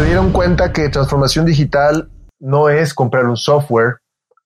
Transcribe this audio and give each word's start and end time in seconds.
se 0.00 0.06
dieron 0.06 0.32
cuenta 0.32 0.72
que 0.72 0.88
transformación 0.88 1.44
digital 1.44 2.10
no 2.38 2.70
es 2.70 2.94
comprar 2.94 3.26
un 3.26 3.36
software 3.36 3.98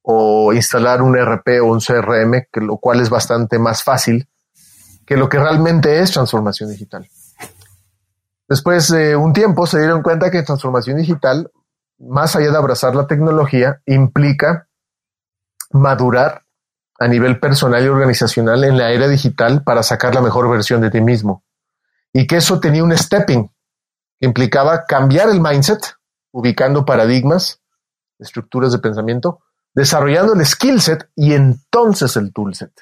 o 0.02 0.52
instalar 0.52 1.00
un 1.00 1.16
RP 1.16 1.60
o 1.62 1.66
un 1.66 1.78
CRM, 1.78 2.48
que 2.50 2.60
lo 2.60 2.78
cual 2.78 2.98
es 2.98 3.08
bastante 3.08 3.60
más 3.60 3.84
fácil 3.84 4.28
que 5.06 5.16
lo 5.16 5.28
que 5.28 5.38
realmente 5.38 6.00
es 6.00 6.10
transformación 6.10 6.70
digital. 6.70 7.08
Después 8.48 8.88
de 8.88 9.14
un 9.14 9.32
tiempo 9.32 9.64
se 9.68 9.78
dieron 9.78 10.02
cuenta 10.02 10.28
que 10.32 10.42
transformación 10.42 10.96
digital, 10.96 11.52
más 12.00 12.34
allá 12.34 12.50
de 12.50 12.56
abrazar 12.56 12.96
la 12.96 13.06
tecnología, 13.06 13.80
implica 13.86 14.66
madurar 15.70 16.42
a 16.98 17.06
nivel 17.06 17.38
personal 17.38 17.84
y 17.84 17.86
organizacional 17.86 18.64
en 18.64 18.76
la 18.76 18.90
era 18.90 19.06
digital 19.06 19.62
para 19.62 19.84
sacar 19.84 20.16
la 20.16 20.20
mejor 20.20 20.50
versión 20.50 20.80
de 20.80 20.90
ti 20.90 21.00
mismo. 21.00 21.44
Y 22.12 22.26
que 22.26 22.38
eso 22.38 22.58
tenía 22.58 22.82
un 22.82 22.96
stepping, 22.96 23.53
implicaba 24.20 24.84
cambiar 24.84 25.28
el 25.28 25.40
mindset, 25.40 25.96
ubicando 26.32 26.84
paradigmas, 26.84 27.60
estructuras 28.18 28.72
de 28.72 28.78
pensamiento, 28.78 29.40
desarrollando 29.74 30.34
el 30.34 30.44
skill 30.46 30.80
set 30.80 31.10
y 31.14 31.34
entonces 31.34 32.16
el 32.16 32.32
tool 32.32 32.54
set 32.54 32.72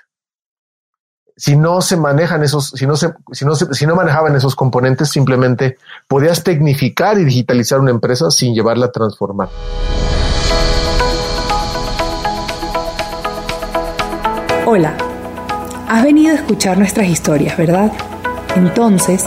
si 1.37 1.57
no 1.57 1.80
se 1.80 1.97
manejan 1.97 2.43
esos, 2.43 2.69
si 2.71 2.87
no 2.87 2.97
se, 2.97 3.12
si 3.33 3.45
no 3.45 3.55
si 3.55 3.87
no 3.87 3.95
manejaban 3.95 4.37
esos 4.37 4.55
componentes, 4.55 5.10
simplemente 5.10 5.79
podías 6.07 6.45
tecnificar 6.45 7.19
y 7.19 7.24
digitalizar 7.24 7.80
una 7.80 7.91
empresa 7.91 8.30
sin 8.30 8.55
llevarla 8.55 8.87
a 8.87 8.93
transformar. 8.93 9.49
Hola, 14.66 14.95
has 15.88 16.02
venido 16.02 16.33
a 16.33 16.37
escuchar 16.37 16.79
nuestras 16.79 17.09
historias, 17.09 17.57
¿verdad? 17.57 17.93
Entonces, 18.55 19.27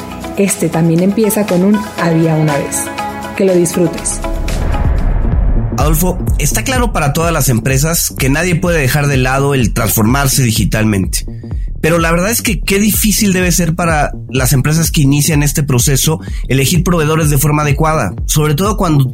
este 0.43 0.69
también 0.69 1.01
empieza 1.01 1.45
con 1.45 1.63
un 1.63 1.79
había 1.99 2.35
una 2.35 2.57
vez. 2.57 2.77
Que 3.37 3.45
lo 3.45 3.55
disfrutes. 3.55 4.19
Adolfo, 5.77 6.19
está 6.37 6.63
claro 6.63 6.93
para 6.93 7.13
todas 7.13 7.33
las 7.33 7.49
empresas 7.49 8.13
que 8.17 8.29
nadie 8.29 8.55
puede 8.55 8.79
dejar 8.79 9.07
de 9.07 9.17
lado 9.17 9.53
el 9.53 9.73
transformarse 9.73 10.43
digitalmente. 10.43 11.25
Pero 11.81 11.97
la 11.97 12.11
verdad 12.11 12.29
es 12.29 12.43
que 12.43 12.61
qué 12.61 12.79
difícil 12.79 13.33
debe 13.33 13.51
ser 13.51 13.75
para 13.75 14.11
las 14.29 14.53
empresas 14.53 14.91
que 14.91 15.01
inician 15.01 15.41
este 15.41 15.63
proceso 15.63 16.19
elegir 16.47 16.83
proveedores 16.83 17.31
de 17.31 17.39
forma 17.39 17.63
adecuada, 17.63 18.13
sobre 18.27 18.53
todo 18.53 18.77
cuando 18.77 19.09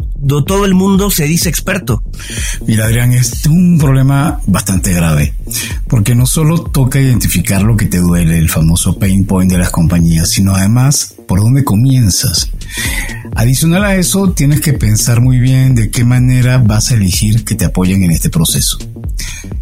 todo 0.45 0.65
el 0.65 0.73
mundo 0.73 1.09
se 1.09 1.25
dice 1.25 1.47
experto. 1.47 2.03
Mira, 2.67 2.85
Adrián, 2.85 3.13
es 3.13 3.45
un 3.45 3.77
problema 3.79 4.41
bastante 4.45 4.91
grave, 4.91 5.33
porque 5.87 6.13
no 6.13 6.25
solo 6.25 6.61
toca 6.61 6.99
identificar 6.99 7.63
lo 7.63 7.77
que 7.77 7.85
te 7.85 7.99
duele, 7.99 8.37
el 8.37 8.49
famoso 8.49 8.99
pain 8.99 9.25
point 9.25 9.49
de 9.49 9.57
las 9.57 9.69
compañías, 9.69 10.31
sino 10.31 10.53
además 10.53 11.15
por 11.27 11.41
dónde 11.41 11.63
comienzas. 11.63 12.49
Adicional 13.35 13.83
a 13.83 13.95
eso, 13.95 14.31
tienes 14.31 14.61
que 14.61 14.73
pensar 14.73 15.21
muy 15.21 15.39
bien 15.39 15.75
de 15.75 15.91
qué 15.91 16.03
manera 16.03 16.57
vas 16.57 16.91
a 16.91 16.95
elegir 16.95 17.43
que 17.43 17.55
te 17.55 17.65
apoyen 17.65 18.03
en 18.03 18.11
este 18.11 18.29
proceso. 18.29 18.77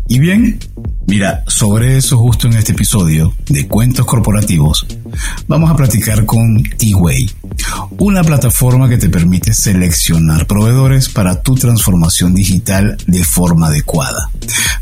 Y 0.08 0.20
bien, 0.20 0.60
mira, 1.08 1.44
sobre 1.48 1.98
eso 1.98 2.18
justo 2.18 2.48
en 2.48 2.54
este 2.54 2.74
episodio 2.74 3.34
de 3.48 3.68
Cuentos 3.68 4.06
Corporativos, 4.06 4.86
vamos 5.48 5.72
a 5.72 5.76
platicar 5.76 6.26
con 6.26 6.62
T-Way, 6.64 7.32
una 7.98 8.24
plataforma 8.24 8.88
que 8.88 8.98
te 8.98 9.10
permite 9.10 9.54
seleccionar 9.54 10.46
proveedores 10.46 11.10
para 11.10 11.42
tu 11.42 11.56
transformación 11.56 12.36
digital 12.36 12.98
de 13.08 13.24
forma 13.24 13.68
adecuada. 13.68 14.30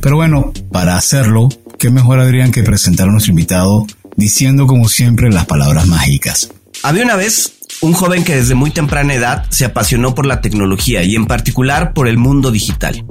Pero 0.01 0.17
bueno, 0.17 0.51
para 0.71 0.97
hacerlo, 0.97 1.47
qué 1.79 1.89
mejor 1.89 2.19
Adrián 2.19 2.51
que 2.51 2.63
presentar 2.63 3.07
a 3.07 3.11
nuestro 3.11 3.31
invitado 3.31 3.87
diciendo 4.15 4.67
como 4.67 4.89
siempre 4.89 5.31
las 5.31 5.45
palabras 5.45 5.87
mágicas. 5.87 6.49
Había 6.83 7.05
una 7.05 7.15
vez 7.15 7.53
un 7.81 7.93
joven 7.93 8.23
que 8.23 8.35
desde 8.35 8.55
muy 8.55 8.71
temprana 8.71 9.13
edad 9.13 9.45
se 9.49 9.65
apasionó 9.65 10.15
por 10.15 10.25
la 10.25 10.41
tecnología 10.41 11.03
y 11.03 11.15
en 11.15 11.25
particular 11.25 11.93
por 11.93 12.07
el 12.07 12.17
mundo 12.17 12.51
digital. 12.51 13.05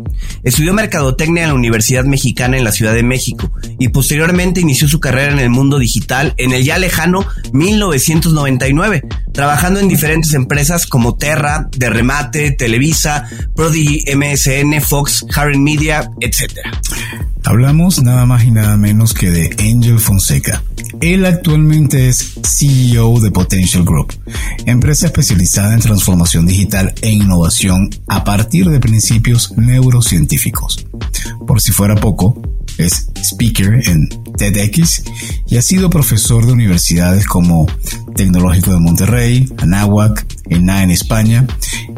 Estudió 0.45 0.73
mercadotecnia 0.73 1.43
en 1.43 1.49
la 1.51 1.55
Universidad 1.55 2.05
Mexicana 2.05 2.57
en 2.57 2.65
la 2.65 2.73
Ciudad 2.73 2.95
de 2.95 3.03
México 3.03 3.51
y 3.79 3.89
posteriormente 3.89 4.61
inició 4.61 4.89
su 4.89 5.01
carrera 5.01 5.33
en 5.33 5.39
el 5.39 5.51
mundo 5.51 5.79
digital 5.79 6.35
en 6.37 6.53
el 6.53 6.65
ya 6.65 6.79
lejano 6.79 7.27
1999, 7.53 9.03
trabajando 9.33 9.81
en 9.81 9.89
diferentes 9.89 10.35
empresas 10.35 10.87
como 10.87 11.17
Terra, 11.17 11.69
De 11.77 11.91
Remate, 11.91 12.53
Televisa, 12.53 13.29
Prodigy 13.55 14.05
MSN, 14.15 14.81
Fox, 14.81 15.25
Harry 15.35 15.59
Media, 15.59 16.11
etc. 16.21 16.59
Hablamos 17.45 18.03
nada 18.03 18.25
más 18.25 18.45
y 18.45 18.51
nada 18.51 18.77
menos 18.77 19.15
que 19.15 19.31
de 19.31 19.51
Angel 19.59 19.99
Fonseca. 19.99 20.63
Él 21.01 21.25
actualmente 21.25 22.09
es 22.09 22.35
CEO 22.45 23.19
de 23.21 23.31
Potential 23.31 23.85
Group, 23.85 24.15
empresa 24.67 25.07
especializada 25.07 25.75
en 25.75 25.81
transformación 25.81 26.47
digital 26.47 26.95
e 27.03 27.11
innovación 27.11 27.91
a 28.09 28.25
partir 28.25 28.69
de 28.69 28.81
principios 28.81 29.53
neurocientíficos. 29.57 30.87
Por 31.47 31.61
si 31.61 31.73
fuera 31.73 31.97
poco, 31.97 32.41
es 32.79 33.09
speaker 33.23 33.89
en 33.89 34.09
TEDx 34.37 35.05
y 35.49 35.57
ha 35.57 35.63
sido 35.63 35.91
profesor 35.91 36.47
de 36.47 36.53
universidades 36.53 37.27
como 37.27 37.67
Tecnológico 38.15 38.73
de 38.73 38.81
Monterrey, 38.81 39.49
Anáhuac, 39.59 40.27
ENA 40.49 40.83
en 40.83 40.91
España, 40.91 41.47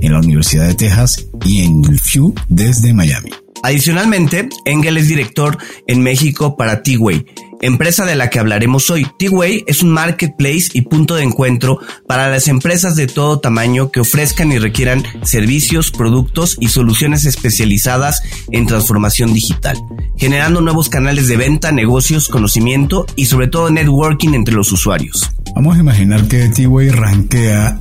en 0.01 0.13
la 0.13 0.19
Universidad 0.19 0.67
de 0.67 0.75
Texas 0.75 1.25
y 1.45 1.63
en 1.63 1.85
el 1.85 2.01
FIU 2.01 2.35
desde 2.49 2.93
Miami. 2.93 3.31
Adicionalmente, 3.63 4.49
Engel 4.67 4.99
es 4.99 5.09
director 5.09 5.57
en 5.87 6.03
México 6.03 6.57
para 6.57 6.83
T-Way, 6.83 7.25
empresa 7.65 8.05
de 8.05 8.15
la 8.15 8.29
que 8.29 8.39
hablaremos 8.39 8.91
hoy. 8.91 9.07
T-Way 9.19 9.65
es 9.67 9.83
un 9.83 9.91
marketplace 9.91 10.69
y 10.75 10.83
punto 10.83 11.15
de 11.15 11.23
encuentro 11.23 11.79
para 12.07 12.29
las 12.29 12.49
empresas 12.49 12.95
de 12.95 13.07
todo 13.07 13.41
tamaño 13.41 13.91
que 13.91 14.01
ofrezcan 14.01 14.53
y 14.53 14.59
requieran 14.59 15.03
servicios, 15.23 15.91
productos 15.91 16.57
y 16.61 16.69
soluciones 16.69 17.25
especializadas 17.25 18.23
en 18.51 18.67
transformación 18.67 19.33
digital, 19.33 19.79
generando 20.17 20.61
nuevos 20.61 20.89
canales 20.89 21.27
de 21.29 21.37
venta, 21.37 21.73
negocios, 21.73 22.29
conocimiento 22.29 23.07
y 23.17 23.27
sobre 23.27 23.49
todo 23.49 23.71
networking 23.71 24.35
entre 24.35 24.55
los 24.55 24.71
usuarios. 24.71 25.31
Vamos 25.55 25.77
a 25.77 25.81
imaginar 25.81 26.27
que 26.27 26.49
T-Way 26.49 26.91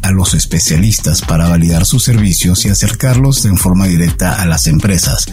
a 0.03 0.11
los 0.11 0.35
especialistas 0.35 1.21
para 1.21 1.49
validar 1.49 1.87
sus 1.87 2.03
servicios 2.03 2.65
y 2.65 2.69
acercarlos 2.69 3.45
en 3.45 3.57
forma 3.57 3.87
directa 3.87 4.39
a 4.39 4.45
las 4.45 4.67
empresas 4.67 5.25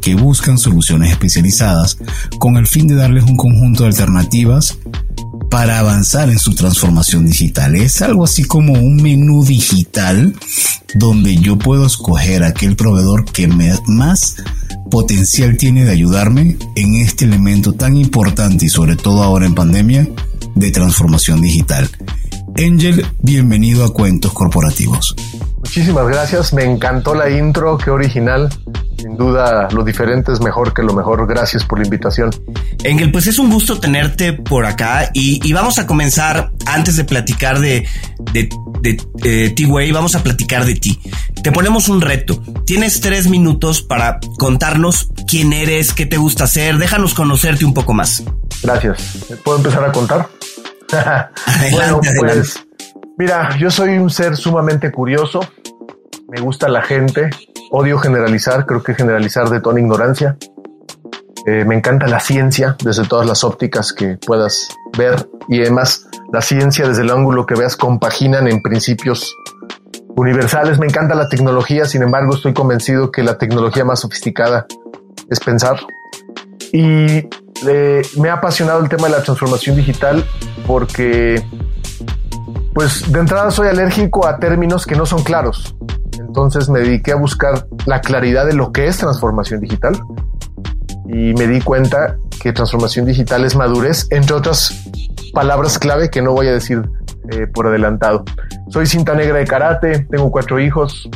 que 0.00 0.14
buscan 0.14 0.56
soluciones 0.56 1.10
especializadas 1.10 1.98
con 2.38 2.56
el 2.56 2.66
fin 2.66 2.86
de 2.86 2.94
darles 2.94 3.24
un 3.24 3.36
conjunto 3.36 3.82
de 3.82 3.90
alternativas 3.90 4.78
para 5.50 5.80
avanzar 5.80 6.30
en 6.30 6.38
su 6.38 6.54
transformación 6.54 7.26
digital. 7.26 7.76
Es 7.76 8.00
algo 8.00 8.24
así 8.24 8.44
como 8.44 8.72
un 8.72 8.96
menú 8.96 9.44
digital 9.44 10.34
donde 10.94 11.36
yo 11.36 11.58
puedo 11.58 11.86
escoger 11.86 12.42
aquel 12.42 12.74
proveedor 12.74 13.26
que 13.26 13.48
más 13.86 14.36
potencial 14.90 15.58
tiene 15.58 15.84
de 15.84 15.92
ayudarme 15.92 16.56
en 16.74 16.94
este 16.94 17.26
elemento 17.26 17.74
tan 17.74 17.98
importante 17.98 18.64
y 18.64 18.68
sobre 18.70 18.96
todo 18.96 19.22
ahora 19.22 19.44
en 19.44 19.54
pandemia 19.54 20.08
de 20.54 20.70
transformación 20.70 21.40
digital. 21.40 21.88
Angel, 22.56 23.04
bienvenido 23.20 23.84
a 23.84 23.92
Cuentos 23.92 24.32
Corporativos. 24.32 25.14
Muchísimas 25.58 26.06
gracias, 26.06 26.52
me 26.52 26.64
encantó 26.64 27.14
la 27.14 27.30
intro, 27.30 27.78
qué 27.78 27.90
original. 27.90 28.50
Sin 28.98 29.16
duda, 29.16 29.68
lo 29.72 29.82
diferente 29.84 30.32
es 30.32 30.40
mejor 30.40 30.74
que 30.74 30.82
lo 30.82 30.92
mejor. 30.92 31.26
Gracias 31.26 31.64
por 31.64 31.78
la 31.78 31.84
invitación. 31.84 32.30
Engel, 32.84 33.10
pues 33.10 33.26
es 33.26 33.38
un 33.38 33.50
gusto 33.50 33.80
tenerte 33.80 34.32
por 34.32 34.66
acá 34.66 35.10
y, 35.14 35.52
vamos 35.52 35.78
a 35.78 35.86
comenzar 35.86 36.52
antes 36.66 36.96
de 36.96 37.04
platicar 37.04 37.58
de, 37.58 37.86
de, 38.32 38.48
de, 38.80 39.00
de 39.14 39.50
T-Way, 39.50 39.90
vamos 39.92 40.14
a 40.14 40.22
platicar 40.22 40.64
de 40.66 40.74
ti. 40.74 41.00
Te 41.42 41.50
ponemos 41.50 41.88
un 41.88 42.00
reto. 42.00 42.40
Tienes 42.64 43.00
tres 43.00 43.28
minutos 43.28 43.82
para 43.82 44.20
contarnos 44.38 45.08
quién 45.26 45.52
eres, 45.52 45.92
qué 45.92 46.06
te 46.06 46.16
gusta 46.16 46.44
hacer. 46.44 46.78
Déjanos 46.78 47.14
conocerte 47.14 47.64
un 47.64 47.74
poco 47.74 47.94
más. 47.94 48.22
Gracias. 48.62 49.18
¿Puedo 49.44 49.58
empezar 49.58 49.84
a 49.84 49.92
contar? 49.92 50.28
bueno, 51.72 52.00
pues 52.18 52.64
mira, 53.18 53.56
yo 53.58 53.70
soy 53.70 53.98
un 53.98 54.10
ser 54.10 54.36
sumamente 54.36 54.92
curioso. 54.92 55.40
Me 56.28 56.40
gusta 56.40 56.68
la 56.68 56.82
gente, 56.82 57.30
odio 57.70 57.98
generalizar, 57.98 58.66
creo 58.66 58.82
que 58.82 58.94
generalizar 58.94 59.48
detona 59.48 59.80
ignorancia. 59.80 60.36
Eh, 61.46 61.64
me 61.64 61.74
encanta 61.74 62.06
la 62.06 62.20
ciencia 62.20 62.76
desde 62.84 63.04
todas 63.04 63.26
las 63.26 63.42
ópticas 63.42 63.92
que 63.92 64.16
puedas 64.24 64.68
ver 64.96 65.28
y 65.48 65.60
además 65.60 66.06
la 66.32 66.40
ciencia 66.40 66.86
desde 66.86 67.02
el 67.02 67.10
ángulo 67.10 67.46
que 67.46 67.54
veas 67.54 67.76
compaginan 67.76 68.46
en 68.46 68.62
principios 68.62 69.34
universales. 70.16 70.78
Me 70.78 70.86
encanta 70.86 71.14
la 71.14 71.28
tecnología, 71.28 71.84
sin 71.84 72.02
embargo, 72.02 72.34
estoy 72.34 72.54
convencido 72.54 73.10
que 73.10 73.22
la 73.22 73.38
tecnología 73.38 73.84
más 73.84 74.00
sofisticada 74.00 74.66
es 75.28 75.40
pensar. 75.40 75.80
Y 76.72 77.28
me 78.16 78.28
ha 78.30 78.34
apasionado 78.34 78.80
el 78.80 78.88
tema 78.88 79.08
de 79.08 79.12
la 79.12 79.22
transformación 79.22 79.76
digital 79.76 80.24
porque, 80.66 81.42
pues, 82.74 83.12
de 83.12 83.20
entrada 83.20 83.50
soy 83.50 83.68
alérgico 83.68 84.26
a 84.26 84.38
términos 84.38 84.86
que 84.86 84.96
no 84.96 85.06
son 85.06 85.22
claros. 85.22 85.76
Entonces 86.18 86.68
me 86.68 86.80
dediqué 86.80 87.12
a 87.12 87.16
buscar 87.16 87.66
la 87.86 88.00
claridad 88.00 88.46
de 88.46 88.54
lo 88.54 88.72
que 88.72 88.86
es 88.86 88.96
transformación 88.96 89.60
digital 89.60 90.00
y 91.06 91.34
me 91.34 91.46
di 91.46 91.60
cuenta 91.60 92.16
que 92.40 92.52
transformación 92.52 93.04
digital 93.04 93.44
es 93.44 93.54
madurez, 93.54 94.06
entre 94.10 94.34
otras 94.34 94.88
palabras 95.34 95.78
clave 95.78 96.10
que 96.10 96.22
no 96.22 96.32
voy 96.32 96.48
a 96.48 96.52
decir 96.52 96.82
eh, 97.30 97.46
por 97.46 97.66
adelantado. 97.66 98.24
Soy 98.68 98.86
cinta 98.86 99.14
negra 99.14 99.38
de 99.38 99.44
karate, 99.44 100.06
tengo 100.10 100.30
cuatro 100.30 100.58
hijos, 100.58 101.08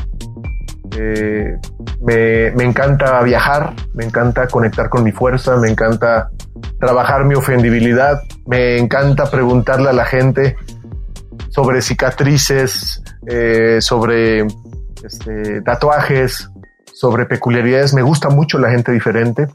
eh, 0.98 1.58
me, 2.00 2.50
me, 2.52 2.64
encanta 2.64 3.22
viajar, 3.22 3.75
me 3.94 4.04
encanta 4.04 4.48
conectar 4.48 4.88
con 4.88 5.04
mi 5.04 5.12
fuerza, 5.12 5.56
me 5.56 5.69
encanta 5.69 6.31
trabajar 6.81 7.25
mi 7.25 7.34
ofendibilidad, 7.34 8.20
me 8.46 8.78
encanta 8.78 9.31
preguntarle 9.31 9.90
a 9.90 9.93
la 9.93 10.04
gente 10.04 10.56
sobre 11.48 11.82
cicatrices, 11.82 13.02
eh, 13.26 13.78
sobre 13.81 14.46
este, 15.04 15.62
tatuajes, 15.62 16.50
sobre 16.93 17.26
peculiaridades. 17.26 17.94
Me 17.94 18.02
gusta 18.02 18.28
mucho 18.28 18.58
la 18.58 18.70
gente 18.70 18.92
diferente 18.92 19.49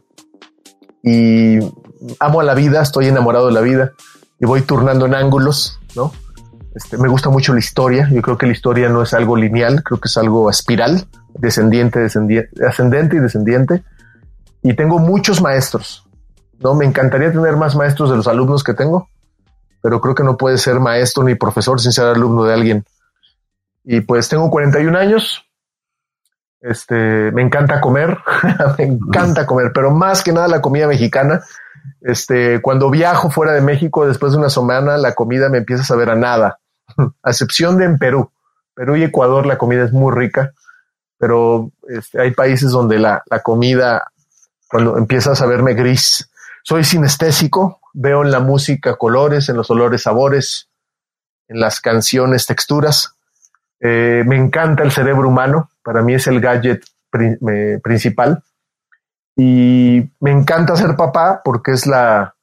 y 1.04 1.60
amo 2.20 2.42
a 2.42 2.44
la 2.44 2.54
vida, 2.54 2.82
estoy 2.82 3.08
enamorado 3.08 3.48
de 3.48 3.54
la 3.54 3.62
vida 3.62 3.92
y 4.40 4.46
voy 4.46 4.62
turnando 4.62 5.06
en 5.06 5.16
ángulos, 5.16 5.80
¿no? 5.96 6.12
Este, 6.74 6.98
me 6.98 7.10
gusta 7.10 7.30
mucho 7.30 7.54
la 7.54 7.60
historia. 7.60 8.10
Yo 8.12 8.22
creo 8.22 8.38
que 8.38 8.46
la 8.46 8.54
historia 8.54 8.90
no 8.90 9.04
es 9.04 9.14
algo 9.14 9.36
lineal, 9.36 9.84
creo 9.84 10.00
que 10.00 10.08
es 10.08 10.18
algo 10.18 10.50
espiral, 10.50 11.06
descendiente, 11.34 12.00
descendiente, 12.00 12.66
ascendente 12.66 13.18
y 13.18 13.20
descendiente. 13.20 13.84
Y 14.64 14.76
tengo 14.76 15.00
muchos 15.00 15.42
maestros. 15.42 16.08
No 16.60 16.76
me 16.76 16.86
encantaría 16.86 17.32
tener 17.32 17.58
más 17.58 17.76
maestros 17.76 18.10
de 18.12 18.18
los 18.18 18.28
alumnos 18.28 18.64
que 18.64 18.74
tengo, 18.74 19.10
pero 19.82 20.00
creo 20.00 20.14
que 20.14 20.24
no 20.24 20.38
puede 20.38 20.58
ser 20.58 20.80
maestro 20.80 21.24
ni 21.24 21.36
profesor 21.36 21.82
sin 21.82 21.92
ser 21.92 22.06
alumno 22.06 22.44
de 22.44 22.54
alguien. 22.54 22.86
Y 23.84 24.02
pues 24.02 24.30
tengo 24.30 24.50
41 24.52 24.98
años. 24.98 25.44
Este, 26.62 27.32
me 27.32 27.42
encanta 27.42 27.82
comer, 27.82 28.20
me 28.78 28.86
encanta 28.86 29.48
comer, 29.48 29.72
pero 29.74 29.90
más 29.90 30.24
que 30.24 30.32
nada 30.32 30.48
la 30.48 30.62
comida 30.62 30.88
mexicana. 30.88 31.42
Este, 32.02 32.62
cuando 32.62 32.92
viajo 32.92 33.32
fuera 33.32 33.54
de 33.54 33.62
México, 33.62 34.08
después 34.08 34.34
de 34.34 34.38
una 34.38 34.50
semana, 34.50 34.98
la 34.98 35.16
comida 35.16 35.50
me 35.50 35.58
empieza 35.58 35.82
a 35.82 35.88
saber 35.88 36.12
a 36.12 36.16
nada, 36.16 36.60
a 36.98 37.30
excepción 37.30 37.78
de 37.78 37.86
en 37.86 37.98
Perú. 37.98 38.32
Perú 38.76 38.96
y 38.96 39.04
Ecuador 39.04 39.48
la 39.48 39.58
comida 39.58 39.84
es 39.84 39.92
muy 39.92 40.14
rica, 40.14 40.54
pero 41.22 41.72
este, 41.88 42.20
hay 42.20 42.32
países 42.32 42.72
donde 42.72 42.98
la, 42.98 43.22
la 43.30 43.44
comida, 43.44 44.12
cuando 44.68 44.98
empieza 44.98 45.34
a 45.34 45.36
saberme 45.36 45.76
gris, 45.76 46.28
soy 46.64 46.84
sinestésico, 46.84 47.80
veo 47.94 48.24
en 48.24 48.32
la 48.32 48.40
música 48.40 48.96
colores, 48.96 49.48
en 49.48 49.56
los 49.56 49.70
olores 49.70 50.02
sabores, 50.02 50.68
en 51.48 51.60
las 51.60 51.80
canciones 51.80 52.48
texturas. 52.48 53.14
Eh, 53.80 54.24
me 54.26 54.36
encanta 54.36 54.82
el 54.82 54.92
cerebro 54.92 55.30
humano, 55.30 55.70
para 55.84 56.02
mí 56.02 56.16
es 56.16 56.26
el 56.26 56.42
gadget 56.42 56.84
principal. 57.84 58.44
Y 59.36 60.10
me 60.20 60.32
encanta 60.32 60.76
ser 60.76 60.96
papá 60.96 61.42
porque 61.46 61.72
es 61.74 61.86
la, 61.86 62.34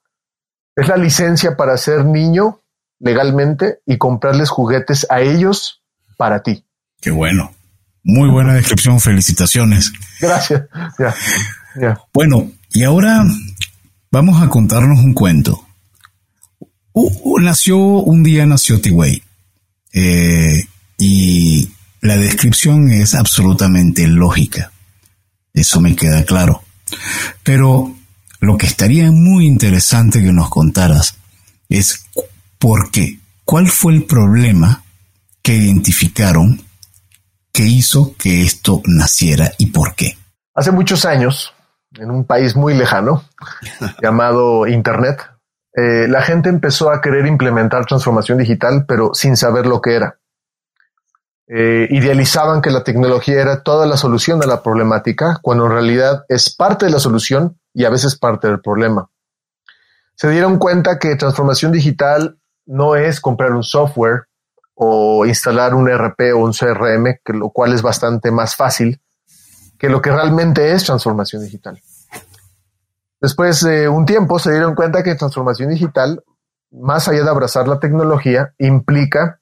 es 0.76 0.86
la 0.86 0.96
licencia 0.96 1.56
para 1.56 1.76
ser 1.78 2.04
niño 2.04 2.60
legalmente 3.00 3.80
y 3.86 3.98
comprarles 3.98 4.50
juguetes 4.50 5.04
a 5.10 5.20
ellos 5.20 5.82
para 6.16 6.44
ti. 6.44 6.64
Qué 7.00 7.10
bueno. 7.10 7.57
Muy 8.02 8.28
buena 8.28 8.54
descripción. 8.54 9.00
Felicitaciones. 9.00 9.92
Gracias. 10.20 10.62
Bueno, 12.12 12.50
y 12.72 12.84
ahora 12.84 13.24
vamos 14.10 14.42
a 14.42 14.48
contarnos 14.48 15.00
un 15.00 15.14
cuento. 15.14 15.64
nació, 17.40 17.78
un 17.78 18.22
día 18.22 18.46
nació 18.46 18.80
Tiwei. 18.80 19.22
Eh, 19.92 20.64
y 20.98 21.70
la 22.00 22.16
descripción 22.16 22.90
es 22.90 23.14
absolutamente 23.14 24.06
lógica. 24.06 24.72
Eso 25.54 25.80
me 25.80 25.96
queda 25.96 26.24
claro. 26.24 26.62
Pero 27.42 27.96
lo 28.40 28.56
que 28.56 28.66
estaría 28.66 29.10
muy 29.10 29.46
interesante 29.46 30.22
que 30.22 30.32
nos 30.32 30.48
contaras 30.50 31.16
es 31.68 32.06
por 32.58 32.90
qué, 32.90 33.18
cuál 33.44 33.68
fue 33.68 33.94
el 33.94 34.04
problema 34.04 34.84
que 35.42 35.56
identificaron 35.56 36.62
que 37.52 37.62
hizo 37.62 38.14
que 38.18 38.42
esto 38.42 38.82
naciera 38.86 39.52
y 39.58 39.66
por 39.66 39.94
qué. 39.94 40.16
Hace 40.54 40.72
muchos 40.72 41.04
años, 41.04 41.54
en 41.96 42.10
un 42.10 42.24
país 42.24 42.56
muy 42.56 42.74
lejano 42.74 43.24
llamado 44.02 44.66
Internet, 44.66 45.20
eh, 45.74 46.08
la 46.08 46.22
gente 46.22 46.48
empezó 46.48 46.90
a 46.90 47.00
querer 47.00 47.26
implementar 47.26 47.86
transformación 47.86 48.38
digital, 48.38 48.84
pero 48.86 49.14
sin 49.14 49.36
saber 49.36 49.66
lo 49.66 49.80
que 49.80 49.94
era. 49.94 50.18
Eh, 51.46 51.86
idealizaban 51.90 52.60
que 52.60 52.70
la 52.70 52.84
tecnología 52.84 53.40
era 53.40 53.62
toda 53.62 53.86
la 53.86 53.96
solución 53.96 54.42
a 54.42 54.46
la 54.46 54.62
problemática, 54.62 55.38
cuando 55.40 55.66
en 55.66 55.72
realidad 55.72 56.24
es 56.28 56.54
parte 56.54 56.86
de 56.86 56.92
la 56.92 57.00
solución 57.00 57.58
y 57.72 57.84
a 57.84 57.90
veces 57.90 58.18
parte 58.18 58.48
del 58.48 58.60
problema. 58.60 59.08
Se 60.14 60.28
dieron 60.28 60.58
cuenta 60.58 60.98
que 60.98 61.16
transformación 61.16 61.72
digital 61.72 62.38
no 62.66 62.96
es 62.96 63.20
comprar 63.20 63.52
un 63.52 63.62
software 63.62 64.27
o 64.80 65.26
instalar 65.26 65.74
un 65.74 65.88
RP 65.88 66.32
o 66.34 66.38
un 66.38 66.52
CRM, 66.52 67.18
lo 67.34 67.50
cual 67.50 67.72
es 67.72 67.82
bastante 67.82 68.30
más 68.30 68.54
fácil 68.54 69.00
que 69.76 69.88
lo 69.88 70.00
que 70.00 70.12
realmente 70.12 70.72
es 70.72 70.84
transformación 70.84 71.42
digital. 71.42 71.82
Después 73.20 73.60
de 73.62 73.88
un 73.88 74.06
tiempo 74.06 74.38
se 74.38 74.52
dieron 74.52 74.76
cuenta 74.76 75.02
que 75.02 75.16
transformación 75.16 75.70
digital, 75.70 76.22
más 76.70 77.08
allá 77.08 77.24
de 77.24 77.28
abrazar 77.30 77.66
la 77.66 77.80
tecnología, 77.80 78.54
implica 78.58 79.40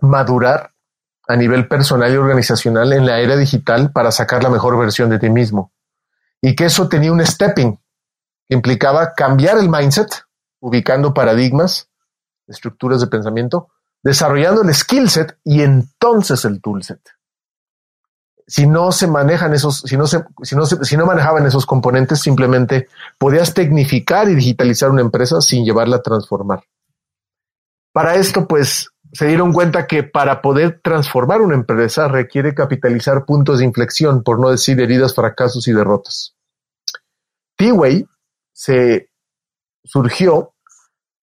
madurar 0.00 0.72
a 1.28 1.36
nivel 1.36 1.68
personal 1.68 2.12
y 2.12 2.16
organizacional 2.16 2.92
en 2.92 3.06
la 3.06 3.20
era 3.20 3.36
digital 3.36 3.92
para 3.92 4.10
sacar 4.10 4.42
la 4.42 4.50
mejor 4.50 4.76
versión 4.76 5.10
de 5.10 5.20
ti 5.20 5.30
mismo. 5.30 5.72
Y 6.40 6.56
que 6.56 6.64
eso 6.64 6.88
tenía 6.88 7.12
un 7.12 7.24
stepping 7.24 7.76
que 8.48 8.54
implicaba 8.54 9.14
cambiar 9.14 9.58
el 9.58 9.68
mindset, 9.68 10.08
ubicando 10.58 11.14
paradigmas, 11.14 11.88
estructuras 12.48 13.00
de 13.00 13.06
pensamiento, 13.06 13.68
desarrollando 14.04 14.62
el 14.62 14.72
skill 14.74 15.08
set 15.08 15.38
y 15.42 15.62
entonces 15.62 16.44
el 16.44 16.60
tool 16.60 16.84
set. 16.84 17.00
Si 18.46 18.66
no 18.66 18.92
se 18.92 19.06
manejan 19.06 19.54
esos, 19.54 19.80
si 19.80 19.96
no 19.96 20.06
se, 20.06 20.22
si 20.42 20.96
no 20.96 21.06
manejaban 21.06 21.46
esos 21.46 21.64
componentes, 21.64 22.20
simplemente 22.20 22.88
podías 23.16 23.54
tecnificar 23.54 24.28
y 24.28 24.34
digitalizar 24.34 24.90
una 24.90 25.00
empresa 25.00 25.40
sin 25.40 25.64
llevarla 25.64 25.96
a 25.96 26.02
transformar. 26.02 26.62
Para 27.92 28.16
esto, 28.16 28.46
pues, 28.46 28.90
se 29.14 29.26
dieron 29.26 29.54
cuenta 29.54 29.86
que 29.86 30.02
para 30.02 30.42
poder 30.42 30.80
transformar 30.82 31.40
una 31.40 31.54
empresa 31.54 32.06
requiere 32.06 32.54
capitalizar 32.54 33.24
puntos 33.24 33.60
de 33.60 33.64
inflexión, 33.64 34.22
por 34.22 34.38
no 34.38 34.50
decir 34.50 34.78
heridas, 34.80 35.14
fracasos 35.14 35.66
y 35.68 35.72
derrotas. 35.72 36.36
T-Way 37.56 38.06
se 38.52 39.08
surgió 39.84 40.52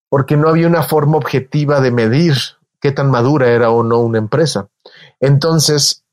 porque 0.10 0.38
no 0.38 0.50
había 0.50 0.68
una 0.68 0.82
forma 0.82 1.18
objetiva 1.18 1.82
de 1.82 1.92
medir 1.92 2.34
qué 2.82 2.92
tan 2.92 3.10
madura 3.10 3.50
era 3.50 3.70
o 3.70 3.84
no 3.84 4.00
una 4.00 4.18
empresa. 4.18 4.68
Entonces 5.20 6.04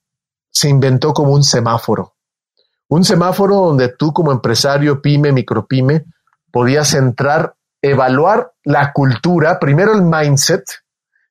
se 0.50 0.68
inventó 0.68 1.12
como 1.12 1.32
un 1.32 1.42
semáforo. 1.42 2.14
Un 2.88 3.04
semáforo 3.04 3.56
donde 3.56 3.88
tú 3.88 4.12
como 4.12 4.32
empresario, 4.32 5.02
pyme, 5.02 5.32
micropyme, 5.32 6.04
podías 6.52 6.94
entrar, 6.94 7.56
evaluar 7.82 8.52
la 8.64 8.92
cultura, 8.92 9.58
primero 9.58 9.92
el 9.92 10.02
mindset, 10.02 10.64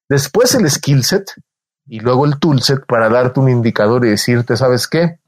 Después 0.10 0.56
el 0.56 0.70
skill 0.70 1.03
set 1.03 1.34
y 1.86 2.00
luego 2.00 2.25
el 2.25 2.39
toolset 2.39 2.86
para 2.86 3.10
darte 3.10 3.39
un 3.39 3.50
indicador 3.50 4.06
y 4.06 4.10
decirte, 4.10 4.56
¿sabes 4.56 4.88
qué? 4.88 5.20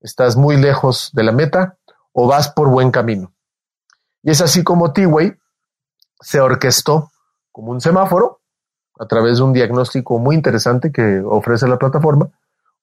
Estás 0.00 0.36
muy 0.36 0.58
lejos 0.58 1.10
de 1.14 1.24
la 1.24 1.32
meta 1.32 1.78
o 2.12 2.26
vas 2.26 2.50
por 2.50 2.68
buen 2.68 2.90
camino. 2.90 3.34
Y 4.22 4.30
es 4.30 4.42
así 4.42 4.62
como 4.62 4.92
T-Way 4.92 5.34
se 6.20 6.40
orquestó 6.40 7.10
como 7.50 7.72
un 7.72 7.80
semáforo 7.80 8.42
a 8.98 9.06
través 9.06 9.38
de 9.38 9.44
un 9.44 9.52
diagnóstico 9.52 10.18
muy 10.18 10.36
interesante 10.36 10.92
que 10.92 11.20
ofrece 11.24 11.66
la 11.66 11.78
plataforma, 11.78 12.30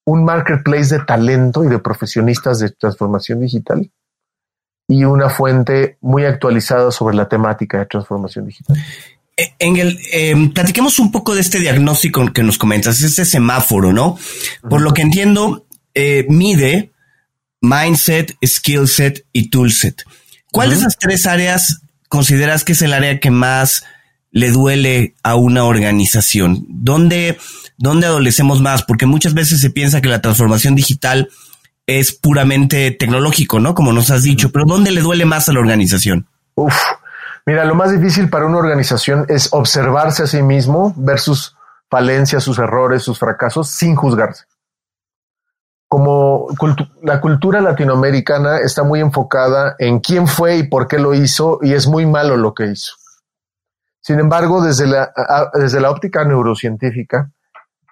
un 0.04 0.24
marketplace 0.24 0.96
de 0.96 1.04
talento 1.04 1.64
y 1.64 1.68
de 1.68 1.78
profesionistas 1.78 2.58
de 2.58 2.70
transformación 2.70 3.40
digital 3.40 3.90
y 4.88 5.04
una 5.04 5.30
fuente 5.30 5.96
muy 6.00 6.24
actualizada 6.24 6.90
sobre 6.90 7.16
la 7.16 7.28
temática 7.28 7.78
de 7.78 7.86
transformación 7.86 8.46
digital. 8.46 8.76
Engel, 9.58 9.98
eh, 10.12 10.50
platiquemos 10.54 10.98
un 10.98 11.10
poco 11.10 11.34
de 11.34 11.40
este 11.40 11.58
diagnóstico 11.58 12.32
que 12.32 12.42
nos 12.42 12.58
comentas, 12.58 13.00
este 13.00 13.24
semáforo, 13.24 13.92
¿no? 13.92 14.18
Por 14.68 14.82
lo 14.82 14.92
que 14.92 15.02
entiendo, 15.02 15.66
eh, 15.94 16.26
mide 16.28 16.92
mindset, 17.60 18.36
skill 18.44 18.88
set 18.88 19.24
y 19.32 19.48
tool 19.48 19.72
set. 19.72 20.04
¿Cuál 20.50 20.70
de 20.70 20.76
esas 20.76 20.98
tres 20.98 21.26
áreas 21.26 21.80
consideras 22.08 22.64
que 22.64 22.72
es 22.72 22.82
el 22.82 22.92
área 22.92 23.20
que 23.20 23.30
más 23.30 23.84
le 24.32 24.50
duele 24.50 25.14
a 25.22 25.36
una 25.36 25.64
organización? 25.64 26.66
¿Dónde, 26.68 27.38
¿Dónde 27.78 28.06
adolecemos 28.06 28.60
más? 28.60 28.82
Porque 28.82 29.06
muchas 29.06 29.34
veces 29.34 29.60
se 29.60 29.70
piensa 29.70 30.00
que 30.00 30.08
la 30.08 30.20
transformación 30.20 30.74
digital 30.74 31.30
es 31.86 32.12
puramente 32.12 32.90
tecnológico, 32.90 33.60
¿no? 33.60 33.74
Como 33.74 33.92
nos 33.92 34.10
has 34.10 34.22
dicho, 34.22 34.50
pero 34.50 34.64
¿dónde 34.66 34.90
le 34.90 35.00
duele 35.00 35.24
más 35.24 35.48
a 35.48 35.52
la 35.52 35.60
organización? 35.60 36.26
Uf, 36.54 36.74
mira, 37.46 37.64
lo 37.64 37.74
más 37.74 37.92
difícil 37.92 38.30
para 38.30 38.46
una 38.46 38.58
organización 38.58 39.26
es 39.28 39.52
observarse 39.52 40.24
a 40.24 40.26
sí 40.26 40.42
mismo, 40.42 40.94
ver 40.96 41.18
sus 41.18 41.56
falencias, 41.90 42.42
sus 42.42 42.58
errores, 42.58 43.02
sus 43.02 43.18
fracasos, 43.18 43.68
sin 43.68 43.96
juzgarse. 43.96 44.44
Como 45.88 46.48
la 47.02 47.20
cultura 47.20 47.60
latinoamericana 47.60 48.58
está 48.58 48.82
muy 48.82 49.00
enfocada 49.00 49.76
en 49.78 50.00
quién 50.00 50.26
fue 50.26 50.56
y 50.56 50.62
por 50.62 50.88
qué 50.88 50.98
lo 50.98 51.12
hizo, 51.12 51.58
y 51.60 51.74
es 51.74 51.86
muy 51.86 52.06
malo 52.06 52.38
lo 52.38 52.54
que 52.54 52.68
hizo. 52.68 52.94
Sin 54.02 54.18
embargo, 54.18 54.62
desde 54.62 54.86
la, 54.86 55.12
desde 55.54 55.80
la 55.80 55.90
óptica 55.90 56.24
neurocientífica, 56.24 57.30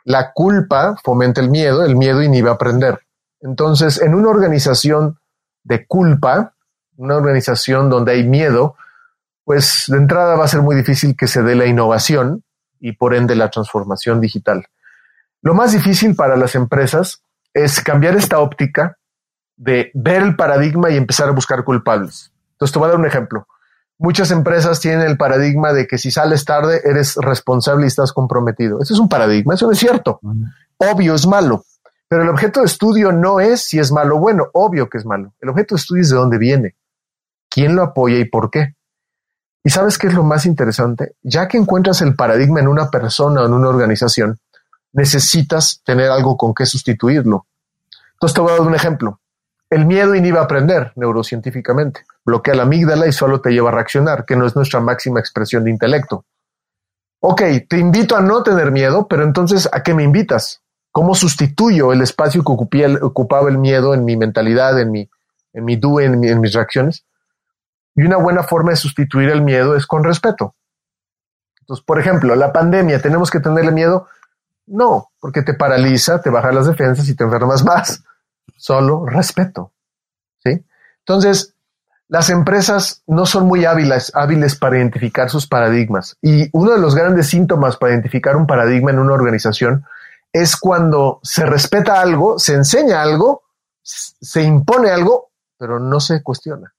la 0.05 0.33
culpa 0.33 0.97
fomenta 1.03 1.41
el 1.41 1.51
miedo, 1.51 1.85
el 1.85 1.97
miedo 1.97 2.21
inhibe 2.23 2.51
aprender. 2.51 3.01
Entonces, 3.41 4.03
en 4.03 4.15
una 4.15 4.29
organización 4.29 5.19
de 5.63 5.87
culpa, 5.87 6.55
una 6.97 7.17
organización 7.17 7.89
donde 7.89 8.13
hay 8.13 8.25
miedo, 8.25 8.77
pues 9.45 9.85
de 9.87 9.97
entrada 9.97 10.37
va 10.37 10.45
a 10.45 10.49
ser 10.49 10.63
muy 10.63 10.77
difícil 10.77 11.17
que 11.17 11.27
se 11.27 11.43
dé 11.43 11.55
la 11.55 11.67
innovación 11.67 12.43
y 12.81 12.93
por 12.93 13.15
ende 13.15 13.37
la 13.37 13.51
transformación 13.51 14.21
digital. 14.21 14.67
Lo 15.43 15.55
más 15.55 15.73
difícil 15.73 16.17
para 16.17 16.37
las 16.37 16.55
empresas 16.55 17.23
es 17.55 17.81
cambiar 17.81 18.17
esta 18.17 18.41
óptica 18.41 18.99
de 19.57 19.91
ver 19.95 20.23
el 20.23 20.37
paradigma 20.37 20.91
y 20.91 20.97
empezar 20.97 21.29
a 21.29 21.33
buscar 21.33 21.65
culpables. 21.65 22.33
Entonces 22.53 22.73
te 22.73 22.79
voy 22.79 22.87
a 22.87 22.91
dar 22.91 23.01
un 23.01 23.07
ejemplo. 23.07 23.47
Muchas 24.03 24.31
empresas 24.31 24.81
tienen 24.81 25.03
el 25.03 25.19
paradigma 25.19 25.75
de 25.75 25.87
que 25.87 25.99
si 25.99 26.11
sales 26.11 26.47
tarde 26.47 26.81
eres 26.85 27.17
responsable 27.17 27.85
y 27.85 27.89
estás 27.89 28.15
comprometido. 28.15 28.81
Ese 28.81 28.95
es 28.95 28.99
un 28.99 29.11
paradigma, 29.11 29.53
eso 29.53 29.67
no 29.67 29.73
es 29.73 29.79
cierto. 29.79 30.21
Obvio 30.79 31.15
es 31.15 31.27
malo, 31.27 31.67
pero 32.09 32.23
el 32.23 32.31
objeto 32.31 32.61
de 32.61 32.67
estudio 32.67 33.13
no 33.13 33.41
es 33.41 33.61
si 33.61 33.79
es 33.79 33.93
malo 33.93 34.17
o 34.17 34.19
bueno, 34.19 34.47
obvio 34.55 34.89
que 34.89 34.97
es 34.97 35.05
malo. 35.05 35.35
El 35.39 35.51
objeto 35.51 35.75
de 35.75 35.81
estudio 35.81 36.01
es 36.01 36.09
de 36.09 36.17
dónde 36.17 36.39
viene, 36.39 36.77
quién 37.51 37.77
lo 37.77 37.83
apoya 37.83 38.17
y 38.17 38.25
por 38.25 38.51
qué. 38.51 38.75
Y 39.63 39.69
sabes 39.69 39.99
qué 39.99 40.07
es 40.07 40.15
lo 40.15 40.25
más 40.25 40.47
interesante? 40.47 41.17
Ya 41.21 41.47
que 41.47 41.59
encuentras 41.59 42.01
el 42.01 42.17
paradigma 42.17 42.61
en 42.61 42.69
una 42.69 42.89
persona 42.89 43.43
o 43.43 43.45
en 43.45 43.53
una 43.53 43.69
organización, 43.69 44.39
necesitas 44.95 45.83
tener 45.85 46.11
algo 46.11 46.39
con 46.39 46.55
qué 46.55 46.65
sustituirlo. 46.65 47.47
Entonces 48.15 48.35
te 48.35 48.41
voy 48.41 48.53
a 48.53 48.57
dar 48.57 48.67
un 48.67 48.75
ejemplo. 48.75 49.21
El 49.71 49.87
miedo 49.87 50.17
inhibe 50.17 50.41
aprender 50.41 50.93
neurocientíficamente, 50.97 52.05
bloquea 52.25 52.55
la 52.55 52.65
amígdala 52.65 53.07
y 53.07 53.13
solo 53.13 53.41
te 53.41 53.51
lleva 53.51 53.71
a 53.71 53.75
reaccionar, 53.75 54.25
que 54.25 54.35
no 54.35 54.45
es 54.45 54.57
nuestra 54.57 54.81
máxima 54.81 55.21
expresión 55.21 55.63
de 55.63 55.71
intelecto. 55.71 56.25
Ok, 57.21 57.43
te 57.69 57.79
invito 57.79 58.17
a 58.17 58.21
no 58.21 58.43
tener 58.43 58.73
miedo, 58.73 59.07
pero 59.07 59.23
entonces, 59.23 59.69
¿a 59.73 59.85
qué 59.85 59.95
me 59.95 60.03
invitas? 60.03 60.63
¿Cómo 60.91 61.15
sustituyo 61.15 61.93
el 61.93 62.03
espacio 62.03 62.43
que 62.43 62.53
ocupaba 63.01 63.49
el 63.49 63.59
miedo 63.59 63.95
en 63.95 64.05
mi 64.05 64.17
mentalidad, 64.17 64.81
en 64.81 64.91
mi, 64.91 65.09
en 65.53 65.65
mi 65.65 65.75
en, 65.75 66.25
en 66.25 66.41
mis 66.41 66.53
reacciones? 66.53 67.05
Y 67.95 68.03
una 68.03 68.17
buena 68.17 68.43
forma 68.43 68.71
de 68.71 68.77
sustituir 68.77 69.29
el 69.29 69.43
miedo 69.43 69.77
es 69.77 69.87
con 69.87 70.03
respeto. 70.03 70.57
Entonces, 71.61 71.85
por 71.85 72.01
ejemplo, 72.01 72.35
la 72.35 72.53
pandemia, 72.53 73.01
¿tenemos 73.01 73.31
que 73.31 73.39
tenerle 73.39 73.71
miedo? 73.71 74.09
No, 74.67 75.11
porque 75.21 75.43
te 75.43 75.55
paraliza, 75.55 76.21
te 76.21 76.31
baja 76.31 76.51
las 76.51 76.67
defensas 76.67 77.09
y 77.09 77.15
te 77.15 77.23
enfermas 77.23 77.65
más. 77.65 78.03
Solo 78.61 79.07
respeto. 79.07 79.73
¿Sí? 80.45 80.63
Entonces, 80.99 81.55
las 82.09 82.29
empresas 82.29 83.03
no 83.07 83.25
son 83.25 83.47
muy 83.47 83.65
hábiles, 83.65 84.13
hábiles 84.15 84.55
para 84.55 84.77
identificar 84.77 85.31
sus 85.31 85.47
paradigmas. 85.47 86.19
Y 86.21 86.51
uno 86.53 86.73
de 86.73 86.79
los 86.79 86.95
grandes 86.95 87.29
síntomas 87.29 87.79
para 87.79 87.93
identificar 87.93 88.37
un 88.37 88.47
paradigma 88.47 88.91
en 88.91 88.99
una 88.99 89.15
organización 89.15 89.87
es 90.31 90.57
cuando 90.57 91.21
se 91.23 91.47
respeta 91.47 92.03
algo, 92.03 92.39
se 92.39 92.55
enseña 92.55 93.01
algo, 93.01 93.45
se 93.83 94.43
impone 94.43 94.91
algo, 94.91 95.31
pero 95.57 95.81
no 95.81 96.01
se 96.01 96.23
cuestiona. 96.23 96.75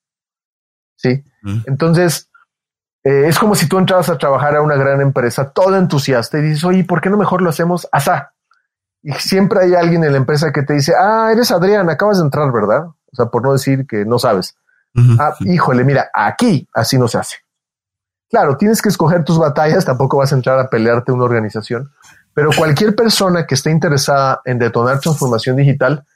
¿Sí? 0.96 1.24
Entonces, 1.66 2.30
eh, 3.02 3.24
es 3.26 3.38
como 3.40 3.56
si 3.56 3.66
tú 3.66 3.78
entrabas 3.78 4.08
a 4.08 4.18
trabajar 4.18 4.54
a 4.54 4.62
una 4.62 4.76
gran 4.76 5.00
empresa, 5.00 5.50
todo 5.50 5.76
entusiasta, 5.76 6.38
y 6.38 6.42
dices, 6.42 6.62
oye, 6.62 6.84
¿por 6.84 7.00
qué 7.00 7.10
no 7.10 7.16
mejor 7.16 7.42
lo 7.42 7.50
hacemos 7.50 7.88
asá? 7.90 8.31
Y 9.02 9.12
siempre 9.14 9.64
hay 9.64 9.74
alguien 9.74 10.04
en 10.04 10.12
la 10.12 10.18
empresa 10.18 10.52
que 10.52 10.62
te 10.62 10.74
dice, 10.74 10.92
ah, 10.98 11.30
eres 11.32 11.50
Adrián, 11.50 11.90
acabas 11.90 12.18
de 12.18 12.24
entrar, 12.24 12.52
¿verdad? 12.52 12.86
O 12.86 13.16
sea, 13.16 13.26
por 13.26 13.42
no 13.42 13.52
decir 13.52 13.86
que 13.86 14.04
no 14.04 14.18
sabes. 14.18 14.56
Ah, 15.18 15.34
híjole, 15.40 15.84
mira, 15.84 16.10
aquí 16.12 16.68
así 16.74 16.98
no 16.98 17.08
se 17.08 17.18
hace. 17.18 17.36
Claro, 18.30 18.56
tienes 18.56 18.80
que 18.80 18.88
escoger 18.88 19.24
tus 19.24 19.38
batallas, 19.38 19.84
tampoco 19.84 20.18
vas 20.18 20.32
a 20.32 20.36
entrar 20.36 20.58
a 20.58 20.68
pelearte 20.68 21.12
una 21.12 21.24
organización, 21.24 21.92
pero 22.34 22.50
cualquier 22.56 22.94
persona 22.94 23.46
que 23.46 23.54
esté 23.54 23.70
interesada 23.70 24.40
en 24.44 24.58
detonar 24.58 25.00
transformación 25.00 25.56
digital 25.56 26.06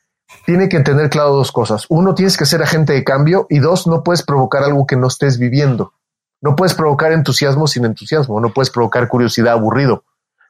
tiene 0.45 0.69
que 0.69 0.81
tener 0.81 1.11
claro 1.11 1.35
dos 1.35 1.52
cosas. 1.52 1.87
Uno, 1.88 2.14
tienes 2.14 2.37
que 2.37 2.47
ser 2.47 2.62
agente 2.62 2.93
de 2.93 3.05
cambio 3.05 3.47
y 3.50 3.59
dos, 3.59 3.87
no 3.87 4.02
puedes 4.02 4.23
provocar 4.23 4.62
algo 4.62 4.87
que 4.87 4.97
no 4.97 5.09
estés 5.09 5.38
viviendo. 5.38 5.93
No 6.40 6.57
puedes 6.57 6.75
provocar 6.75 7.12
entusiasmo 7.12 7.66
sin 7.66 7.85
entusiasmo, 7.85 8.40
no 8.40 8.52
puedes 8.52 8.71
provocar 8.71 9.09
curiosidad 9.09 9.55
aburrido, 9.55 10.05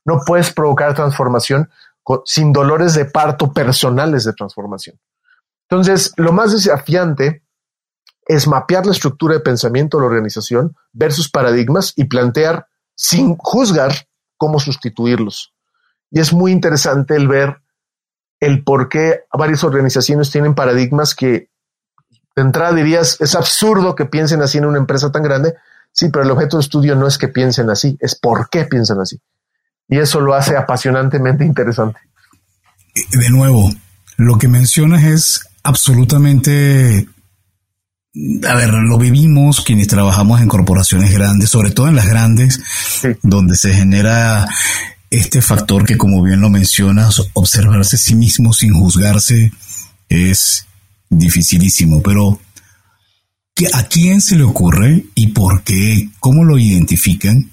no 0.05 0.21
puedes 0.25 0.53
provocar 0.53 0.95
transformación 0.95 1.71
sin 2.25 2.53
dolores 2.53 2.95
de 2.95 3.05
parto 3.05 3.53
personales 3.53 4.25
de 4.25 4.33
transformación. 4.33 4.99
Entonces, 5.69 6.13
lo 6.17 6.33
más 6.33 6.53
desafiante 6.53 7.43
es 8.27 8.47
mapear 8.47 8.87
la 8.87 8.93
estructura 8.93 9.35
de 9.35 9.41
pensamiento 9.41 9.97
de 9.97 10.03
la 10.03 10.09
organización, 10.09 10.77
ver 10.93 11.13
sus 11.13 11.31
paradigmas 11.31 11.93
y 11.97 12.05
plantear 12.05 12.67
sin 12.95 13.37
juzgar 13.37 13.93
cómo 14.37 14.59
sustituirlos. 14.59 15.55
Y 16.11 16.21
es 16.21 16.33
muy 16.33 16.53
interesante 16.53 17.17
el 17.17 17.29
ver 17.29 17.63
el 18.41 18.65
por 18.65 18.89
qué 18.89 19.25
varias 19.33 19.65
organizaciones 19.65 20.31
tienen 20.31 20.55
paradigmas 20.55 21.15
que 21.15 21.51
de 22.37 22.43
entrada 22.43 22.75
dirías, 22.75 23.19
es 23.21 23.35
absurdo 23.35 23.95
que 23.95 24.05
piensen 24.05 24.43
así 24.43 24.59
en 24.59 24.67
una 24.67 24.79
empresa 24.79 25.11
tan 25.11 25.23
grande. 25.23 25.55
Sí, 25.91 26.11
pero 26.11 26.25
el 26.25 26.31
objeto 26.31 26.59
de 26.59 26.63
estudio 26.63 26.95
no 26.95 27.07
es 27.07 27.17
que 27.17 27.29
piensen 27.29 27.71
así, 27.71 27.97
es 27.99 28.15
por 28.15 28.51
qué 28.51 28.67
piensan 28.67 29.01
así. 29.01 29.19
Y 29.89 29.99
eso 29.99 30.21
lo 30.21 30.35
hace 30.35 30.57
apasionantemente 30.57 31.45
interesante. 31.45 32.01
De 33.13 33.31
nuevo, 33.31 33.71
lo 34.17 34.39
que 34.39 34.49
mencionas 34.49 35.05
es 35.05 35.49
absolutamente 35.63 37.07
a 38.49 38.55
ver, 38.55 38.73
lo 38.73 38.99
vivimos 38.99 39.61
quienes 39.61 39.89
trabajamos 39.89 40.41
en 40.41 40.49
corporaciones 40.49 41.13
grandes, 41.13 41.51
sobre 41.51 41.71
todo 41.71 41.89
en 41.89 41.97
las 41.97 42.09
grandes, 42.09 42.61
donde 43.23 43.57
se 43.57 43.75
genera 43.75 44.49
este 45.11 45.43
factor 45.43 45.85
que, 45.85 45.99
como 45.99 46.23
bien 46.23 46.41
lo 46.41 46.49
mencionas, 46.49 47.23
observarse 47.35 47.97
a 47.97 47.99
sí 47.99 48.15
mismo 48.15 48.53
sin 48.53 48.73
juzgarse 48.73 49.53
es 50.09 50.67
dificilísimo. 51.11 52.03
Pero, 52.03 52.41
¿a 53.75 53.83
quién 53.85 54.21
se 54.21 54.37
le 54.37 54.45
ocurre 54.45 55.05
y 55.15 55.29
por 55.29 55.63
qué? 55.63 56.09
¿Cómo 56.19 56.45
lo 56.45 56.59
identifican? 56.59 57.51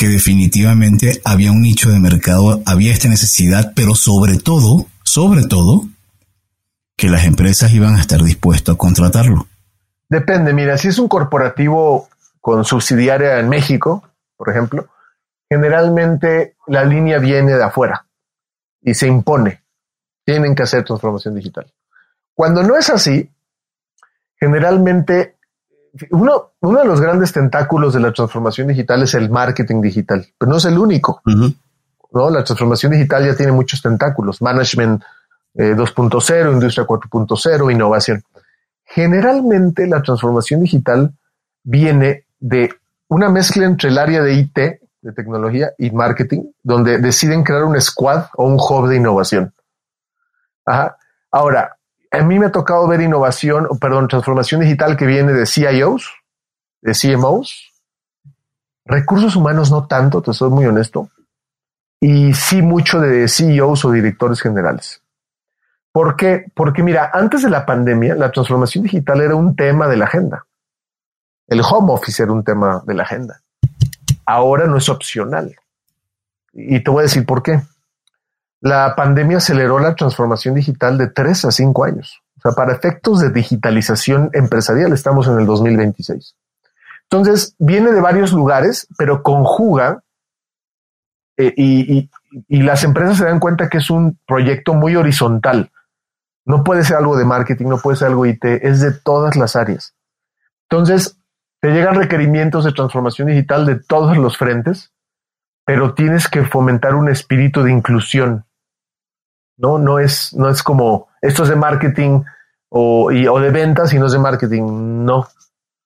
Que 0.00 0.08
definitivamente 0.08 1.20
había 1.26 1.52
un 1.52 1.60
nicho 1.60 1.90
de 1.90 2.00
mercado, 2.00 2.62
había 2.64 2.90
esta 2.90 3.08
necesidad, 3.08 3.74
pero 3.76 3.94
sobre 3.94 4.38
todo, 4.38 4.86
sobre 5.04 5.44
todo, 5.44 5.82
que 6.96 7.10
las 7.10 7.26
empresas 7.26 7.70
iban 7.74 7.96
a 7.96 8.00
estar 8.00 8.22
dispuestas 8.22 8.76
a 8.76 8.78
contratarlo. 8.78 9.46
Depende, 10.08 10.54
mira, 10.54 10.78
si 10.78 10.88
es 10.88 10.98
un 10.98 11.06
corporativo 11.06 12.08
con 12.40 12.64
subsidiaria 12.64 13.40
en 13.40 13.50
México, 13.50 14.02
por 14.38 14.48
ejemplo, 14.48 14.88
generalmente 15.50 16.54
la 16.66 16.82
línea 16.86 17.18
viene 17.18 17.52
de 17.52 17.64
afuera 17.64 18.06
y 18.80 18.94
se 18.94 19.06
impone. 19.06 19.60
Tienen 20.24 20.54
que 20.54 20.62
hacer 20.62 20.82
transformación 20.82 21.34
digital. 21.34 21.70
Cuando 22.32 22.62
no 22.62 22.74
es 22.74 22.88
así, 22.88 23.30
generalmente 24.36 25.36
uno, 26.10 26.52
uno 26.60 26.78
de 26.78 26.84
los 26.84 27.00
grandes 27.00 27.32
tentáculos 27.32 27.94
de 27.94 28.00
la 28.00 28.12
transformación 28.12 28.68
digital 28.68 29.02
es 29.02 29.14
el 29.14 29.30
marketing 29.30 29.80
digital, 29.80 30.26
pero 30.38 30.50
no 30.50 30.58
es 30.58 30.64
el 30.64 30.78
único. 30.78 31.22
¿no? 31.24 32.30
La 32.30 32.44
transformación 32.44 32.92
digital 32.92 33.26
ya 33.26 33.36
tiene 33.36 33.52
muchos 33.52 33.82
tentáculos, 33.82 34.42
management 34.42 35.02
2.0, 35.54 36.48
eh, 36.48 36.52
industria 36.52 36.86
4.0, 36.86 37.72
innovación. 37.72 38.22
Generalmente 38.84 39.86
la 39.86 40.02
transformación 40.02 40.60
digital 40.60 41.12
viene 41.62 42.24
de 42.38 42.72
una 43.08 43.28
mezcla 43.28 43.66
entre 43.66 43.90
el 43.90 43.98
área 43.98 44.22
de 44.22 44.34
IT, 44.34 44.56
de 44.56 45.12
tecnología 45.14 45.72
y 45.78 45.90
marketing, 45.90 46.42
donde 46.62 46.98
deciden 46.98 47.42
crear 47.42 47.64
un 47.64 47.80
squad 47.80 48.26
o 48.36 48.46
un 48.46 48.58
hub 48.58 48.88
de 48.88 48.96
innovación. 48.96 49.52
Ahora, 51.30 51.76
a 52.10 52.22
mí 52.22 52.38
me 52.38 52.46
ha 52.46 52.52
tocado 52.52 52.86
ver 52.88 53.00
innovación, 53.00 53.68
perdón, 53.80 54.08
transformación 54.08 54.60
digital 54.60 54.96
que 54.96 55.06
viene 55.06 55.32
de 55.32 55.46
CIOs, 55.46 56.12
de 56.82 56.92
CMOs, 56.92 57.70
recursos 58.84 59.36
humanos 59.36 59.70
no 59.70 59.86
tanto, 59.86 60.20
te 60.22 60.32
soy 60.32 60.50
muy 60.50 60.66
honesto, 60.66 61.10
y 62.00 62.32
sí 62.32 62.62
mucho 62.62 63.00
de 63.00 63.28
CEOs 63.28 63.84
o 63.84 63.92
directores 63.92 64.40
generales. 64.40 65.02
¿Por 65.92 66.16
qué? 66.16 66.46
Porque 66.54 66.82
mira, 66.82 67.10
antes 67.12 67.42
de 67.42 67.50
la 67.50 67.66
pandemia, 67.66 68.14
la 68.14 68.30
transformación 68.30 68.84
digital 68.84 69.20
era 69.20 69.34
un 69.34 69.54
tema 69.54 69.86
de 69.88 69.96
la 69.96 70.06
agenda. 70.06 70.46
El 71.46 71.60
home 71.60 71.92
office 71.92 72.22
era 72.22 72.32
un 72.32 72.44
tema 72.44 72.82
de 72.86 72.94
la 72.94 73.02
agenda. 73.02 73.42
ahora 74.24 74.66
no 74.66 74.76
es 74.76 74.88
opcional. 74.88 75.56
Y 76.52 76.80
te 76.82 76.90
voy 76.90 77.00
a 77.00 77.02
decir 77.02 77.26
por 77.26 77.42
qué. 77.42 77.60
La 78.60 78.94
pandemia 78.94 79.38
aceleró 79.38 79.78
la 79.78 79.94
transformación 79.94 80.54
digital 80.54 80.98
de 80.98 81.08
tres 81.08 81.44
a 81.44 81.50
cinco 81.50 81.84
años. 81.84 82.22
O 82.38 82.40
sea, 82.42 82.52
para 82.52 82.74
efectos 82.74 83.20
de 83.20 83.30
digitalización 83.30 84.30
empresarial 84.32 84.92
estamos 84.92 85.28
en 85.28 85.38
el 85.38 85.46
2026. 85.46 86.36
Entonces, 87.10 87.54
viene 87.58 87.92
de 87.92 88.00
varios 88.00 88.32
lugares, 88.32 88.86
pero 88.96 89.22
conjuga 89.22 90.02
eh, 91.36 91.52
y, 91.56 92.10
y, 92.48 92.62
las 92.62 92.84
empresas 92.84 93.16
se 93.16 93.24
dan 93.24 93.40
cuenta 93.40 93.68
que 93.68 93.78
es 93.78 93.90
un 93.90 94.18
proyecto 94.26 94.74
muy 94.74 94.94
horizontal. 94.94 95.70
No 96.44 96.62
puede 96.64 96.84
ser 96.84 96.98
algo 96.98 97.16
de 97.16 97.24
marketing, 97.24 97.66
no 97.66 97.78
puede 97.78 97.96
ser 97.96 98.08
algo 98.08 98.26
IT, 98.26 98.44
es 98.44 98.80
de 98.80 98.92
todas 98.92 99.36
las 99.36 99.56
áreas. 99.56 99.94
Entonces, 100.68 101.18
te 101.60 101.72
llegan 101.72 101.94
requerimientos 101.94 102.64
de 102.64 102.72
transformación 102.72 103.28
digital 103.28 103.66
de 103.66 103.76
todos 103.76 104.16
los 104.16 104.38
frentes, 104.38 104.92
pero 105.64 105.94
tienes 105.94 106.28
que 106.28 106.44
fomentar 106.44 106.94
un 106.94 107.08
espíritu 107.08 107.62
de 107.62 107.72
inclusión. 107.72 108.44
No, 109.60 109.78
no 109.78 109.98
es, 109.98 110.32
no 110.34 110.48
es 110.48 110.62
como 110.62 111.08
esto 111.20 111.42
es 111.42 111.50
de 111.50 111.56
marketing 111.56 112.22
o, 112.70 113.10
de 113.10 113.50
ventas 113.50 113.92
y 113.92 113.98
no 113.98 114.06
es 114.06 114.12
de 114.12 114.18
marketing. 114.18 115.04
No, 115.04 115.26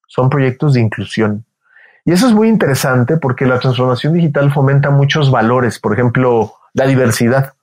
son 0.06 0.30
proyectos 0.30 0.74
de 0.74 0.80
inclusión. 0.80 1.44
Y 2.04 2.12
eso 2.12 2.28
es 2.28 2.34
muy 2.34 2.48
interesante 2.48 3.16
porque 3.16 3.46
la 3.46 3.58
transformación 3.58 4.12
digital 4.12 4.52
fomenta 4.52 4.90
muchos 4.90 5.30
valores, 5.30 5.78
por 5.80 5.94
ejemplo, 5.94 6.54
la 6.72 6.86
diversidad. 6.86 7.54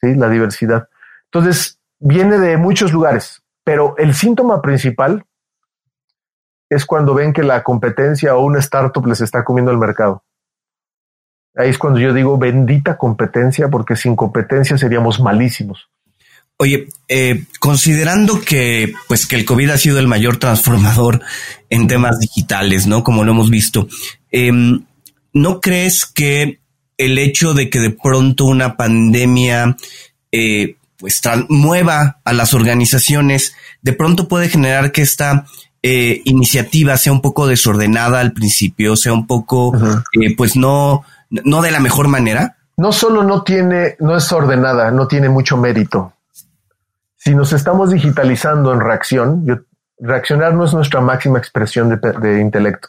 Sí, 0.00 0.14
la 0.14 0.28
diversidad. 0.28 0.88
Entonces, 1.24 1.80
viene 1.98 2.38
de 2.38 2.56
muchos 2.56 2.92
lugares, 2.92 3.42
pero 3.64 3.96
el 3.98 4.14
síntoma 4.14 4.62
principal 4.62 5.24
es 6.70 6.84
cuando 6.84 7.14
ven 7.14 7.32
que 7.32 7.42
la 7.42 7.64
competencia 7.64 8.36
o 8.36 8.44
una 8.44 8.58
startup 8.60 9.04
les 9.06 9.20
está 9.20 9.42
comiendo 9.44 9.72
el 9.72 9.78
mercado. 9.78 10.22
Ahí 11.58 11.70
es 11.70 11.78
cuando 11.78 11.98
yo 11.98 12.14
digo 12.14 12.38
bendita 12.38 12.96
competencia, 12.96 13.68
porque 13.68 13.96
sin 13.96 14.14
competencia 14.14 14.78
seríamos 14.78 15.18
malísimos. 15.18 15.88
Oye, 16.56 16.88
eh, 17.08 17.44
considerando 17.58 18.40
que, 18.40 18.92
pues, 19.08 19.26
que 19.26 19.34
el 19.34 19.44
COVID 19.44 19.70
ha 19.70 19.78
sido 19.78 19.98
el 19.98 20.06
mayor 20.06 20.38
transformador 20.38 21.20
en 21.68 21.88
temas 21.88 22.20
digitales, 22.20 22.86
¿no? 22.86 23.02
Como 23.02 23.24
lo 23.24 23.32
hemos 23.32 23.50
visto, 23.50 23.88
em, 24.30 24.84
¿no 25.32 25.60
crees 25.60 26.06
que 26.06 26.60
el 26.96 27.18
hecho 27.18 27.54
de 27.54 27.70
que 27.70 27.80
de 27.80 27.90
pronto 27.90 28.44
una 28.44 28.76
pandemia, 28.76 29.76
eh, 30.30 30.76
pues, 30.96 31.20
mueva 31.48 32.20
a 32.24 32.32
las 32.32 32.54
organizaciones, 32.54 33.54
de 33.82 33.92
pronto 33.92 34.28
puede 34.28 34.48
generar 34.48 34.92
que 34.92 35.02
esta 35.02 35.44
eh, 35.80 36.22
iniciativa 36.24 36.96
sea 36.96 37.12
un 37.12 37.20
poco 37.20 37.46
desordenada 37.46 38.18
al 38.18 38.32
principio, 38.32 38.96
sea 38.96 39.12
un 39.12 39.28
poco, 39.28 39.72
pues, 40.36 40.56
no, 40.56 41.04
no 41.30 41.62
de 41.62 41.70
la 41.70 41.80
mejor 41.80 42.08
manera? 42.08 42.56
No 42.76 42.92
solo 42.92 43.22
no 43.24 43.42
tiene, 43.42 43.96
no 43.98 44.16
es 44.16 44.32
ordenada, 44.32 44.90
no 44.90 45.08
tiene 45.08 45.28
mucho 45.28 45.56
mérito 45.56 46.12
si 47.18 47.34
nos 47.34 47.52
estamos 47.52 47.90
digitalizando 47.90 48.72
en 48.72 48.80
reacción, 48.80 49.66
reaccionar 49.98 50.54
no 50.54 50.64
es 50.64 50.72
nuestra 50.72 51.00
máxima 51.00 51.38
expresión 51.38 52.00
de, 52.00 52.40
intelecto. 52.40 52.88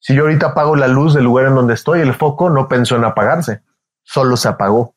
Si 0.00 0.14
yo 0.14 0.22
ahorita 0.22 0.46
apago 0.46 0.74
la 0.74 0.88
luz 0.88 1.14
del 1.14 1.24
lugar 1.24 1.46
en 1.46 1.54
donde 1.54 1.74
estoy, 1.74 2.00
el 2.00 2.14
foco 2.14 2.50
no 2.50 2.66
pensó 2.66 2.96
en 2.96 3.04
apagarse, 3.04 3.62
solo 4.02 4.36
se 4.36 4.48
apagó. 4.48 4.94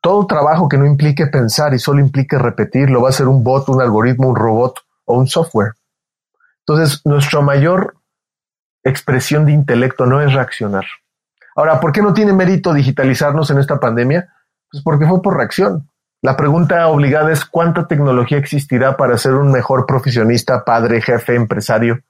Todo 0.00 0.26
trabajo 0.26 0.68
que 0.68 0.76
no 0.76 0.86
implique 0.86 1.26
pensar 1.28 1.72
y 1.72 1.78
solo 1.78 2.00
implique 2.00 2.36
repetir, 2.36 2.90
lo 2.90 3.00
va 3.00 3.08
a 3.08 3.10
hacer 3.10 3.28
un 3.28 3.44
bot, 3.44 3.68
un 3.68 3.80
algoritmo, 3.80 4.28
un 4.28 4.36
robot 4.36 4.80
o 5.04 5.16
un 5.16 5.28
software. 5.28 5.74
Entonces, 6.66 7.00
nuestra 7.04 7.42
mayor 7.42 7.96
expresión 8.82 9.46
de 9.46 9.52
intelecto 9.52 10.04
no 10.04 10.20
es 10.20 10.32
reaccionar. 10.32 10.84
Ahora, 11.54 11.80
¿por 11.80 11.92
qué 11.92 12.02
no 12.02 12.12
tiene 12.12 12.32
mérito 12.32 12.72
digitalizarnos 12.72 13.50
en 13.50 13.58
esta 13.58 13.78
pandemia? 13.78 14.28
Pues 14.70 14.82
porque 14.82 15.06
fue 15.06 15.22
por 15.22 15.36
reacción. 15.36 15.88
La 16.20 16.36
pregunta 16.36 16.88
obligada 16.88 17.30
es 17.32 17.44
cuánta 17.44 17.86
tecnología 17.86 18.38
existirá 18.38 18.96
para 18.96 19.18
ser 19.18 19.34
un 19.34 19.52
mejor 19.52 19.84
profesionista, 19.86 20.64
padre, 20.64 21.02
jefe, 21.02 21.34
empresario. 21.34 22.00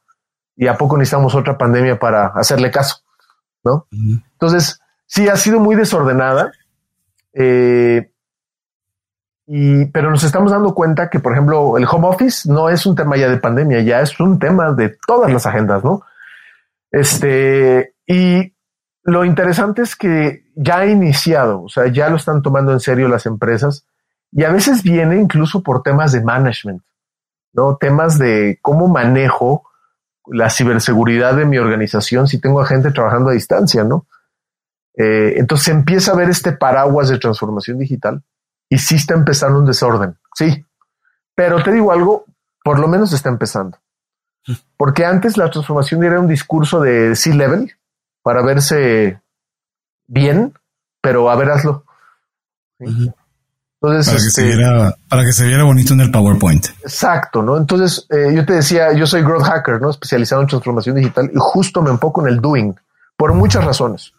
Y 0.57 0.69
a 0.69 0.79
poco 0.79 0.97
necesitamos 0.97 1.35
otra 1.35 1.59
pandemia 1.59 1.99
para 1.99 2.27
hacerle 2.29 2.71
caso, 2.71 2.99
¿no? 3.65 3.89
Entonces, 3.91 4.81
sí, 5.07 5.29
ha 5.29 5.37
sido 5.37 5.59
muy 5.59 5.75
desordenada. 5.75 6.53
Eh, 7.33 8.09
y, 9.47 9.87
pero 9.87 10.11
nos 10.11 10.23
estamos 10.23 10.53
dando 10.53 10.75
cuenta 10.75 11.11
que, 11.11 11.19
por 11.19 11.33
ejemplo, 11.33 11.77
el 11.77 11.85
home 11.85 12.07
office 12.07 12.51
no 12.51 12.69
es 12.69 12.87
un 12.87 12.95
tema 12.95 13.17
ya 13.17 13.29
de 13.29 13.39
pandemia, 13.39 13.81
ya 13.81 14.01
es 14.01 14.19
un 14.21 14.39
tema 14.39 14.73
de 14.73 14.97
todas 15.07 15.33
las 15.33 15.45
agendas, 15.45 15.83
¿no? 15.83 16.03
Este, 16.93 17.95
y 18.07 18.54
lo 19.05 19.25
interesante 19.25 19.83
es 19.83 19.97
que 19.97 20.45
ya 20.55 20.79
ha 20.79 20.87
iniciado, 20.87 21.63
o 21.63 21.69
sea, 21.69 21.87
ya 21.89 22.09
lo 22.09 22.17
están 22.17 22.43
tomando 22.43 22.73
en 22.73 22.81
serio 22.81 23.07
las 23.09 23.27
empresas 23.27 23.87
y 24.33 24.45
a 24.45 24.51
veces 24.51 24.83
viene 24.83 25.21
incluso 25.21 25.63
por 25.63 25.83
temas 25.83 26.13
de 26.13 26.23
management, 26.23 26.83
¿no? 27.53 27.77
Temas 27.77 28.19
de 28.19 28.59
cómo 28.63 28.89
manejo 28.89 29.65
la 30.27 30.49
ciberseguridad 30.49 31.37
de 31.37 31.45
mi 31.45 31.59
organización 31.59 32.27
si 32.27 32.41
tengo 32.41 32.61
a 32.63 32.67
gente 32.67 32.93
trabajando 32.93 33.29
a 33.29 33.35
distancia, 33.35 33.85
¿no? 33.85 34.07
Eh, 34.97 35.35
entonces 35.37 35.69
empieza 35.69 36.13
a 36.13 36.17
ver 36.17 36.31
este 36.31 36.53
paraguas 36.53 37.11
de 37.11 37.19
transformación 37.19 37.79
digital 37.79 38.23
y 38.71 38.79
sí 38.79 38.95
está 38.95 39.13
empezando 39.15 39.59
un 39.59 39.67
desorden, 39.67 40.17
sí. 40.35 40.65
Pero 41.35 41.63
te 41.63 41.73
digo 41.73 41.93
algo, 41.93 42.25
por 42.63 42.79
lo 42.79 42.89
menos 42.89 43.13
está 43.13 43.29
empezando. 43.29 43.79
Porque 44.77 45.05
antes 45.05 45.37
la 45.37 45.51
transformación 45.51 46.05
era 46.05 46.21
un 46.21 46.29
discurso 46.29 46.81
de 46.81 47.17
C-level 47.17 47.75
para 48.25 48.43
verse 48.43 49.21
bien, 50.07 50.55
pero 51.03 51.31
a 51.31 51.37
ver, 51.37 51.51
hazlo. 51.51 51.85
Entonces, 52.79 53.15
para, 53.81 54.17
que 54.17 54.21
se 54.23 54.29
este, 54.29 54.43
viera, 54.45 54.95
para 55.11 55.25
que 55.25 55.33
se 55.33 55.47
viera 55.47 55.65
bonito 55.65 55.93
en 55.93 56.01
el 56.01 56.11
PowerPoint. 56.11 56.69
Exacto, 56.83 57.43
¿no? 57.43 57.59
Entonces, 57.59 58.07
eh, 58.09 58.33
yo 58.35 58.47
te 58.47 58.55
decía, 58.55 58.95
yo 58.95 59.07
soy 59.07 59.23
growth 59.23 59.43
hacker, 59.43 59.79
¿no? 59.79 59.91
Especializado 59.91 60.41
en 60.41 60.49
transformación 60.49 60.97
digital 60.97 61.31
y 61.33 61.37
justo 61.37 61.83
me 61.83 61.91
enfoco 61.91 62.27
en 62.27 62.33
el 62.33 62.41
doing 62.41 62.75
por 63.15 63.35
muchas 63.35 63.63
razones. 63.63 64.15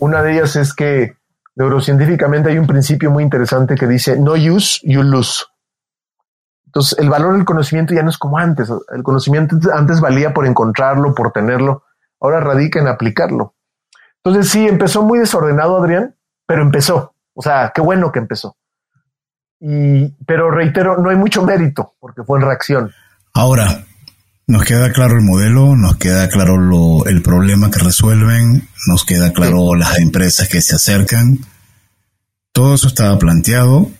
Una 0.00 0.20
de 0.20 0.34
ellas 0.34 0.56
es 0.56 0.74
que 0.74 1.16
neurocientíficamente 1.54 2.50
hay 2.50 2.58
un 2.58 2.66
principio 2.66 3.12
muy 3.12 3.22
interesante 3.22 3.76
que 3.76 3.86
dice 3.86 4.18
no 4.18 4.32
use, 4.32 4.80
you 4.82 5.04
lose. 5.04 5.44
Entonces, 6.66 6.98
el 6.98 7.08
valor 7.08 7.36
del 7.36 7.44
conocimiento 7.44 7.94
ya 7.94 8.02
no 8.02 8.10
es 8.10 8.18
como 8.18 8.36
antes. 8.36 8.68
El 8.92 9.04
conocimiento 9.04 9.56
antes 9.72 10.00
valía 10.00 10.34
por 10.34 10.44
encontrarlo, 10.44 11.14
por 11.14 11.30
tenerlo. 11.30 11.84
Ahora 12.24 12.40
radica 12.40 12.80
en 12.80 12.88
aplicarlo. 12.88 13.54
Entonces, 14.22 14.50
sí, 14.50 14.66
empezó 14.66 15.02
muy 15.02 15.18
desordenado, 15.18 15.76
Adrián, 15.76 16.16
pero 16.46 16.62
empezó. 16.62 17.14
O 17.34 17.42
sea, 17.42 17.70
qué 17.74 17.82
bueno 17.82 18.10
que 18.10 18.18
empezó. 18.18 18.56
Y, 19.60 20.08
pero 20.24 20.50
reitero, 20.50 20.96
no 20.96 21.10
hay 21.10 21.16
mucho 21.16 21.42
mérito 21.42 21.92
porque 22.00 22.22
fue 22.22 22.38
en 22.38 22.46
reacción. 22.46 22.92
Ahora, 23.34 23.84
nos 24.46 24.64
queda 24.64 24.90
claro 24.90 25.16
el 25.18 25.22
modelo, 25.22 25.76
nos 25.76 25.96
queda 25.96 26.30
claro 26.30 26.56
lo, 26.56 27.04
el 27.04 27.20
problema 27.20 27.70
que 27.70 27.80
resuelven, 27.80 28.70
nos 28.86 29.04
queda 29.04 29.34
claro 29.34 29.74
las 29.74 29.98
empresas 29.98 30.48
que 30.48 30.62
se 30.62 30.76
acercan. 30.76 31.40
Todo 32.52 32.76
eso 32.76 32.88
estaba 32.88 33.18
planteado, 33.18 33.90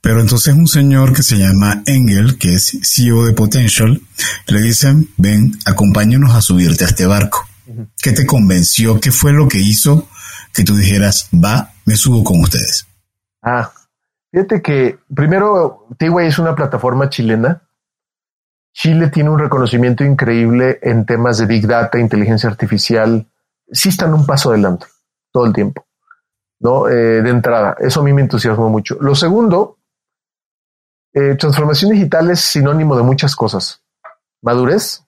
pero 0.00 0.20
entonces 0.20 0.54
un 0.54 0.68
señor 0.68 1.12
que 1.12 1.24
se 1.24 1.38
llama 1.38 1.82
Engel, 1.86 2.38
que 2.38 2.54
es 2.54 2.78
CEO 2.84 3.24
de 3.24 3.32
Potential, 3.32 4.00
le 4.46 4.60
dicen, 4.60 5.08
ven, 5.16 5.58
acompáñanos 5.64 6.36
a 6.36 6.40
subirte 6.40 6.84
a 6.84 6.88
este 6.88 7.06
barco. 7.06 7.47
¿Qué 8.02 8.12
te 8.12 8.26
convenció? 8.26 9.00
¿Qué 9.00 9.10
fue 9.10 9.32
lo 9.32 9.48
que 9.48 9.58
hizo 9.58 10.08
que 10.52 10.64
tú 10.64 10.74
dijeras, 10.74 11.28
va, 11.32 11.72
me 11.84 11.96
subo 11.96 12.24
con 12.24 12.40
ustedes? 12.40 12.86
Ah, 13.42 13.70
Fíjate 14.30 14.60
que 14.60 14.98
primero, 15.14 15.86
T-Way 15.98 16.28
es 16.28 16.38
una 16.38 16.54
plataforma 16.54 17.08
chilena. 17.08 17.62
Chile 18.72 19.08
tiene 19.08 19.30
un 19.30 19.38
reconocimiento 19.38 20.04
increíble 20.04 20.78
en 20.82 21.06
temas 21.06 21.38
de 21.38 21.46
Big 21.46 21.66
Data, 21.66 21.98
inteligencia 21.98 22.48
artificial. 22.48 23.26
Sí 23.70 23.88
están 23.88 24.14
un 24.14 24.26
paso 24.26 24.50
adelante 24.50 24.86
todo 25.32 25.46
el 25.46 25.52
tiempo, 25.52 25.86
¿no? 26.60 26.88
Eh, 26.88 27.22
de 27.22 27.30
entrada, 27.30 27.76
eso 27.80 28.00
a 28.00 28.04
mí 28.04 28.12
me 28.12 28.22
entusiasmó 28.22 28.68
mucho. 28.68 28.98
Lo 29.00 29.14
segundo, 29.14 29.78
eh, 31.12 31.34
transformación 31.36 31.90
digital 31.90 32.30
es 32.30 32.40
sinónimo 32.40 32.96
de 32.96 33.02
muchas 33.02 33.34
cosas. 33.34 33.82
Madurez, 34.42 35.04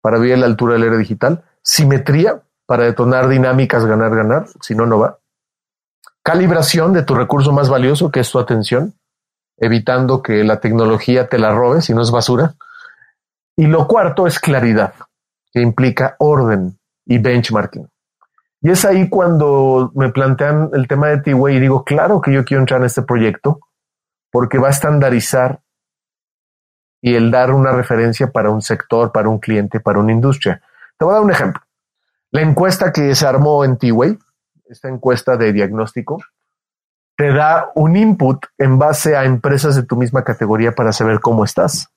para 0.00 0.18
vivir 0.18 0.34
a 0.34 0.38
la 0.38 0.46
altura 0.46 0.74
del 0.74 0.84
era 0.84 0.96
digital. 0.96 1.44
Simetría, 1.70 2.42
para 2.66 2.84
detonar 2.84 3.28
dinámicas, 3.28 3.84
ganar, 3.84 4.14
ganar. 4.14 4.46
Si 4.60 4.74
no, 4.74 4.86
no 4.86 4.98
va 4.98 5.20
calibración 6.22 6.92
de 6.92 7.02
tu 7.02 7.14
recurso 7.14 7.52
más 7.52 7.68
valioso, 7.68 8.10
que 8.10 8.20
es 8.20 8.30
tu 8.30 8.38
atención, 8.38 8.94
evitando 9.56 10.22
que 10.22 10.44
la 10.44 10.60
tecnología 10.60 11.28
te 11.28 11.38
la 11.38 11.52
robe 11.52 11.82
si 11.82 11.94
no 11.94 12.02
es 12.02 12.10
basura. 12.10 12.54
Y 13.56 13.66
lo 13.66 13.86
cuarto 13.86 14.26
es 14.26 14.38
claridad, 14.38 14.94
que 15.52 15.60
implica 15.60 16.16
orden 16.18 16.78
y 17.04 17.18
benchmarking. 17.18 17.88
Y 18.62 18.70
es 18.70 18.84
ahí 18.84 19.08
cuando 19.08 19.90
me 19.94 20.10
plantean 20.10 20.70
el 20.72 20.86
tema 20.86 21.08
de 21.08 21.18
T-Way 21.18 21.56
y 21.56 21.60
digo, 21.60 21.84
claro 21.84 22.20
que 22.20 22.32
yo 22.32 22.44
quiero 22.44 22.60
entrar 22.60 22.80
en 22.80 22.86
este 22.86 23.02
proyecto 23.02 23.60
porque 24.30 24.58
va 24.58 24.68
a 24.68 24.70
estandarizar 24.70 25.60
y 27.02 27.14
el 27.14 27.30
dar 27.30 27.52
una 27.52 27.72
referencia 27.72 28.30
para 28.30 28.50
un 28.50 28.60
sector, 28.60 29.10
para 29.12 29.30
un 29.30 29.38
cliente, 29.38 29.80
para 29.80 29.98
una 29.98 30.12
industria. 30.12 30.62
Te 31.00 31.06
voy 31.06 31.12
a 31.12 31.14
dar 31.14 31.24
un 31.24 31.30
ejemplo. 31.30 31.62
La 32.30 32.42
encuesta 32.42 32.92
que 32.92 33.14
se 33.14 33.26
armó 33.26 33.64
en 33.64 33.78
T-Way, 33.78 34.18
esta 34.68 34.90
encuesta 34.90 35.38
de 35.38 35.50
diagnóstico, 35.50 36.22
te 37.16 37.32
da 37.32 37.70
un 37.74 37.96
input 37.96 38.44
en 38.58 38.78
base 38.78 39.16
a 39.16 39.24
empresas 39.24 39.74
de 39.76 39.82
tu 39.82 39.96
misma 39.96 40.24
categoría 40.24 40.72
para 40.72 40.92
saber 40.92 41.20
cómo 41.20 41.42
estás. 41.42 41.88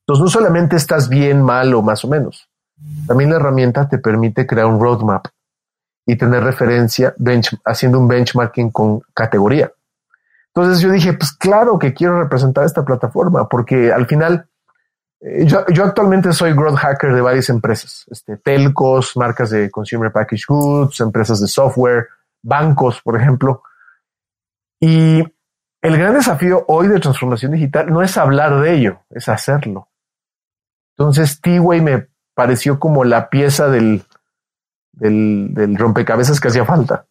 Entonces, 0.00 0.22
no 0.22 0.28
solamente 0.30 0.76
estás 0.76 1.10
bien, 1.10 1.42
mal 1.42 1.74
o 1.74 1.82
más 1.82 2.02
o 2.06 2.08
menos, 2.08 2.48
también 3.06 3.28
la 3.28 3.36
herramienta 3.36 3.86
te 3.86 3.98
permite 3.98 4.46
crear 4.46 4.64
un 4.64 4.80
roadmap 4.80 5.26
y 6.06 6.16
tener 6.16 6.42
referencia 6.42 7.14
haciendo 7.66 7.98
un 7.98 8.08
benchmarking 8.08 8.70
con 8.70 9.02
categoría. 9.12 9.70
Entonces 10.54 10.80
yo 10.80 10.90
dije, 10.90 11.12
pues 11.12 11.32
claro 11.32 11.78
que 11.78 11.92
quiero 11.92 12.18
representar 12.18 12.64
esta 12.64 12.82
plataforma, 12.82 13.46
porque 13.46 13.92
al 13.92 14.06
final 14.06 14.48
eh, 15.24 15.46
yo, 15.46 15.84
actualmente 15.84 16.32
soy 16.34 16.52
growth 16.52 16.76
hacker 16.76 17.14
de 17.14 17.22
varias 17.22 17.48
empresas, 17.48 18.04
este, 18.10 18.36
telcos, 18.36 19.16
marcas 19.16 19.48
de 19.50 19.70
consumer 19.70 20.12
package 20.12 20.44
goods, 20.46 21.00
empresas 21.00 21.40
de 21.40 21.48
software, 21.48 22.08
bancos, 22.42 23.00
por 23.00 23.18
ejemplo. 23.18 23.62
Y 24.78 25.24
el 25.80 25.96
gran 25.96 26.12
desafío 26.12 26.64
hoy 26.68 26.88
de 26.88 27.00
transformación 27.00 27.52
digital 27.52 27.90
no 27.90 28.02
es 28.02 28.18
hablar 28.18 28.60
de 28.60 28.74
ello, 28.74 29.00
es 29.08 29.28
hacerlo. 29.30 29.88
Entonces, 30.96 31.40
T-Way 31.40 31.80
me 31.80 32.08
pareció 32.34 32.78
como 32.78 33.04
la 33.04 33.30
pieza 33.30 33.68
del, 33.68 34.04
del, 34.92 35.54
del 35.54 35.78
rompecabezas 35.78 36.38
que 36.38 36.48
hacía 36.48 36.66
falta. 36.66 37.06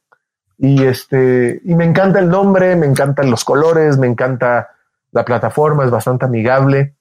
Y 0.60 0.84
este, 0.84 1.62
y 1.66 1.74
me 1.74 1.84
encanta 1.84 2.20
el 2.20 2.30
nombre, 2.30 2.76
me 2.76 2.86
encantan 2.86 3.32
los 3.32 3.44
colores, 3.44 3.98
me 3.98 4.08
encanta 4.08 4.70
la 5.12 5.26
plataforma, 5.26 5.84
es 5.84 5.90
bastante 5.92 6.26
amigable. 6.26 6.96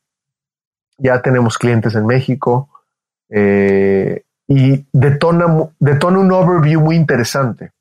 Ya 0.98 1.20
tenemos 1.22 1.58
clientes 1.58 1.94
en 1.94 2.06
México 2.06 2.68
eh, 3.28 4.22
y 4.46 4.84
detona, 4.92 5.46
detona 5.78 6.18
un 6.18 6.32
overview 6.32 6.80
muy 6.80 6.96
interesante. 6.96 7.72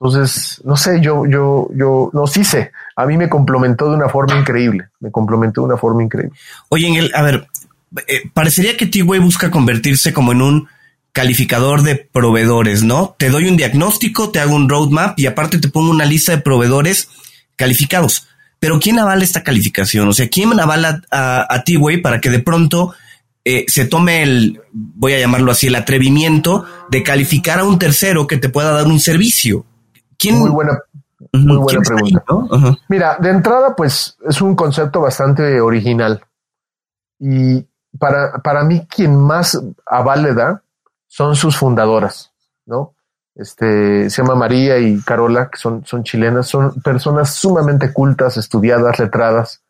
Entonces, 0.00 0.60
no 0.64 0.76
sé, 0.76 1.00
yo, 1.00 1.26
yo, 1.26 1.68
yo, 1.74 2.10
no, 2.12 2.26
sí 2.26 2.42
sé, 2.42 2.72
a 2.96 3.06
mí 3.06 3.16
me 3.16 3.28
complementó 3.28 3.88
de 3.88 3.94
una 3.96 4.08
forma 4.08 4.36
increíble, 4.36 4.88
me 4.98 5.12
complementó 5.12 5.60
de 5.60 5.68
una 5.68 5.76
forma 5.76 6.02
increíble. 6.02 6.36
Oye, 6.70 6.88
en 6.88 6.96
el, 6.96 7.14
a 7.14 7.22
ver, 7.22 7.46
eh, 8.08 8.28
parecería 8.34 8.76
que 8.76 8.86
T-Way 8.86 9.20
busca 9.20 9.50
convertirse 9.52 10.12
como 10.12 10.32
en 10.32 10.42
un 10.42 10.68
calificador 11.12 11.82
de 11.82 11.96
proveedores, 11.96 12.82
¿no? 12.82 13.14
Te 13.18 13.30
doy 13.30 13.46
un 13.46 13.56
diagnóstico, 13.56 14.30
te 14.30 14.40
hago 14.40 14.56
un 14.56 14.68
roadmap 14.68 15.18
y 15.18 15.26
aparte 15.26 15.58
te 15.58 15.68
pongo 15.68 15.90
una 15.90 16.04
lista 16.04 16.32
de 16.32 16.42
proveedores 16.42 17.08
calificados. 17.56 18.28
Pero 18.62 18.78
¿quién 18.78 19.00
avala 19.00 19.24
esta 19.24 19.42
calificación? 19.42 20.06
O 20.06 20.12
sea, 20.12 20.28
¿quién 20.28 20.58
avala 20.60 21.02
a, 21.10 21.52
a 21.52 21.64
T-Way 21.64 22.00
para 22.00 22.20
que 22.20 22.30
de 22.30 22.38
pronto 22.38 22.94
eh, 23.44 23.64
se 23.66 23.86
tome 23.86 24.22
el, 24.22 24.62
voy 24.70 25.14
a 25.14 25.18
llamarlo 25.18 25.50
así, 25.50 25.66
el 25.66 25.74
atrevimiento 25.74 26.64
de 26.88 27.02
calificar 27.02 27.58
a 27.58 27.64
un 27.64 27.76
tercero 27.80 28.28
que 28.28 28.36
te 28.36 28.48
pueda 28.48 28.70
dar 28.70 28.86
un 28.86 29.00
servicio? 29.00 29.66
¿Quién? 30.16 30.38
Muy 30.38 30.50
buena, 30.50 30.78
muy 31.32 31.56
buena 31.56 31.80
pregunta. 31.80 32.24
Mira, 32.88 33.16
de 33.20 33.30
entrada, 33.30 33.74
pues 33.74 34.16
es 34.28 34.40
un 34.40 34.54
concepto 34.54 35.00
bastante 35.00 35.60
original. 35.60 36.22
Y 37.18 37.66
para, 37.98 38.40
para 38.44 38.62
mí, 38.62 38.86
quien 38.86 39.16
más 39.16 39.60
aval 39.84 40.36
da 40.36 40.62
son 41.08 41.34
sus 41.34 41.56
fundadoras, 41.56 42.30
¿no? 42.64 42.94
Este, 43.34 44.10
se 44.10 44.22
llama 44.22 44.34
María 44.34 44.78
y 44.78 45.00
Carola, 45.00 45.48
que 45.48 45.58
son, 45.58 45.86
son 45.86 46.02
chilenas, 46.04 46.46
son 46.46 46.80
personas 46.82 47.34
sumamente 47.34 47.92
cultas, 47.92 48.36
estudiadas, 48.36 48.98
letradas, 48.98 49.62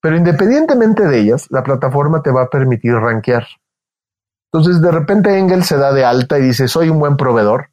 pero 0.00 0.16
independientemente 0.16 1.06
de 1.06 1.20
ellas, 1.20 1.46
la 1.50 1.62
plataforma 1.62 2.22
te 2.22 2.30
va 2.30 2.42
a 2.42 2.48
permitir 2.50 2.94
rankear. 2.94 3.46
Entonces, 4.50 4.80
de 4.80 4.90
repente 4.90 5.38
Engel 5.38 5.62
se 5.62 5.76
da 5.76 5.92
de 5.92 6.04
alta 6.04 6.38
y 6.38 6.42
dice, 6.42 6.68
soy 6.68 6.88
un 6.88 6.98
buen 6.98 7.16
proveedor, 7.16 7.70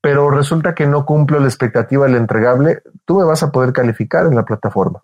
pero 0.00 0.30
resulta 0.30 0.74
que 0.74 0.86
no 0.86 1.04
cumplo 1.04 1.40
la 1.40 1.46
expectativa 1.46 2.06
del 2.06 2.16
entregable, 2.16 2.82
tú 3.04 3.18
me 3.18 3.24
vas 3.24 3.42
a 3.42 3.50
poder 3.50 3.72
calificar 3.72 4.26
en 4.26 4.34
la 4.34 4.44
plataforma. 4.44 5.02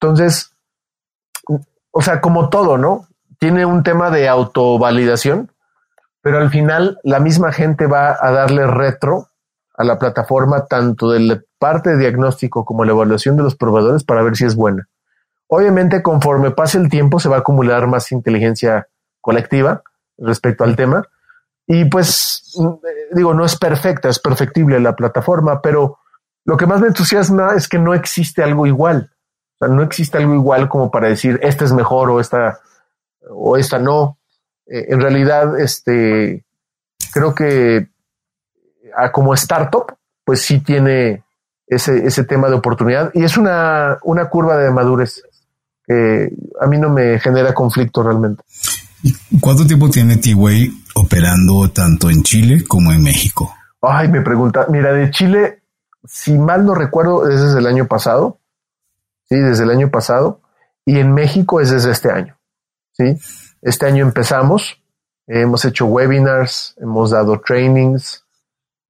Entonces, 0.00 0.54
o 1.90 2.02
sea, 2.02 2.20
como 2.20 2.48
todo, 2.48 2.78
¿no? 2.78 3.06
Tiene 3.38 3.66
un 3.66 3.82
tema 3.82 4.10
de 4.10 4.28
autovalidación 4.28 5.50
pero 6.22 6.38
al 6.38 6.50
final 6.50 6.98
la 7.02 7.20
misma 7.20 7.52
gente 7.52 7.86
va 7.86 8.16
a 8.20 8.30
darle 8.30 8.66
retro 8.66 9.28
a 9.74 9.84
la 9.84 9.98
plataforma 9.98 10.66
tanto 10.66 11.10
de 11.10 11.20
la 11.20 11.40
parte 11.58 11.90
de 11.90 11.98
diagnóstico 11.98 12.64
como 12.64 12.84
la 12.84 12.92
evaluación 12.92 13.36
de 13.36 13.44
los 13.44 13.54
proveedores 13.54 14.04
para 14.04 14.22
ver 14.22 14.36
si 14.36 14.44
es 14.44 14.56
buena. 14.56 14.88
Obviamente, 15.46 16.02
conforme 16.02 16.50
pase 16.50 16.78
el 16.78 16.90
tiempo, 16.90 17.20
se 17.20 17.28
va 17.28 17.36
a 17.36 17.40
acumular 17.40 17.86
más 17.86 18.12
inteligencia 18.12 18.88
colectiva 19.20 19.82
respecto 20.18 20.64
al 20.64 20.76
tema. 20.76 21.04
Y 21.66 21.86
pues, 21.86 22.52
mm, 22.56 23.14
digo, 23.14 23.34
no 23.34 23.44
es 23.44 23.56
perfecta, 23.56 24.08
es 24.08 24.18
perfectible 24.18 24.80
la 24.80 24.94
plataforma, 24.94 25.62
pero 25.62 25.98
lo 26.44 26.56
que 26.56 26.66
más 26.66 26.80
me 26.80 26.88
entusiasma 26.88 27.54
es 27.54 27.68
que 27.68 27.78
no 27.78 27.94
existe 27.94 28.42
algo 28.42 28.66
igual. 28.66 29.10
O 29.54 29.58
sea, 29.58 29.74
no 29.74 29.82
existe 29.82 30.18
algo 30.18 30.34
igual 30.34 30.68
como 30.68 30.90
para 30.90 31.08
decir, 31.08 31.38
esta 31.42 31.64
es 31.64 31.72
mejor 31.72 32.10
o 32.10 32.20
esta, 32.20 32.60
o 33.30 33.56
esta 33.56 33.78
no. 33.78 34.17
Eh, 34.70 34.86
en 34.88 35.00
realidad, 35.00 35.58
este, 35.58 36.44
creo 37.12 37.34
que 37.34 37.88
como 39.12 39.34
startup, 39.34 39.96
pues 40.24 40.42
sí 40.42 40.60
tiene 40.60 41.22
ese, 41.66 42.06
ese 42.06 42.24
tema 42.24 42.48
de 42.48 42.56
oportunidad 42.56 43.10
y 43.14 43.22
es 43.22 43.36
una, 43.36 43.98
una 44.02 44.28
curva 44.28 44.56
de 44.56 44.70
madurez 44.70 45.22
que 45.86 46.30
a 46.60 46.66
mí 46.66 46.78
no 46.78 46.90
me 46.90 47.18
genera 47.18 47.54
conflicto 47.54 48.02
realmente. 48.02 48.42
¿Cuánto 49.40 49.66
tiempo 49.66 49.88
tiene 49.88 50.16
T-Way 50.16 50.70
operando 50.96 51.70
tanto 51.70 52.10
en 52.10 52.22
Chile 52.22 52.64
como 52.66 52.92
en 52.92 53.02
México? 53.02 53.54
Ay, 53.80 54.08
me 54.08 54.20
pregunta, 54.20 54.66
mira, 54.68 54.92
de 54.92 55.10
Chile, 55.10 55.62
si 56.04 56.36
mal 56.36 56.66
no 56.66 56.74
recuerdo, 56.74 57.28
es 57.28 57.40
desde 57.40 57.60
el 57.60 57.66
año 57.66 57.86
pasado, 57.86 58.40
sí, 59.28 59.36
desde 59.36 59.64
el 59.64 59.70
año 59.70 59.90
pasado, 59.90 60.40
y 60.84 60.98
en 60.98 61.14
México 61.14 61.60
es 61.60 61.70
desde 61.70 61.92
este 61.92 62.10
año, 62.10 62.36
sí. 62.92 63.16
Este 63.62 63.86
año 63.86 64.04
empezamos, 64.04 64.80
hemos 65.26 65.64
hecho 65.64 65.86
webinars, 65.86 66.74
hemos 66.78 67.10
dado 67.10 67.40
trainings, 67.40 68.24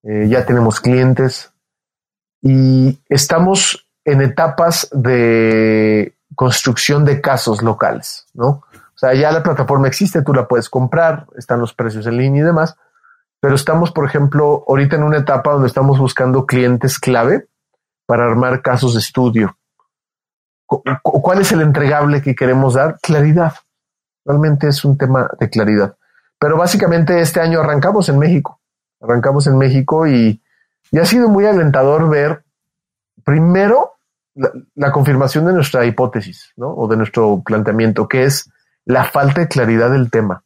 eh, 0.02 0.26
ya 0.28 0.44
tenemos 0.44 0.80
clientes 0.80 1.52
y 2.42 2.98
estamos 3.08 3.88
en 4.04 4.22
etapas 4.22 4.88
de 4.92 6.14
construcción 6.34 7.04
de 7.04 7.20
casos 7.20 7.62
locales, 7.62 8.26
¿no? 8.34 8.62
O 8.72 8.98
sea, 9.00 9.14
ya 9.14 9.30
la 9.32 9.42
plataforma 9.42 9.88
existe, 9.88 10.22
tú 10.22 10.34
la 10.34 10.48
puedes 10.48 10.68
comprar, 10.68 11.26
están 11.36 11.60
los 11.60 11.72
precios 11.74 12.06
en 12.06 12.16
línea 12.16 12.42
y 12.42 12.46
demás, 12.46 12.76
pero 13.40 13.54
estamos, 13.54 13.92
por 13.92 14.04
ejemplo, 14.04 14.64
ahorita 14.66 14.96
en 14.96 15.04
una 15.04 15.18
etapa 15.18 15.52
donde 15.52 15.68
estamos 15.68 15.98
buscando 15.98 16.46
clientes 16.46 16.98
clave 16.98 17.48
para 18.06 18.24
armar 18.24 18.62
casos 18.62 18.94
de 18.94 19.00
estudio. 19.00 19.56
¿Cuál 20.66 21.40
es 21.40 21.52
el 21.52 21.60
entregable 21.62 22.22
que 22.22 22.34
queremos 22.34 22.74
dar? 22.74 22.98
Claridad. 23.00 23.54
Realmente 24.28 24.68
es 24.68 24.84
un 24.84 24.98
tema 24.98 25.30
de 25.40 25.48
claridad. 25.48 25.96
Pero 26.38 26.58
básicamente 26.58 27.18
este 27.18 27.40
año 27.40 27.60
arrancamos 27.60 28.10
en 28.10 28.18
México. 28.18 28.60
Arrancamos 29.00 29.46
en 29.46 29.56
México 29.56 30.06
y, 30.06 30.42
ha 30.92 31.04
sido 31.06 31.30
muy 31.30 31.46
alentador 31.46 32.10
ver 32.10 32.44
primero 33.24 33.94
la, 34.34 34.92
confirmación 34.92 35.46
de 35.46 35.54
nuestra 35.54 35.86
hipótesis, 35.86 36.52
¿no? 36.56 36.68
O 36.74 36.86
de 36.88 36.98
nuestro 36.98 37.42
planteamiento, 37.42 38.06
que 38.06 38.24
es 38.24 38.50
la 38.84 39.04
falta 39.04 39.40
de 39.40 39.48
claridad 39.48 39.90
del 39.90 40.10
tema. 40.10 40.44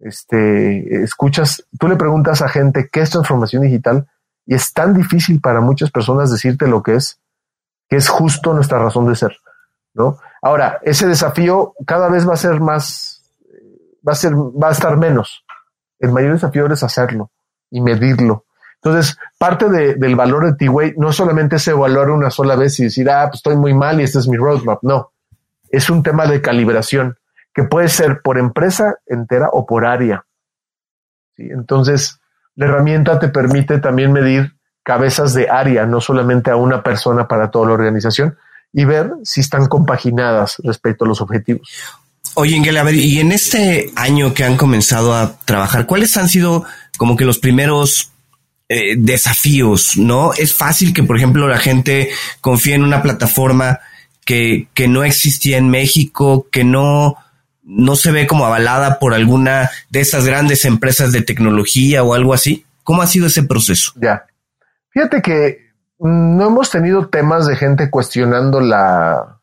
Este, 0.00 1.02
escuchas, 1.02 1.64
tú 1.78 1.86
le 1.86 1.96
preguntas 1.96 2.42
a 2.42 2.48
gente 2.48 2.88
qué 2.90 3.00
es 3.00 3.10
transformación 3.10 3.62
digital 3.62 4.08
y 4.44 4.54
es 4.54 4.72
tan 4.72 4.92
difícil 4.92 5.40
para 5.40 5.60
muchas 5.60 5.92
personas 5.92 6.32
decirte 6.32 6.66
lo 6.66 6.82
que 6.82 6.96
es, 6.96 7.20
que 7.88 7.96
es 7.96 8.08
justo 8.08 8.54
nuestra 8.54 8.80
razón 8.80 9.06
de 9.06 9.14
ser, 9.14 9.36
¿no? 9.94 10.18
Ahora, 10.42 10.78
ese 10.82 11.06
desafío 11.06 11.74
cada 11.86 12.08
vez 12.08 12.28
va 12.28 12.34
a 12.34 12.38
ser 12.38 12.60
más, 12.60 13.22
va 14.06 14.12
a 14.12 14.16
ser, 14.16 14.34
va 14.34 14.68
a 14.68 14.72
estar 14.72 14.96
menos. 14.96 15.44
El 15.98 16.12
mayor 16.12 16.32
desafío 16.32 16.66
es 16.66 16.82
hacerlo 16.82 17.30
y 17.70 17.80
medirlo. 17.80 18.44
Entonces, 18.82 19.18
parte 19.38 19.68
del 19.68 20.14
valor 20.14 20.46
de 20.46 20.54
T-Way 20.54 20.94
no 20.96 21.12
solamente 21.12 21.56
es 21.56 21.66
evaluar 21.66 22.10
una 22.10 22.30
sola 22.30 22.54
vez 22.54 22.78
y 22.78 22.84
decir, 22.84 23.10
ah, 23.10 23.26
pues 23.26 23.38
estoy 23.38 23.56
muy 23.56 23.74
mal 23.74 24.00
y 24.00 24.04
este 24.04 24.20
es 24.20 24.28
mi 24.28 24.36
roadmap. 24.36 24.82
No, 24.82 25.10
es 25.70 25.90
un 25.90 26.02
tema 26.02 26.26
de 26.26 26.40
calibración 26.40 27.18
que 27.52 27.64
puede 27.64 27.88
ser 27.88 28.22
por 28.22 28.38
empresa 28.38 28.98
entera 29.06 29.48
o 29.52 29.66
por 29.66 29.84
área. 29.84 30.24
¿Sí? 31.36 31.48
Entonces, 31.50 32.20
la 32.54 32.66
herramienta 32.66 33.18
te 33.18 33.28
permite 33.28 33.78
también 33.78 34.12
medir 34.12 34.56
cabezas 34.84 35.34
de 35.34 35.50
área, 35.50 35.84
no 35.84 36.00
solamente 36.00 36.50
a 36.52 36.56
una 36.56 36.82
persona 36.82 37.26
para 37.26 37.50
toda 37.50 37.66
la 37.66 37.72
organización, 37.72 38.38
y 38.72 38.84
ver 38.84 39.10
si 39.24 39.40
están 39.40 39.66
compaginadas 39.66 40.56
respecto 40.62 41.04
a 41.04 41.08
los 41.08 41.20
objetivos. 41.20 41.68
Oye, 42.34 42.56
Engel, 42.56 42.76
a 42.76 42.82
ver, 42.82 42.94
y 42.94 43.18
en 43.20 43.32
este 43.32 43.90
año 43.96 44.34
que 44.34 44.44
han 44.44 44.56
comenzado 44.56 45.14
a 45.14 45.38
trabajar, 45.44 45.86
¿cuáles 45.86 46.16
han 46.16 46.28
sido 46.28 46.64
como 46.96 47.16
que 47.16 47.24
los 47.24 47.38
primeros 47.38 48.12
eh, 48.68 48.94
desafíos? 48.96 49.96
¿No? 49.96 50.32
Es 50.34 50.54
fácil 50.54 50.92
que, 50.92 51.02
por 51.02 51.16
ejemplo, 51.16 51.48
la 51.48 51.58
gente 51.58 52.10
confíe 52.40 52.74
en 52.74 52.84
una 52.84 53.02
plataforma 53.02 53.80
que, 54.24 54.68
que 54.74 54.88
no 54.88 55.04
existía 55.04 55.56
en 55.56 55.70
México, 55.70 56.46
que 56.52 56.62
no, 56.62 57.16
no 57.64 57.96
se 57.96 58.12
ve 58.12 58.26
como 58.26 58.46
avalada 58.46 58.98
por 58.98 59.14
alguna 59.14 59.70
de 59.90 60.00
esas 60.00 60.26
grandes 60.26 60.64
empresas 60.64 61.12
de 61.12 61.22
tecnología 61.22 62.02
o 62.02 62.14
algo 62.14 62.34
así? 62.34 62.64
¿Cómo 62.82 63.02
ha 63.02 63.06
sido 63.06 63.26
ese 63.26 63.42
proceso? 63.42 63.92
Ya. 63.96 64.26
Fíjate 64.90 65.22
que 65.22 65.67
no 65.98 66.46
hemos 66.46 66.70
tenido 66.70 67.08
temas 67.08 67.46
de 67.46 67.56
gente 67.56 67.90
cuestionando 67.90 68.60
la, 68.60 69.40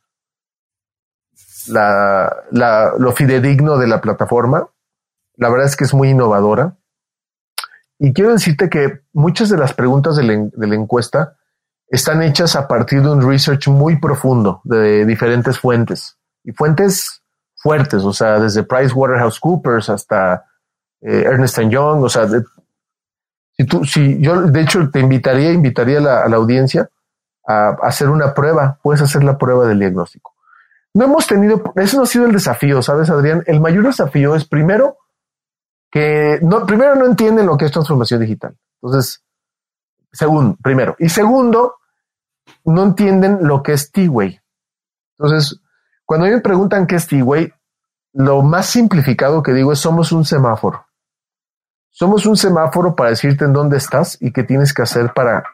la, 1.67 2.93
lo 2.97 3.11
fidedigno 3.11 3.77
de 3.77 3.87
la 3.87 4.01
plataforma. 4.01 4.69
La 5.35 5.49
verdad 5.49 5.67
es 5.67 5.75
que 5.75 5.83
es 5.83 5.93
muy 5.93 6.09
innovadora. 6.09 6.77
Y 7.99 8.13
quiero 8.13 8.31
decirte 8.31 8.69
que 8.69 9.01
muchas 9.13 9.49
de 9.49 9.57
las 9.57 9.73
preguntas 9.73 10.15
de 10.15 10.23
la, 10.23 10.75
encuesta 10.75 11.37
están 11.87 12.21
hechas 12.21 12.55
a 12.55 12.67
partir 12.67 13.01
de 13.01 13.09
un 13.09 13.27
research 13.27 13.67
muy 13.67 13.99
profundo 13.99 14.61
de 14.63 15.05
diferentes 15.05 15.59
fuentes 15.59 16.17
y 16.43 16.51
fuentes 16.51 17.23
fuertes, 17.55 18.03
o 18.03 18.11
sea, 18.11 18.39
desde 18.39 18.63
PricewaterhouseCoopers 18.63 19.89
hasta 19.89 20.45
eh, 21.01 21.23
Ernest 21.25 21.59
Young, 21.59 22.03
o 22.03 22.09
sea, 22.09 22.27
si 23.57 23.65
tú, 23.65 23.85
si 23.85 24.21
yo 24.21 24.41
de 24.43 24.61
hecho 24.61 24.89
te 24.89 24.99
invitaría, 24.99 25.51
invitaría 25.51 25.99
a 25.99 26.01
la, 26.01 26.23
a 26.23 26.29
la 26.29 26.35
audiencia 26.35 26.89
a, 27.47 27.69
hacer 27.81 28.09
una 28.09 28.33
prueba, 28.33 28.79
puedes 28.81 29.01
hacer 29.01 29.23
la 29.23 29.37
prueba 29.37 29.67
del 29.67 29.79
diagnóstico. 29.79 30.33
No 30.93 31.05
hemos 31.05 31.27
tenido, 31.27 31.61
eso 31.75 31.97
no 31.97 32.03
ha 32.03 32.07
sido 32.07 32.25
el 32.25 32.31
desafío, 32.31 32.81
¿sabes, 32.81 33.09
Adrián? 33.09 33.43
El 33.47 33.59
mayor 33.59 33.85
desafío 33.85 34.35
es 34.35 34.45
primero 34.45 34.97
que 35.91 36.39
no, 36.41 36.65
primero 36.65 36.95
no 36.95 37.05
entienden 37.05 37.45
lo 37.45 37.57
que 37.57 37.65
es 37.65 37.71
transformación 37.71 38.21
digital. 38.21 38.57
Entonces, 38.81 39.23
segundo, 40.11 40.57
primero. 40.61 40.95
Y 40.99 41.09
segundo, 41.09 41.75
no 42.65 42.83
entienden 42.83 43.39
lo 43.41 43.61
que 43.63 43.73
es 43.73 43.91
T-Way. 43.91 44.39
Entonces, 45.17 45.59
cuando 46.05 46.27
me 46.27 46.39
preguntan 46.41 46.87
qué 46.87 46.95
es 46.95 47.07
T-Way, 47.07 47.53
lo 48.13 48.41
más 48.41 48.67
simplificado 48.67 49.43
que 49.43 49.53
digo 49.53 49.71
es 49.73 49.79
somos 49.79 50.11
un 50.11 50.25
semáforo. 50.25 50.84
Somos 51.97 52.25
un 52.25 52.35
semáforo 52.35 52.93
para 52.93 53.11
decirte 53.11 53.45
en 53.45 53.53
dónde 53.53 53.77
estás 53.77 54.17
y 54.19 54.33
qué 54.33 54.43
tienes 54.43 54.73
que 54.73 54.81
hacer 54.81 55.13
para 55.13 55.45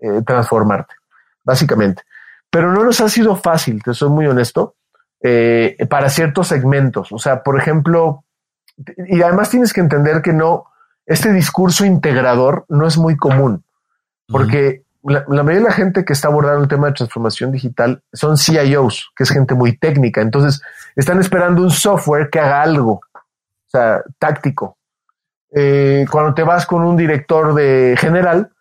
eh, 0.00 0.20
transformarte, 0.26 0.96
básicamente. 1.44 2.02
Pero 2.50 2.72
no 2.72 2.82
nos 2.82 3.00
ha 3.00 3.08
sido 3.08 3.36
fácil, 3.36 3.80
te 3.84 3.94
soy 3.94 4.10
muy 4.10 4.26
honesto, 4.26 4.74
eh, 5.22 5.76
para 5.88 6.10
ciertos 6.10 6.48
segmentos. 6.48 7.12
O 7.12 7.18
sea, 7.20 7.44
por 7.44 7.56
ejemplo, 7.56 8.24
y 9.06 9.22
además 9.22 9.48
tienes 9.48 9.72
que 9.72 9.80
entender 9.80 10.22
que 10.22 10.32
no, 10.32 10.64
este 11.06 11.32
discurso 11.32 11.84
integrador 11.84 12.64
no 12.68 12.88
es 12.88 12.98
muy 12.98 13.16
común, 13.16 13.62
porque 14.26 14.82
la, 15.04 15.24
mayoría 15.28 15.60
de 15.60 15.68
la 15.68 15.72
gente 15.72 16.04
que 16.04 16.14
está 16.14 16.26
abordando 16.26 16.62
el 16.62 16.68
tema 16.68 16.88
de 16.88 16.94
transformación 16.94 17.52
digital 17.52 18.02
son 18.12 18.36
CIOs, 18.36 19.12
que 19.14 19.22
es 19.22 19.30
gente 19.30 19.54
muy 19.54 19.76
técnica. 19.76 20.20
Entonces, 20.20 20.60
están 20.96 21.20
esperando 21.20 21.62
un 21.62 21.70
software 21.70 22.28
que 22.28 22.40
haga 22.40 22.60
algo, 22.60 22.94
o 23.14 23.68
sea, 23.68 24.02
táctico. 24.18 24.78
Eh, 25.54 26.06
cuando 26.10 26.34
te 26.34 26.42
vas 26.42 26.66
con 26.66 26.82
un 26.82 26.96
director 26.96 27.54
de 27.54 27.94
general, 27.98 28.52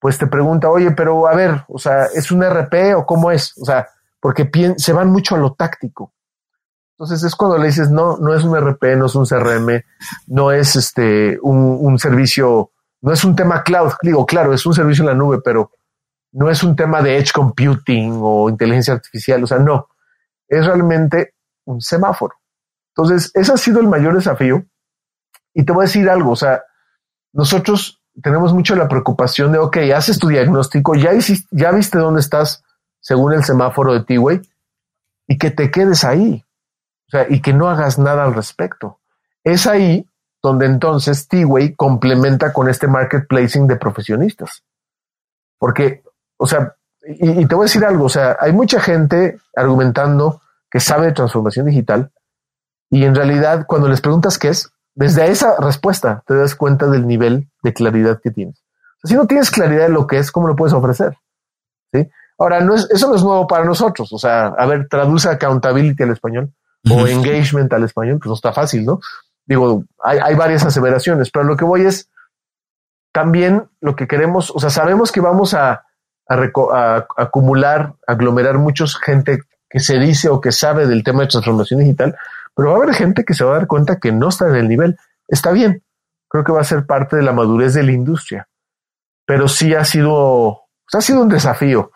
pues 0.00 0.18
te 0.18 0.26
pregunta, 0.26 0.68
oye, 0.68 0.90
pero 0.90 1.28
a 1.28 1.34
ver, 1.34 1.64
o 1.68 1.78
sea, 1.78 2.06
¿es 2.06 2.32
un 2.32 2.42
RP 2.42 2.94
o 2.96 3.06
cómo 3.06 3.30
es? 3.30 3.56
O 3.60 3.64
sea, 3.64 3.88
porque 4.18 4.50
se 4.76 4.92
van 4.92 5.10
mucho 5.10 5.36
a 5.36 5.38
lo 5.38 5.54
táctico. 5.54 6.12
Entonces 7.02 7.24
es 7.24 7.34
cuando 7.34 7.58
le 7.58 7.66
dices, 7.66 7.90
no, 7.90 8.16
no 8.18 8.34
es 8.34 8.44
un 8.44 8.56
RP, 8.56 8.96
no 8.96 9.06
es 9.06 9.14
un 9.14 9.26
CRM, 9.26 9.82
no 10.28 10.52
es 10.52 10.76
este 10.76 11.38
un, 11.42 11.98
servicio, 11.98 12.70
no 13.00 13.12
es 13.12 13.24
un 13.24 13.34
tema 13.34 13.64
cloud. 13.64 13.92
Digo, 14.02 14.24
claro, 14.24 14.52
es 14.52 14.64
un 14.66 14.74
servicio 14.74 15.02
en 15.02 15.08
la 15.08 15.14
nube, 15.14 15.40
pero 15.44 15.72
no 16.32 16.48
es 16.48 16.62
un 16.62 16.76
tema 16.76 17.02
de 17.02 17.18
edge 17.18 17.32
computing 17.32 18.20
o 18.22 18.48
inteligencia 18.48 18.94
artificial. 18.94 19.42
O 19.42 19.46
sea, 19.46 19.58
no, 19.58 19.88
es 20.46 20.64
realmente 20.64 21.34
un 21.64 21.80
semáforo. 21.80 22.36
Entonces, 22.94 23.30
ese 23.34 23.52
ha 23.52 23.56
sido 23.56 23.80
el 23.80 23.88
mayor 23.88 24.14
desafío. 24.14 24.64
Y 25.54 25.64
te 25.64 25.72
voy 25.72 25.84
a 25.84 25.86
decir 25.86 26.08
algo, 26.08 26.32
o 26.32 26.36
sea, 26.36 26.62
nosotros 27.32 28.02
tenemos 28.22 28.52
mucho 28.52 28.74
la 28.76 28.88
preocupación 28.88 29.52
de, 29.52 29.58
ok, 29.58 29.78
haces 29.94 30.18
tu 30.18 30.28
diagnóstico, 30.28 30.94
ya, 30.94 31.12
hiciste, 31.14 31.48
ya 31.50 31.72
viste 31.72 31.98
dónde 31.98 32.20
estás 32.20 32.64
según 33.00 33.32
el 33.32 33.44
semáforo 33.44 33.94
de 33.94 34.04
T-Way 34.04 34.42
y 35.28 35.38
que 35.38 35.50
te 35.50 35.70
quedes 35.70 36.04
ahí 36.04 36.44
sea, 37.12 37.26
y 37.28 37.40
que 37.40 37.52
no 37.52 37.68
hagas 37.68 37.98
nada 37.98 38.24
al 38.24 38.34
respecto. 38.34 38.98
Es 39.44 39.66
ahí 39.66 40.08
donde 40.42 40.66
entonces 40.66 41.28
T-Way 41.28 41.74
complementa 41.74 42.52
con 42.52 42.68
este 42.68 42.88
marketplacing 42.88 43.68
de 43.68 43.76
profesionistas. 43.76 44.64
Porque, 45.58 46.02
o 46.36 46.46
sea, 46.46 46.74
y, 47.06 47.46
te 47.46 47.54
voy 47.54 47.64
a 47.64 47.68
decir 47.68 47.84
algo, 47.84 48.06
o 48.06 48.08
sea, 48.08 48.36
hay 48.40 48.52
mucha 48.52 48.80
gente 48.80 49.38
argumentando 49.54 50.40
que 50.70 50.80
sabe 50.80 51.06
de 51.06 51.12
transformación 51.12 51.66
digital 51.66 52.10
y 52.90 53.04
en 53.04 53.14
realidad 53.14 53.66
cuando 53.66 53.88
les 53.88 54.00
preguntas 54.00 54.38
qué 54.38 54.48
es, 54.48 54.72
desde 54.94 55.30
esa 55.30 55.56
respuesta 55.58 56.22
te 56.26 56.34
das 56.34 56.54
cuenta 56.54 56.86
del 56.86 57.06
nivel 57.06 57.48
de 57.62 57.72
claridad 57.72 58.20
que 58.22 58.30
tienes. 58.30 58.62
si 59.04 59.14
no 59.14 59.26
tienes 59.26 59.50
claridad 59.50 59.86
de 59.86 59.92
lo 59.92 60.06
que 60.06 60.18
es, 60.18 60.30
¿cómo 60.30 60.46
lo 60.46 60.56
puedes 60.56 60.74
ofrecer? 60.74 61.16
¿Sí? 61.92 62.08
Ahora, 62.38 62.60
no 62.60 62.74
es, 62.74 62.88
eso 62.90 63.08
no 63.08 63.14
es 63.14 63.22
nuevo 63.22 63.46
para 63.46 63.64
nosotros. 63.64 64.12
O 64.12 64.18
sea, 64.18 64.48
a 64.48 64.66
ver, 64.66 64.88
traduce 64.88 65.28
accountability 65.28 66.02
al 66.02 66.10
español 66.10 66.52
o 66.90 67.06
engagement 67.06 67.72
al 67.72 67.84
español, 67.84 68.18
pues 68.18 68.28
no 68.28 68.34
está 68.34 68.52
fácil, 68.52 68.84
¿no? 68.84 69.00
Digo, 69.46 69.84
hay, 70.02 70.34
varias 70.34 70.64
aseveraciones, 70.64 71.30
pero 71.30 71.44
lo 71.44 71.56
que 71.56 71.64
voy 71.64 71.82
es 71.82 72.08
también 73.12 73.68
lo 73.80 73.94
que 73.94 74.08
queremos, 74.08 74.50
o 74.54 74.58
sea, 74.58 74.70
sabemos 74.70 75.12
que 75.12 75.20
vamos 75.20 75.54
a, 75.54 75.84
a, 76.28 77.06
acumular, 77.16 77.94
aglomerar 78.06 78.58
mucha 78.58 78.86
gente 79.04 79.42
que 79.68 79.80
se 79.80 79.98
dice 79.98 80.28
o 80.28 80.40
que 80.40 80.52
sabe 80.52 80.86
del 80.86 81.04
tema 81.04 81.22
de 81.22 81.28
transformación 81.28 81.80
digital, 81.80 82.16
pero 82.54 82.68
va 82.70 82.74
a 82.74 82.82
haber 82.82 82.94
gente 82.94 83.24
que 83.24 83.34
se 83.34 83.44
va 83.44 83.52
a 83.52 83.58
dar 83.58 83.66
cuenta 83.66 83.98
que 83.98 84.12
no 84.12 84.28
está 84.28 84.48
en 84.48 84.56
el 84.56 84.68
nivel. 84.68 84.98
Está 85.28 85.52
bien, 85.52 85.82
creo 86.28 86.44
que 86.44 86.52
va 86.52 86.60
a 86.60 86.64
ser 86.64 86.86
parte 86.86 87.16
de 87.16 87.22
la 87.22 87.32
madurez 87.32 87.74
de 87.74 87.82
la 87.82 87.92
industria, 87.92 88.48
pero 89.26 89.48
sí 89.48 89.74
ha 89.74 89.84
sido, 89.84 90.62
ha 90.92 91.00
sido 91.00 91.22
un 91.22 91.28
desafío. 91.28 91.92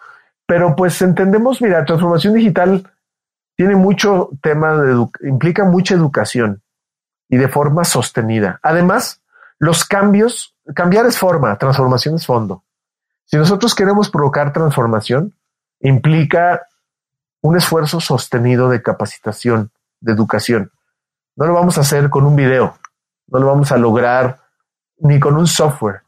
Pero 0.46 0.76
pues 0.76 1.02
entendemos, 1.02 1.60
mira, 1.60 1.84
transformación 1.84 2.34
digital 2.34 2.90
tiene 3.56 3.74
mucho 3.74 4.30
tema 4.42 4.76
de 4.76 5.06
implica 5.22 5.64
mucha 5.64 5.94
educación 5.94 6.62
y 7.28 7.36
de 7.36 7.48
forma 7.48 7.84
sostenida. 7.84 8.60
Además, 8.62 9.22
los 9.58 9.84
cambios, 9.84 10.54
cambiar 10.74 11.06
es 11.06 11.18
forma, 11.18 11.56
transformación 11.58 12.14
es 12.16 12.26
fondo. 12.26 12.62
Si 13.24 13.36
nosotros 13.36 13.74
queremos 13.74 14.10
provocar 14.10 14.52
transformación, 14.52 15.34
implica 15.80 16.66
un 17.40 17.56
esfuerzo 17.56 18.00
sostenido 18.00 18.68
de 18.68 18.82
capacitación, 18.82 19.70
de 20.00 20.12
educación. 20.12 20.70
No 21.36 21.46
lo 21.46 21.54
vamos 21.54 21.78
a 21.78 21.82
hacer 21.82 22.08
con 22.08 22.24
un 22.24 22.36
video, 22.36 22.78
no 23.28 23.38
lo 23.38 23.46
vamos 23.46 23.72
a 23.72 23.76
lograr 23.76 24.40
ni 24.98 25.20
con 25.20 25.36
un 25.36 25.46
software, 25.46 26.02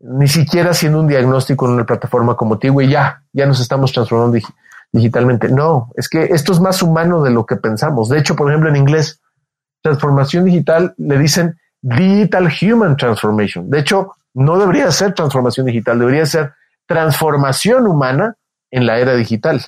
ni 0.00 0.26
siquiera 0.26 0.70
haciendo 0.70 1.00
un 1.00 1.06
diagnóstico 1.06 1.66
en 1.66 1.72
una 1.72 1.86
plataforma 1.86 2.36
como 2.36 2.58
Tigo 2.58 2.80
y 2.80 2.90
ya, 2.90 3.22
ya 3.32 3.46
nos 3.46 3.60
estamos 3.60 3.92
transformando 3.92 4.38
digitalmente. 4.90 5.48
No, 5.48 5.90
es 5.96 6.08
que 6.08 6.24
esto 6.24 6.52
es 6.52 6.60
más 6.60 6.82
humano 6.82 7.22
de 7.22 7.30
lo 7.30 7.46
que 7.46 7.56
pensamos. 7.56 8.08
De 8.08 8.18
hecho, 8.18 8.34
por 8.34 8.50
ejemplo, 8.50 8.68
en 8.68 8.76
inglés, 8.76 9.20
transformación 9.82 10.44
digital 10.44 10.94
le 10.98 11.18
dicen 11.18 11.58
Digital 11.80 12.52
Human 12.62 12.96
Transformation. 12.96 13.68
De 13.68 13.80
hecho, 13.80 14.12
no 14.34 14.58
debería 14.58 14.90
ser 14.90 15.14
transformación 15.14 15.66
digital, 15.66 15.98
debería 15.98 16.26
ser 16.26 16.54
transformación 16.86 17.86
humana 17.86 18.36
en 18.70 18.86
la 18.86 18.98
era 18.98 19.14
digital. 19.14 19.64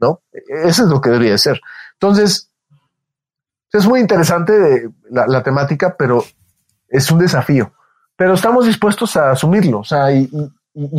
¿No? 0.00 0.22
Eso 0.32 0.84
es 0.84 0.88
lo 0.88 1.00
que 1.00 1.10
debería 1.10 1.36
ser. 1.38 1.60
Entonces, 1.94 2.47
es 3.72 3.86
muy 3.86 4.00
interesante 4.00 4.90
la, 5.10 5.42
temática, 5.42 5.94
pero 5.98 6.24
es 6.88 7.10
un 7.10 7.18
desafío. 7.18 7.72
Pero 8.16 8.34
estamos 8.34 8.66
dispuestos 8.66 9.16
a 9.16 9.30
asumirlo, 9.30 9.80
o 9.80 9.84
sea, 9.84 10.10
y 10.12 10.28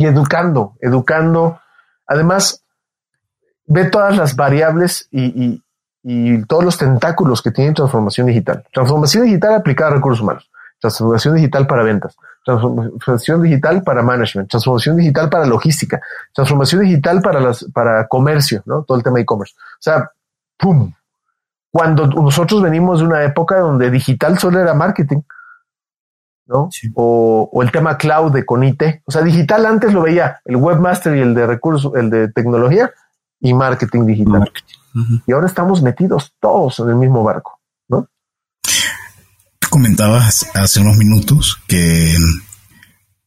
educando, 0.06 0.74
educando. 0.80 1.60
Además, 2.06 2.64
ve 3.70 3.84
todas 3.84 4.16
las 4.16 4.36
variables 4.36 5.08
y, 5.10 5.62
todos 6.48 6.64
los 6.64 6.78
tentáculos 6.78 7.42
que 7.42 7.50
tiene 7.50 7.74
transformación 7.74 8.26
digital. 8.26 8.64
Transformación 8.72 9.24
digital 9.24 9.54
aplicada 9.54 9.90
a 9.90 9.94
recursos 9.94 10.22
humanos, 10.22 10.50
transformación 10.80 11.34
digital 11.34 11.66
para 11.66 11.82
ventas, 11.82 12.16
transformación 12.42 13.42
digital 13.42 13.82
para 13.82 14.02
management, 14.02 14.48
transformación 14.48 14.96
digital 14.96 15.28
para 15.28 15.44
logística, 15.44 16.00
transformación 16.32 16.80
digital 16.80 17.20
para 17.20 17.40
las 17.40 17.66
para 17.74 18.08
comercio, 18.08 18.62
¿no? 18.64 18.82
Todo 18.82 18.96
el 18.96 19.04
tema 19.04 19.16
de 19.16 19.22
e-commerce. 19.22 19.54
O 19.58 19.82
sea, 19.82 20.10
pum. 20.56 20.90
Cuando 21.72 22.06
nosotros 22.06 22.62
venimos 22.62 23.00
de 23.00 23.06
una 23.06 23.22
época 23.24 23.58
donde 23.58 23.90
digital 23.90 24.38
solo 24.38 24.58
era 24.60 24.74
marketing, 24.74 25.20
¿no? 26.46 26.68
O, 26.94 27.48
o, 27.52 27.62
el 27.62 27.70
tema 27.70 27.96
cloud 27.96 28.32
de 28.32 28.44
Conite. 28.44 29.02
O 29.06 29.12
sea, 29.12 29.22
digital 29.22 29.66
antes 29.66 29.92
lo 29.92 30.02
veía 30.02 30.40
el 30.44 30.56
webmaster 30.56 31.16
y 31.16 31.20
el 31.20 31.34
de 31.34 31.46
recursos, 31.46 31.92
el 31.94 32.10
de 32.10 32.28
tecnología, 32.32 32.90
y 33.40 33.54
marketing 33.54 34.06
digital. 34.06 34.52
Y 35.26 35.32
ahora 35.32 35.46
estamos 35.46 35.82
metidos 35.82 36.34
todos 36.40 36.80
en 36.80 36.90
el 36.90 36.96
mismo 36.96 37.22
barco, 37.22 37.60
¿no? 37.88 38.08
Tú 39.58 39.68
comentabas 39.70 40.50
hace 40.54 40.80
unos 40.80 40.96
minutos 40.96 41.58
que 41.68 42.14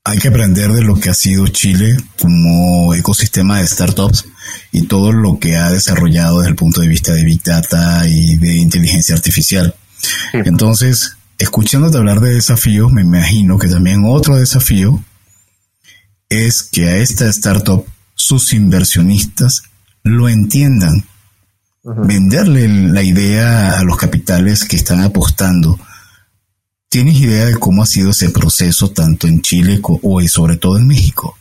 hay 0.05 0.19
que 0.19 0.27
aprender 0.27 0.71
de 0.71 0.83
lo 0.83 0.99
que 0.99 1.09
ha 1.09 1.13
sido 1.13 1.47
Chile 1.47 1.97
como 2.19 2.93
ecosistema 2.93 3.59
de 3.59 3.67
startups 3.67 4.25
y 4.71 4.83
todo 4.87 5.13
lo 5.13 5.39
que 5.39 5.55
ha 5.55 5.69
desarrollado 5.69 6.39
desde 6.39 6.49
el 6.49 6.55
punto 6.55 6.81
de 6.81 6.89
vista 6.89 7.13
de 7.13 7.23
Big 7.23 7.41
Data 7.41 8.05
y 8.07 8.35
de 8.35 8.57
inteligencia 8.57 9.15
artificial. 9.15 9.73
Entonces, 10.33 11.15
escuchándote 11.37 11.97
hablar 11.97 12.19
de 12.19 12.33
desafíos, 12.33 12.91
me 12.91 13.01
imagino 13.01 13.57
que 13.57 13.69
también 13.69 14.03
otro 14.05 14.35
desafío 14.35 15.01
es 16.27 16.63
que 16.63 16.89
a 16.89 16.97
esta 16.97 17.27
startup 17.27 17.85
sus 18.15 18.53
inversionistas 18.53 19.63
lo 20.03 20.27
entiendan. 20.27 21.05
Venderle 21.83 22.67
la 22.67 23.03
idea 23.03 23.77
a 23.79 23.83
los 23.83 23.97
capitales 23.97 24.65
que 24.65 24.75
están 24.75 25.01
apostando. 25.01 25.79
¿Tienes 26.93 27.19
idea 27.21 27.45
de 27.45 27.57
cómo 27.57 27.81
ha 27.81 27.87
sido 27.87 28.11
ese 28.11 28.29
proceso 28.29 28.91
tanto 28.91 29.25
en 29.25 29.41
Chile 29.41 29.81
o 29.83 30.21
y 30.21 30.27
sobre 30.27 30.57
todo 30.57 30.77
en 30.77 30.87
México? 30.87 31.35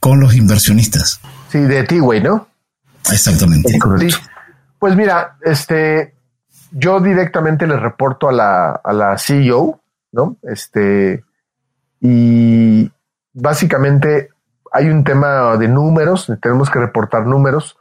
Con 0.00 0.18
los 0.18 0.34
inversionistas. 0.34 1.20
Sí, 1.48 1.60
de 1.60 1.84
T-Way, 1.84 2.24
¿no? 2.24 2.48
Exactamente. 3.08 3.78
Pues 4.80 4.96
mira, 4.96 5.36
este, 5.42 6.16
yo 6.72 6.98
directamente 6.98 7.68
le 7.68 7.76
reporto 7.76 8.28
a 8.28 8.32
la, 8.32 8.70
a 8.72 8.92
la 8.92 9.16
CEO, 9.16 9.80
¿no? 10.10 10.38
Este, 10.42 11.22
y 12.00 12.90
básicamente 13.34 14.30
hay 14.72 14.88
un 14.88 15.04
tema 15.04 15.56
de 15.56 15.68
números, 15.68 16.32
tenemos 16.42 16.68
que 16.68 16.80
reportar 16.80 17.28
números. 17.28 17.76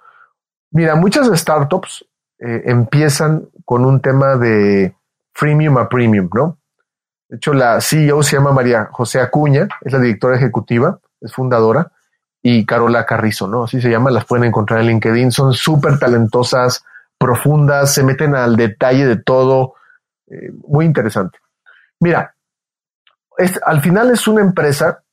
Mira, 0.69 0.93
muchas 0.93 1.27
startups 1.39 2.05
eh, 2.37 2.61
empiezan 2.65 3.49
con 3.65 3.83
un 3.83 3.99
tema 3.99 4.35
de 4.35 4.95
freemium 5.33 5.79
a 5.79 5.89
premium, 5.89 6.29
¿no? 6.31 6.56
De 7.29 7.37
hecho, 7.37 7.53
la 7.53 7.81
CEO 7.81 8.23
se 8.23 8.37
llama 8.37 8.53
María 8.53 8.89
José 8.91 9.19
Acuña, 9.19 9.67
es 9.81 9.91
la 9.91 9.99
directora 9.99 10.37
ejecutiva, 10.37 10.99
es 11.19 11.33
fundadora, 11.33 11.91
y 12.41 12.65
Carola 12.65 13.05
Carrizo, 13.05 13.47
¿no? 13.47 13.63
Así 13.63 13.81
se 13.81 13.89
llama, 13.89 14.11
las 14.11 14.25
pueden 14.25 14.45
encontrar 14.45 14.79
en 14.79 14.87
LinkedIn, 14.87 15.31
son 15.31 15.53
súper 15.53 15.99
talentosas, 15.99 16.85
profundas, 17.17 17.93
se 17.93 18.03
meten 18.03 18.35
al 18.35 18.55
detalle 18.55 19.05
de 19.05 19.17
todo, 19.17 19.73
eh, 20.27 20.51
muy 20.67 20.85
interesante. 20.85 21.39
Mira, 21.99 22.35
al 23.65 23.81
final 23.81 24.11
es 24.11 24.27
una 24.27 24.41
empresa 24.41 25.03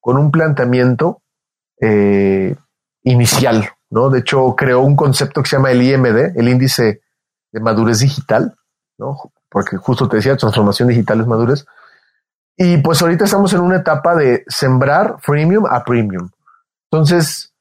con 0.00 0.16
un 0.16 0.30
planteamiento 0.30 1.22
eh, 1.80 2.54
inicial, 3.02 3.70
¿no? 3.90 4.10
De 4.10 4.20
hecho, 4.20 4.54
creó 4.56 4.80
un 4.80 4.96
concepto 4.96 5.42
que 5.42 5.48
se 5.48 5.56
llama 5.56 5.70
el 5.70 5.82
IMD, 5.82 6.36
el 6.36 6.48
índice 6.48 7.00
de 7.52 7.60
madurez 7.60 8.00
digital, 8.00 8.54
¿no? 8.98 9.16
Porque 9.54 9.76
justo 9.76 10.08
te 10.08 10.16
decía, 10.16 10.36
transformación 10.36 10.88
digital 10.88 11.20
es 11.20 11.28
madurez. 11.28 11.64
Y 12.56 12.78
pues 12.78 13.00
ahorita 13.00 13.24
estamos 13.24 13.52
en 13.52 13.60
una 13.60 13.76
etapa 13.76 14.16
de 14.16 14.42
sembrar 14.48 15.18
freemium 15.20 15.64
a 15.70 15.84
premium. 15.84 16.28
Entonces, 16.90 17.52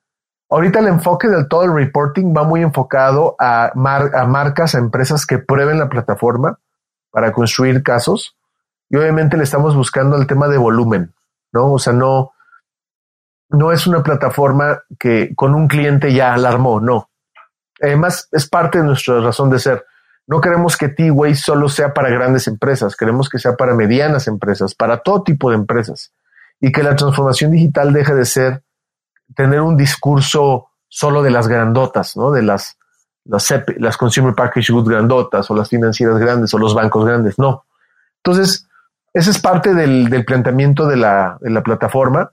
ahorita 0.50 0.80
el 0.80 0.88
enfoque 0.88 1.28
del 1.28 1.48
todo 1.48 1.66
el 1.66 1.76
reporting 1.76 2.34
va 2.36 2.46
muy 2.46 2.64
enfocado 2.64 3.36
a, 3.38 3.66
a 3.76 4.26
marcas, 4.26 4.74
a 4.74 4.80
empresas 4.80 5.28
que 5.28 5.38
prueben 5.38 5.78
la 5.78 5.88
plataforma 5.88 6.58
para 7.12 7.32
construir 7.32 7.84
casos. 7.84 8.36
Y 8.90 8.98
obviamente 8.98 9.38
le 9.38 9.44
estamos 9.44 9.76
buscando 9.76 10.18
el 10.18 10.26
tema 10.26 10.48
de 10.48 10.58
volumen, 10.58 11.14
¿no? 11.52 11.74
O 11.74 11.78
sea, 11.78 11.94
no, 11.94 12.32
no 13.50 13.72
es 13.72 13.86
una 13.86 14.02
plataforma 14.02 14.82
que 14.98 15.36
con 15.36 15.54
un 15.54 15.68
cliente 15.68 16.12
ya 16.12 16.34
alarmó, 16.34 16.80
no. 16.80 17.12
Además, 17.80 18.30
es 18.32 18.50
parte 18.50 18.80
de 18.80 18.84
nuestra 18.84 19.22
razón 19.22 19.52
de 19.52 19.60
ser. 19.60 19.86
No 20.28 20.42
queremos 20.42 20.78
que 20.78 20.90
T-Way 20.90 21.36
solo 21.36 21.70
sea 21.70 21.94
para 21.94 22.10
grandes 22.10 22.48
empresas, 22.48 22.96
queremos 22.96 23.30
que 23.30 23.40
sea 23.40 23.56
para 23.56 23.74
medianas 23.74 24.28
empresas, 24.28 24.74
para 24.74 25.00
todo 25.00 25.24
tipo 25.24 25.50
de 25.50 25.58
empresas. 25.58 26.14
Y 26.60 26.72
que 26.72 26.84
la 26.84 26.96
transformación 26.96 27.52
digital 27.52 27.92
deje 27.92 28.16
de 28.16 28.26
ser 28.26 28.64
tener 29.36 29.62
un 29.62 29.76
discurso 29.76 30.68
solo 30.88 31.24
de 31.24 31.32
las 31.32 31.48
grandotas, 31.48 32.16
¿no? 32.16 32.32
De 32.32 32.42
las, 32.42 32.78
las, 33.26 33.54
las 33.78 33.98
consumer 33.98 34.34
package 34.34 34.72
goods 34.72 34.90
grandotas 34.90 35.50
o 35.52 35.56
las 35.56 35.70
financieras 35.70 36.18
grandes 36.20 36.54
o 36.54 36.58
los 36.58 36.74
bancos 36.74 37.06
grandes, 37.06 37.38
no. 37.38 37.66
Entonces, 38.24 38.68
ese 39.14 39.32
es 39.32 39.40
parte 39.40 39.74
del, 39.74 40.10
del 40.10 40.24
planteamiento 40.24 40.88
de 40.88 40.98
la, 40.98 41.38
de 41.42 41.50
la 41.50 41.64
plataforma 41.64 42.32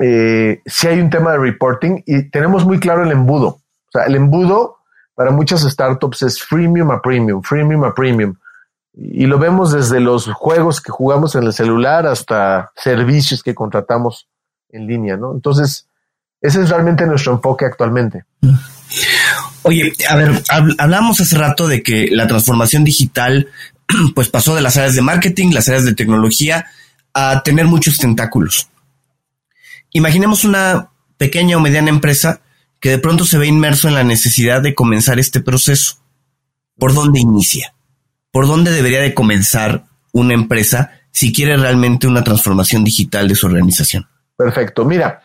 eh, 0.00 0.62
si 0.64 0.88
hay 0.88 0.98
un 0.98 1.10
tema 1.10 1.32
de 1.32 1.38
reporting 1.38 2.02
y 2.06 2.30
tenemos 2.30 2.64
muy 2.64 2.80
claro 2.80 3.04
el 3.04 3.12
embudo. 3.12 3.48
O 3.48 3.90
sea, 3.92 4.04
el 4.04 4.14
embudo 4.14 4.78
para 5.20 5.32
muchas 5.32 5.60
startups 5.60 6.22
es 6.22 6.40
freemium 6.40 6.90
a 6.92 7.02
premium, 7.02 7.42
freemium 7.42 7.84
a 7.84 7.94
premium. 7.94 8.36
Y 8.94 9.26
lo 9.26 9.38
vemos 9.38 9.70
desde 9.70 10.00
los 10.00 10.24
juegos 10.28 10.80
que 10.80 10.90
jugamos 10.90 11.34
en 11.34 11.42
el 11.42 11.52
celular 11.52 12.06
hasta 12.06 12.72
servicios 12.74 13.42
que 13.42 13.54
contratamos 13.54 14.28
en 14.70 14.86
línea, 14.86 15.18
¿no? 15.18 15.34
Entonces, 15.34 15.86
ese 16.40 16.62
es 16.62 16.70
realmente 16.70 17.04
nuestro 17.04 17.34
enfoque 17.34 17.66
actualmente. 17.66 18.24
Oye, 19.60 19.92
a 20.08 20.16
ver, 20.16 20.42
hablamos 20.78 21.20
hace 21.20 21.36
rato 21.36 21.68
de 21.68 21.82
que 21.82 22.08
la 22.10 22.26
transformación 22.26 22.82
digital 22.82 23.46
pues 24.14 24.30
pasó 24.30 24.54
de 24.54 24.62
las 24.62 24.78
áreas 24.78 24.94
de 24.94 25.02
marketing, 25.02 25.52
las 25.52 25.68
áreas 25.68 25.84
de 25.84 25.94
tecnología, 25.94 26.64
a 27.12 27.42
tener 27.42 27.66
muchos 27.66 27.98
tentáculos. 27.98 28.70
Imaginemos 29.90 30.44
una 30.44 30.88
pequeña 31.18 31.58
o 31.58 31.60
mediana 31.60 31.90
empresa 31.90 32.40
que 32.80 32.90
de 32.90 32.98
pronto 32.98 33.24
se 33.24 33.38
ve 33.38 33.46
inmerso 33.46 33.88
en 33.88 33.94
la 33.94 34.04
necesidad 34.04 34.62
de 34.62 34.74
comenzar 34.74 35.18
este 35.18 35.40
proceso. 35.40 35.96
¿Por 36.78 36.94
dónde 36.94 37.20
inicia? 37.20 37.74
¿Por 38.32 38.46
dónde 38.46 38.70
debería 38.70 39.00
de 39.00 39.14
comenzar 39.14 39.84
una 40.12 40.34
empresa 40.34 40.92
si 41.10 41.32
quiere 41.32 41.56
realmente 41.56 42.06
una 42.06 42.24
transformación 42.24 42.84
digital 42.84 43.28
de 43.28 43.34
su 43.34 43.46
organización? 43.46 44.08
Perfecto. 44.36 44.84
Mira, 44.84 45.22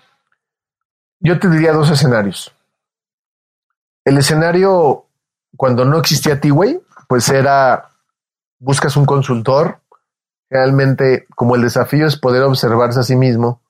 yo 1.20 1.40
te 1.40 1.50
diría 1.50 1.72
dos 1.72 1.90
escenarios. 1.90 2.54
El 4.04 4.18
escenario 4.18 5.06
cuando 5.56 5.86
no 5.86 5.98
existía 5.98 6.40
T-Way, 6.40 6.82
pues 7.08 7.30
era 7.30 7.90
buscas 8.60 8.98
un 8.98 9.06
consultor. 9.06 9.80
Realmente, 10.50 11.26
como 11.36 11.56
el 11.56 11.62
desafío 11.62 12.06
es 12.06 12.18
poder 12.18 12.44
observarse 12.44 13.00
a 13.00 13.04
sí 13.04 13.16
mismo, 13.16 13.62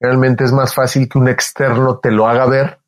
realmente 0.00 0.44
es 0.44 0.52
más 0.52 0.74
fácil 0.74 1.08
que 1.08 1.18
un 1.18 1.28
externo 1.28 1.98
te 1.98 2.10
lo 2.10 2.26
haga 2.26 2.46
ver, 2.46 2.79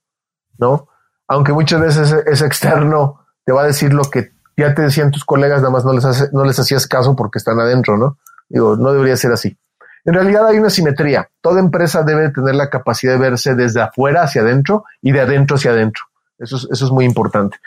¿no? 0.63 0.89
Aunque 1.27 1.53
muchas 1.53 1.81
veces 1.81 2.15
ese, 2.27 2.47
externo 2.47 3.27
te 3.45 3.53
va 3.53 3.63
a 3.63 3.67
decir 3.67 3.93
lo 3.93 4.05
que 4.05 4.31
ya 4.57 4.75
te 4.75 4.83
decían 4.83 5.11
tus 5.11 5.25
colegas, 5.25 5.61
nada 5.61 5.73
más 5.73 5.85
no 5.85 5.93
les, 5.93 6.33
no 6.33 6.45
les 6.45 6.59
hacías 6.59 6.87
caso 6.87 7.17
porque 7.17 7.39
están 7.39 7.59
adentro, 7.59 7.99
¿no? 7.99 8.19
Digo, 8.49 8.77
no 8.77 8.93
debería 8.93 9.17
ser 9.17 9.33
así. 9.33 9.59
En 10.05 10.15
realidad 10.15 10.47
hay 10.47 10.59
una 10.59 10.71
simetría. 10.71 11.29
Toda 11.41 11.61
empresa 11.61 12.03
debe 12.03 12.31
tener 12.31 12.55
la 12.55 12.71
capacidad 12.71 13.15
de 13.15 13.19
verse 13.19 13.55
desde 13.55 13.81
afuera 13.81 14.23
hacia 14.23 14.43
adentro 14.43 14.85
y 15.01 15.13
de 15.13 15.21
adentro 15.21 15.57
hacia 15.57 15.73
adentro. 15.73 16.05
Eso 16.39 16.57
es, 16.57 16.69
eso 16.71 16.85
es 16.87 16.91
muy 16.91 17.05
importante. 17.05 17.59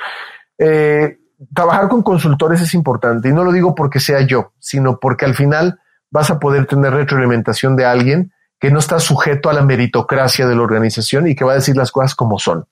Eh, 0.58 1.18
trabajar 1.54 1.90
con 1.90 2.02
consultores 2.02 2.62
es 2.62 2.74
importante 2.74 3.30
y 3.30 3.34
no 3.34 3.44
lo 3.44 3.52
digo 3.52 3.76
porque 3.76 4.00
sea 4.00 4.22
yo, 4.22 4.54
sino 4.60 5.00
porque 5.00 5.26
al 5.26 5.34
final 5.34 5.80
vas 6.12 6.30
a 6.30 6.40
poder 6.40 6.66
tener 6.66 6.94
retroalimentación 6.94 7.76
de 7.76 7.86
alguien 7.86 8.32
que 8.60 8.72
no 8.72 8.80
está 8.80 9.00
sujeto 9.00 9.50
a 9.50 9.54
la 9.54 9.64
meritocracia 9.64 10.48
de 10.48 10.56
la 10.56 10.62
organización 10.62 11.28
y 11.28 11.36
que 11.36 11.44
va 11.44 11.54
a 11.54 11.56
decir 11.56 11.76
las 11.76 11.92
cosas 11.92 12.16
como 12.16 12.40
son. 12.40 12.66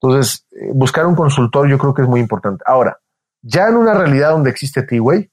Entonces, 0.00 0.46
eh, 0.52 0.70
buscar 0.72 1.06
un 1.06 1.14
consultor 1.14 1.68
yo 1.68 1.78
creo 1.78 1.94
que 1.94 2.02
es 2.02 2.08
muy 2.08 2.20
importante. 2.20 2.62
Ahora, 2.66 3.00
ya 3.42 3.68
en 3.68 3.76
una 3.76 3.94
realidad 3.94 4.30
donde 4.30 4.50
existe 4.50 4.82
T-Way, 4.82 5.30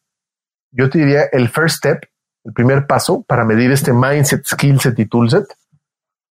yo 0.71 0.89
te 0.89 0.99
diría 0.99 1.23
el 1.31 1.49
first 1.49 1.77
step, 1.77 2.03
el 2.43 2.53
primer 2.53 2.87
paso 2.87 3.23
para 3.23 3.45
medir 3.45 3.71
este 3.71 3.93
mindset, 3.93 4.45
skillset 4.45 4.97
y 4.99 5.05
toolset 5.05 5.45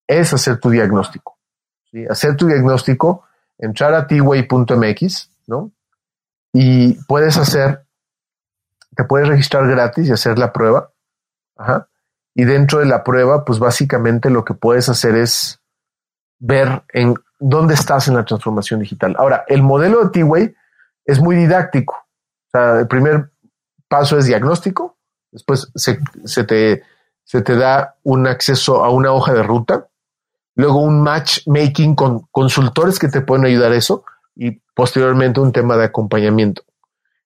es 0.08 0.34
hacer 0.34 0.60
tu 0.60 0.70
diagnóstico. 0.70 1.38
¿sí? 1.92 2.06
Hacer 2.10 2.36
tu 2.36 2.48
diagnóstico, 2.48 3.26
entrar 3.58 3.94
a 3.94 4.08
tway.mx, 4.08 5.32
¿no? 5.48 5.72
Y 6.54 6.94
puedes 7.06 7.38
hacer, 7.38 7.86
te 8.96 9.04
puedes 9.04 9.28
registrar 9.28 9.68
gratis 9.68 10.08
y 10.08 10.12
hacer 10.12 10.40
la 10.40 10.54
prueba. 10.54 10.92
Ajá 11.58 11.88
y 12.40 12.46
dentro 12.46 12.80
de 12.80 12.86
la 12.86 13.04
prueba, 13.04 13.44
pues 13.46 13.58
básicamente 13.58 14.30
lo 14.30 14.46
que 14.46 14.54
puedes 14.54 14.90
hacer 14.90 15.16
es 15.16 15.60
ver 16.38 16.84
en 16.94 17.16
dónde 17.40 17.74
estás 17.74 18.08
en 18.08 18.16
la 18.16 18.26
transformación 18.26 18.80
digital. 18.80 19.16
Ahora, 19.18 19.46
el 19.48 19.62
modelo 19.62 20.04
de 20.04 20.10
T-Way 20.10 20.56
es 21.06 21.20
muy 21.20 21.36
didáctico. 21.36 21.96
O 21.96 22.50
sea, 22.52 22.80
el 22.80 22.88
primer 22.88 23.32
paso 23.88 24.18
es 24.18 24.26
diagnóstico, 24.26 24.98
después 25.32 25.72
se, 25.76 26.44
te, 26.44 27.56
da 27.56 27.96
un 28.04 28.28
acceso 28.28 28.84
a 28.84 28.90
una 28.90 29.12
hoja 29.12 29.34
de 29.34 29.44
ruta, 29.44 29.88
luego 30.56 30.82
un 30.82 31.02
matchmaking 31.02 31.96
con 31.96 32.22
consultores 32.32 33.00
que 33.00 33.08
te 33.08 33.22
pueden 33.22 33.46
ayudar 33.46 33.72
a 33.72 33.76
eso 33.76 34.04
y 34.36 34.52
posteriormente 34.74 35.40
un 35.40 35.52
tema 35.52 35.78
de 35.78 35.86
acompañamiento. 35.86 36.64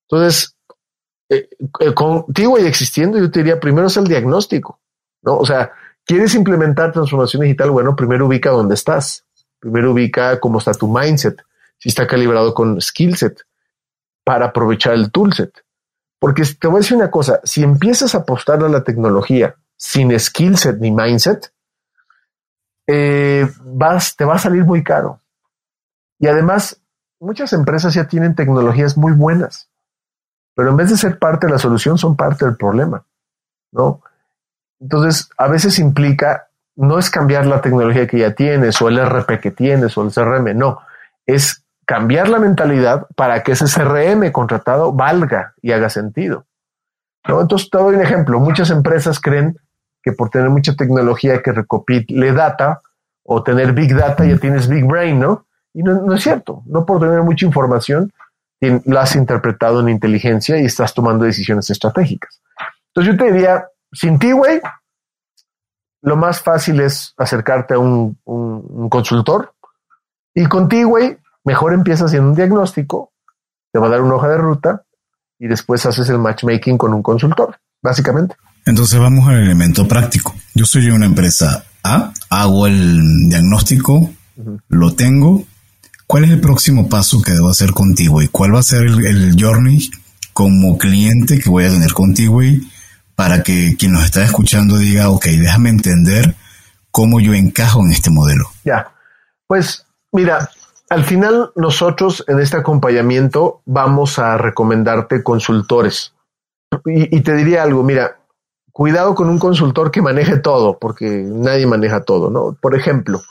Entonces, 0.03 0.55
eh, 1.29 1.49
eh, 1.79 1.93
con 1.93 2.25
T-Way 2.25 2.65
existiendo, 2.65 3.17
yo 3.17 3.31
te 3.31 3.39
diría 3.39 3.59
primero 3.59 3.87
es 3.87 3.97
el 3.97 4.05
diagnóstico. 4.05 4.79
¿no? 5.21 5.37
O 5.37 5.45
sea, 5.45 5.71
¿quieres 6.05 6.35
implementar 6.35 6.91
transformación 6.91 7.43
digital? 7.43 7.71
Bueno, 7.71 7.95
primero 7.95 8.27
ubica 8.27 8.49
dónde 8.49 8.75
estás. 8.75 9.25
Primero 9.61 9.91
ubica 9.91 10.39
cómo 10.39 10.57
está 10.57 10.73
tu 10.73 10.87
mindset, 10.87 11.41
si 11.77 11.87
está 11.87 12.05
calibrado 12.05 12.53
con 12.53 12.81
skill 12.81 13.15
set 13.15 13.41
para 14.25 14.47
aprovechar 14.47 14.93
el 14.95 15.11
toolset. 15.11 15.63
Porque 16.19 16.43
te 16.43 16.67
voy 16.67 16.77
a 16.77 16.79
decir 16.79 16.97
una 16.97 17.09
cosa, 17.09 17.39
si 17.43 17.63
empiezas 17.63 18.13
a 18.13 18.19
apostar 18.19 18.63
a 18.63 18.69
la 18.69 18.83
tecnología 18.83 19.55
sin 19.77 20.19
skill 20.19 20.57
set 20.57 20.77
ni 20.79 20.91
mindset, 20.91 21.53
eh, 22.87 23.47
vas, 23.63 24.15
te 24.15 24.25
va 24.25 24.35
a 24.35 24.39
salir 24.39 24.65
muy 24.65 24.83
caro. 24.83 25.19
Y 26.19 26.27
además, 26.27 26.81
muchas 27.19 27.53
empresas 27.53 27.93
ya 27.93 28.07
tienen 28.07 28.35
tecnologías 28.35 28.97
muy 28.97 29.13
buenas, 29.13 29.69
pero 30.55 30.69
en 30.71 30.77
vez 30.77 30.89
de 30.89 30.97
ser 30.97 31.17
parte 31.17 31.47
de 31.47 31.53
la 31.53 31.59
solución, 31.59 31.97
son 31.97 32.15
parte 32.15 32.45
del 32.45 32.57
problema, 32.57 33.05
¿no? 33.71 34.01
Entonces, 34.79 35.29
a 35.37 35.47
veces 35.47 35.79
implica, 35.79 36.50
no 36.75 36.97
es 36.99 37.09
cambiar 37.09 37.45
la 37.45 37.61
tecnología 37.61 38.07
que 38.07 38.19
ya 38.19 38.33
tienes 38.33 38.81
o 38.81 38.87
el 38.87 38.99
RP 38.99 39.39
que 39.39 39.51
tienes 39.51 39.97
o 39.97 40.03
el 40.03 40.11
CRM, 40.11 40.57
no, 40.57 40.79
es 41.25 41.65
cambiar 41.85 42.29
la 42.29 42.39
mentalidad 42.39 43.07
para 43.15 43.43
que 43.43 43.51
ese 43.51 43.65
CRM 43.65 44.31
contratado 44.31 44.93
valga 44.93 45.53
y 45.61 45.71
haga 45.71 45.89
sentido. 45.89 46.45
¿no? 47.27 47.41
Entonces, 47.41 47.69
te 47.69 47.77
doy 47.77 47.95
un 47.95 48.01
ejemplo. 48.01 48.39
Muchas 48.39 48.69
empresas 48.69 49.19
creen 49.19 49.57
que 50.01 50.13
por 50.13 50.29
tener 50.29 50.49
mucha 50.49 50.75
tecnología 50.75 51.41
que 51.41 51.51
recopile 51.51 52.31
data 52.33 52.81
o 53.23 53.43
tener 53.43 53.73
big 53.73 53.95
data 53.95 54.25
ya 54.25 54.37
tienes 54.37 54.67
big 54.67 54.85
brain, 54.85 55.19
¿no? 55.19 55.45
Y 55.73 55.83
no, 55.83 56.13
es 56.13 56.23
cierto. 56.23 56.63
No 56.65 56.85
por 56.85 56.99
tener 56.99 57.21
mucha 57.21 57.45
información 57.45 58.11
la 58.85 59.01
has 59.01 59.15
interpretado 59.15 59.81
en 59.81 59.89
inteligencia 59.89 60.59
y 60.59 60.65
estás 60.65 60.93
tomando 60.93 61.25
decisiones 61.25 61.69
estratégicas. 61.69 62.41
Entonces 62.87 63.13
yo 63.13 63.17
te 63.17 63.31
diría, 63.31 63.65
sin 63.91 64.19
ti, 64.19 64.31
güey, 64.33 64.61
lo 66.01 66.15
más 66.15 66.41
fácil 66.41 66.79
es 66.81 67.13
acercarte 67.17 67.75
a 67.75 67.79
un, 67.79 68.17
un, 68.25 68.89
consultor 68.89 69.53
y 70.33 70.45
contigo, 70.47 70.89
güey, 70.89 71.17
mejor 71.43 71.73
empiezas 71.73 72.07
haciendo 72.07 72.29
un 72.29 72.35
diagnóstico, 72.35 73.11
te 73.71 73.79
va 73.79 73.87
a 73.87 73.91
dar 73.91 74.01
una 74.01 74.15
hoja 74.15 74.27
de 74.27 74.37
ruta 74.37 74.83
y 75.39 75.47
después 75.47 75.85
haces 75.85 76.09
el 76.09 76.17
matchmaking 76.17 76.77
con 76.77 76.93
un 76.93 77.01
consultor, 77.01 77.57
básicamente. 77.81 78.35
Entonces 78.65 78.99
vamos 78.99 79.27
al 79.27 79.41
elemento 79.41 79.87
práctico. 79.87 80.35
Yo 80.53 80.65
soy 80.65 80.89
una 80.89 81.05
empresa 81.05 81.65
A, 81.83 82.11
hago 82.29 82.67
el 82.67 83.29
diagnóstico, 83.29 84.09
lo 84.69 84.93
tengo. 84.93 85.43
¿Cuál 86.05 86.25
es 86.25 86.31
el 86.31 86.41
próximo 86.41 86.89
paso 86.89 87.21
que 87.21 87.31
debo 87.31 87.49
hacer 87.49 87.71
contigo 87.71 88.21
y 88.21 88.27
cuál 88.27 88.53
va 88.53 88.59
a 88.59 88.63
ser 88.63 88.83
el, 88.83 89.35
journey 89.39 89.89
como 90.33 90.77
cliente 90.77 91.39
que 91.39 91.49
voy 91.49 91.65
a 91.65 91.69
tener 91.69 91.93
contigo 91.93 92.43
y 92.43 92.69
para 93.15 93.43
que 93.43 93.75
quien 93.77 93.93
nos 93.93 94.05
está 94.05 94.23
escuchando 94.23 94.77
diga, 94.77 95.09
ok, 95.09 95.25
déjame 95.25 95.69
entender 95.69 96.35
cómo 96.91 97.19
yo 97.19 97.33
encajo 97.33 97.81
en 97.81 97.91
este 97.91 98.09
modelo? 98.09 98.45
Ya, 98.63 98.91
pues 99.47 99.85
mira, 100.11 100.49
al 100.89 101.03
final 101.03 101.51
nosotros 101.55 102.23
en 102.27 102.39
este 102.39 102.57
acompañamiento 102.57 103.61
vamos 103.65 104.19
a 104.19 104.37
recomendarte 104.37 105.23
consultores. 105.23 106.13
Y, 106.85 107.15
y, 107.15 107.21
te 107.21 107.33
diría 107.33 107.63
algo, 107.63 107.83
mira, 107.83 108.21
cuidado 108.71 109.13
con 109.15 109.29
un 109.29 109.39
consultor 109.39 109.91
que 109.91 110.01
maneje 110.01 110.37
todo, 110.37 110.79
porque 110.79 111.23
nadie 111.25 111.67
maneja 111.67 112.03
todo, 112.03 112.29
¿no? 112.29 112.57
Por 112.61 112.75
ejemplo, 112.75 113.21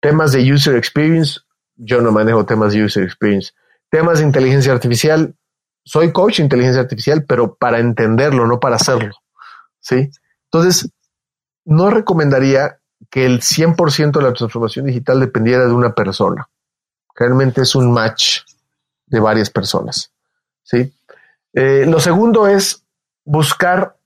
temas 0.00 0.32
de 0.32 0.52
user 0.52 0.76
experience, 0.76 1.40
yo 1.76 2.00
no 2.00 2.12
manejo 2.12 2.44
temas 2.44 2.72
de 2.72 2.84
user 2.84 3.04
experience. 3.04 3.52
Temas 3.90 4.18
de 4.18 4.26
inteligencia 4.26 4.72
artificial, 4.72 5.34
soy 5.84 6.12
coach 6.12 6.36
de 6.36 6.44
inteligencia 6.44 6.82
artificial, 6.82 7.24
pero 7.26 7.54
para 7.54 7.78
entenderlo, 7.80 8.46
no 8.46 8.60
para 8.60 8.76
hacerlo, 8.76 9.14
Entonces, 10.44 10.90
no 11.64 11.90
recomendaría 11.90 12.78
que 13.10 13.24
el 13.24 13.40
100% 13.40 14.12
de 14.12 14.22
la 14.22 14.32
transformación 14.32 14.86
digital 14.86 15.20
dependiera 15.20 15.66
de 15.66 15.72
una 15.72 15.94
persona. 15.94 16.48
Realmente 17.14 17.62
es 17.62 17.74
un 17.74 17.92
match 17.92 18.40
de 19.06 19.20
varias 19.20 19.50
personas, 19.50 20.12
¿sí? 20.62 20.92
Eh, 21.52 21.84
lo 21.86 21.98
segundo 21.98 22.46
es 22.46 22.84
buscar 23.24 23.96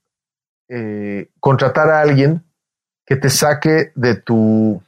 eh, 0.69 1.31
contratar 1.41 1.91
a 1.91 2.01
alguien 2.01 2.43
que 3.05 3.17
te 3.17 3.29
saque 3.29 3.93
de 3.95 4.15
tu, 4.15 4.83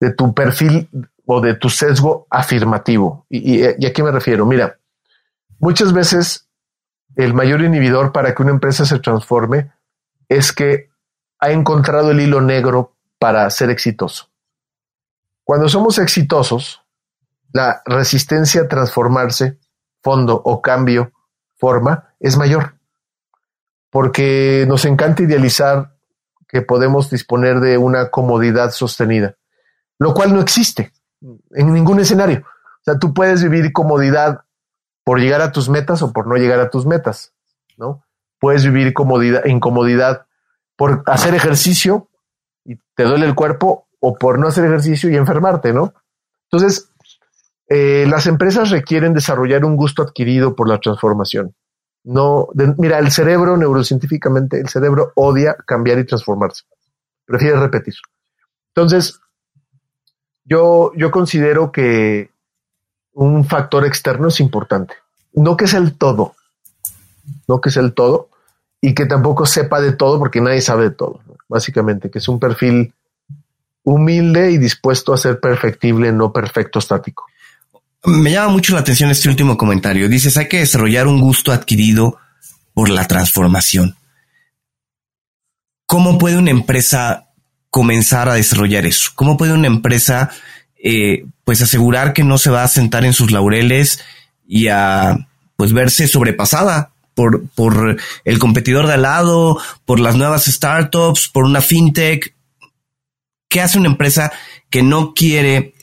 de 0.00 0.12
tu 0.12 0.32
perfil 0.32 0.88
o 1.26 1.40
de 1.40 1.54
tu 1.54 1.68
sesgo 1.68 2.26
afirmativo. 2.30 3.26
Y, 3.28 3.60
y, 3.60 3.86
a 3.86 3.92
qué 3.92 4.02
me 4.02 4.10
refiero? 4.10 4.46
Mira, 4.46 4.78
muchas 5.58 5.92
veces 5.92 6.48
el 7.14 7.34
mayor 7.34 7.60
inhibidor 7.60 8.12
para 8.12 8.34
que 8.34 8.42
una 8.42 8.52
empresa 8.52 8.86
se 8.86 8.98
transforme 8.98 9.70
es 10.28 10.52
que 10.52 10.90
ha 11.38 11.50
encontrado 11.50 12.10
el 12.10 12.20
hilo 12.20 12.40
negro 12.40 12.96
para 13.18 13.48
ser 13.50 13.70
exitoso. 13.70 14.30
Cuando 15.44 15.68
somos 15.68 15.98
exitosos, 15.98 16.82
la 17.52 17.82
resistencia 17.84 18.62
a 18.62 18.68
transformarse, 18.68 19.58
fondo 20.02 20.40
o 20.44 20.60
cambio, 20.60 21.12
forma, 21.56 22.14
es 22.20 22.36
mayor 22.36 22.76
porque 23.96 24.66
nos 24.68 24.84
encanta 24.84 25.22
idealizar 25.22 25.96
que 26.48 26.60
podemos 26.60 27.08
disponer 27.08 27.60
de 27.60 27.78
una 27.78 28.10
comodidad 28.10 28.70
sostenida, 28.70 29.36
lo 29.98 30.12
cual 30.12 30.34
no 30.34 30.40
existe 30.42 30.92
en 31.52 31.72
ningún 31.72 32.00
escenario. 32.00 32.40
O 32.40 32.84
sea, 32.84 32.98
tú 32.98 33.14
puedes 33.14 33.42
vivir 33.42 33.72
comodidad 33.72 34.42
por 35.02 35.18
llegar 35.18 35.40
a 35.40 35.50
tus 35.50 35.70
metas 35.70 36.02
o 36.02 36.12
por 36.12 36.26
no 36.26 36.36
llegar 36.36 36.60
a 36.60 36.68
tus 36.68 36.84
metas, 36.84 37.32
¿no? 37.78 38.04
Puedes 38.46 38.64
vivir 38.64 38.92
comodidad, 38.92 39.44
incomodidad 39.44 40.24
por 40.76 41.02
hacer 41.06 41.34
ejercicio 41.34 42.08
y 42.64 42.76
te 42.94 43.02
duele 43.02 43.26
el 43.26 43.34
cuerpo 43.34 43.88
o 43.98 44.14
por 44.14 44.38
no 44.38 44.46
hacer 44.46 44.64
ejercicio 44.66 45.10
y 45.10 45.16
enfermarte, 45.16 45.72
¿no? 45.72 45.94
Entonces, 46.44 46.92
eh, 47.68 48.06
las 48.08 48.28
empresas 48.28 48.70
requieren 48.70 49.14
desarrollar 49.14 49.64
un 49.64 49.74
gusto 49.74 50.04
adquirido 50.04 50.54
por 50.54 50.68
la 50.68 50.78
transformación. 50.78 51.56
No, 52.04 52.46
mira, 52.78 53.00
el 53.00 53.10
cerebro 53.10 53.56
neurocientíficamente, 53.56 54.60
el 54.60 54.68
cerebro 54.68 55.10
odia 55.16 55.56
cambiar 55.66 55.98
y 55.98 56.06
transformarse. 56.06 56.62
Prefiere 57.24 57.58
repetir. 57.58 57.94
Entonces, 58.76 59.18
yo, 60.44 60.92
yo 60.94 61.10
considero 61.10 61.72
que 61.72 62.30
un 63.12 63.44
factor 63.44 63.84
externo 63.84 64.28
es 64.28 64.38
importante. 64.38 64.94
No 65.32 65.56
que 65.56 65.64
es 65.64 65.74
el 65.74 65.98
todo, 65.98 66.36
no 67.48 67.60
que 67.60 67.70
es 67.70 67.76
el 67.76 67.92
todo, 67.92 68.28
y 68.86 68.94
que 68.94 69.04
tampoco 69.04 69.46
sepa 69.46 69.80
de 69.80 69.94
todo, 69.94 70.16
porque 70.16 70.40
nadie 70.40 70.60
sabe 70.60 70.84
de 70.84 70.90
todo, 70.92 71.20
básicamente, 71.48 72.08
que 72.08 72.18
es 72.18 72.28
un 72.28 72.38
perfil 72.38 72.94
humilde 73.82 74.52
y 74.52 74.58
dispuesto 74.58 75.12
a 75.12 75.16
ser 75.16 75.40
perfectible, 75.40 76.12
no 76.12 76.32
perfecto 76.32 76.78
estático. 76.78 77.26
Me 78.04 78.30
llama 78.30 78.52
mucho 78.52 78.74
la 78.74 78.80
atención 78.82 79.10
este 79.10 79.28
último 79.28 79.58
comentario. 79.58 80.08
Dices, 80.08 80.36
hay 80.36 80.46
que 80.46 80.60
desarrollar 80.60 81.08
un 81.08 81.20
gusto 81.20 81.50
adquirido 81.50 82.18
por 82.74 82.88
la 82.88 83.08
transformación. 83.08 83.96
¿Cómo 85.86 86.16
puede 86.16 86.38
una 86.38 86.52
empresa 86.52 87.30
comenzar 87.70 88.28
a 88.28 88.34
desarrollar 88.34 88.86
eso? 88.86 89.10
¿Cómo 89.16 89.36
puede 89.36 89.52
una 89.52 89.66
empresa 89.66 90.30
eh, 90.80 91.26
pues 91.42 91.60
asegurar 91.60 92.12
que 92.12 92.22
no 92.22 92.38
se 92.38 92.50
va 92.50 92.62
a 92.62 92.68
sentar 92.68 93.04
en 93.04 93.14
sus 93.14 93.32
laureles 93.32 93.98
y 94.46 94.68
a 94.68 95.26
pues 95.56 95.72
verse 95.72 96.06
sobrepasada 96.06 96.92
por, 97.16 97.48
por 97.56 97.96
el 98.24 98.38
competidor 98.38 98.86
de 98.86 98.92
al 98.92 99.02
lado, 99.02 99.58
por 99.84 99.98
las 99.98 100.14
nuevas 100.14 100.44
startups, 100.44 101.28
por 101.28 101.44
una 101.44 101.60
fintech? 101.60 102.36
¿Qué 103.48 103.60
hace 103.60 103.78
una 103.78 103.88
empresa 103.88 104.30
que 104.70 104.84
no 104.84 105.14
quiere 105.14 105.74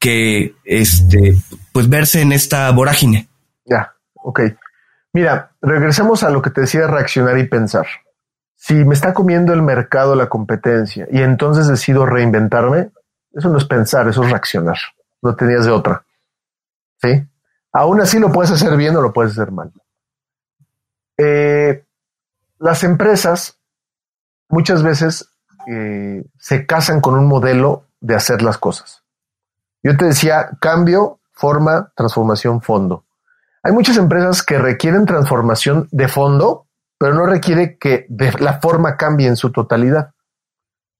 que 0.00 0.56
este, 0.64 1.36
pues 1.72 1.88
verse 1.88 2.22
en 2.22 2.32
esta 2.32 2.70
vorágine. 2.72 3.28
Ya, 3.66 3.94
ok. 4.14 4.40
Mira, 5.12 5.52
regresemos 5.60 6.22
a 6.22 6.30
lo 6.30 6.40
que 6.40 6.50
te 6.50 6.62
decía 6.62 6.86
reaccionar 6.86 7.38
y 7.38 7.46
pensar. 7.46 7.86
Si 8.56 8.74
me 8.74 8.94
está 8.94 9.12
comiendo 9.12 9.52
el 9.52 9.62
mercado 9.62 10.14
la 10.14 10.28
competencia 10.28 11.06
y 11.10 11.20
entonces 11.20 11.68
decido 11.68 12.06
reinventarme, 12.06 12.90
eso 13.32 13.50
no 13.50 13.58
es 13.58 13.64
pensar, 13.64 14.08
eso 14.08 14.24
es 14.24 14.30
reaccionar. 14.30 14.76
No 15.22 15.36
tenías 15.36 15.66
de 15.66 15.70
otra. 15.70 16.04
¿Sí? 17.02 17.26
Aún 17.72 18.00
así 18.00 18.18
lo 18.18 18.32
puedes 18.32 18.50
hacer 18.50 18.76
bien 18.76 18.96
o 18.96 19.02
lo 19.02 19.12
puedes 19.12 19.32
hacer 19.32 19.52
mal. 19.52 19.70
Eh, 21.22 21.84
las 22.58 22.82
empresas 22.82 23.58
muchas 24.48 24.82
veces 24.82 25.30
eh, 25.66 26.24
se 26.38 26.64
casan 26.64 27.02
con 27.02 27.14
un 27.14 27.26
modelo 27.26 27.88
de 28.00 28.14
hacer 28.14 28.40
las 28.40 28.56
cosas. 28.56 29.02
Yo 29.82 29.96
te 29.98 30.06
decía 30.06 30.50
cambio, 30.60 31.20
forma, 31.32 31.92
transformación, 31.94 32.62
fondo. 32.62 33.04
Hay 33.62 33.72
muchas 33.72 33.98
empresas 33.98 34.42
que 34.42 34.58
requieren 34.58 35.04
transformación 35.04 35.88
de 35.90 36.08
fondo, 36.08 36.68
pero 36.98 37.12
no 37.12 37.26
requiere 37.26 37.76
que 37.76 38.06
la 38.38 38.58
forma 38.60 38.96
cambie 38.96 39.26
en 39.26 39.36
su 39.36 39.52
totalidad. 39.52 40.14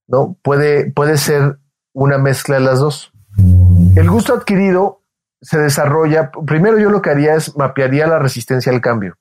¿no? 0.07 0.37
Puede, 0.43 0.91
puede 0.91 1.17
ser 1.17 1.61
una 1.95 2.19
mezcla 2.19 2.57
de 2.57 2.63
las 2.63 2.79
dos. 2.79 3.11
El 3.97 4.11
gusto 4.11 4.35
adquirido 4.35 5.01
se 5.41 5.59
desarrolla, 5.59 6.31
primero 6.47 6.79
yo 6.79 6.91
lo 6.91 7.01
que 7.01 7.09
haría 7.09 7.35
es 7.37 7.57
mapearía 7.57 8.07
la 8.07 8.19
resistencia 8.19 8.71
al 8.71 8.83
cambio. 8.83 9.17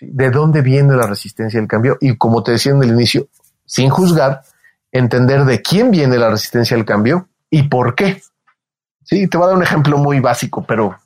¿De 0.00 0.30
dónde 0.30 0.60
viene 0.60 0.96
la 0.96 1.06
resistencia 1.06 1.60
al 1.60 1.68
cambio? 1.68 1.96
Y 2.00 2.16
como 2.16 2.42
te 2.42 2.52
decía 2.52 2.72
en 2.72 2.82
el 2.82 2.90
inicio, 2.90 3.28
sin 3.64 3.90
juzgar, 3.90 4.42
entender 4.90 5.44
de 5.44 5.62
quién 5.62 5.90
viene 5.90 6.18
la 6.18 6.30
resistencia 6.30 6.76
al 6.76 6.84
cambio 6.84 7.28
y 7.50 7.64
por 7.64 7.94
qué. 7.94 8.22
Sí, 9.04 9.28
te 9.28 9.36
voy 9.36 9.44
a 9.44 9.48
dar 9.48 9.56
un 9.56 9.62
ejemplo 9.62 9.98
muy 9.98 10.20
básico, 10.20 10.64
pero 10.66 10.96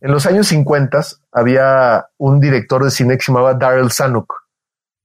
en 0.00 0.12
los 0.12 0.26
años 0.26 0.46
50 0.48 1.00
había 1.32 2.06
un 2.18 2.40
director 2.40 2.84
de 2.84 2.90
cine 2.90 3.16
que 3.16 3.24
se 3.24 3.32
llamaba 3.32 3.54
Daryl 3.54 3.90
Zanuck. 3.90 4.34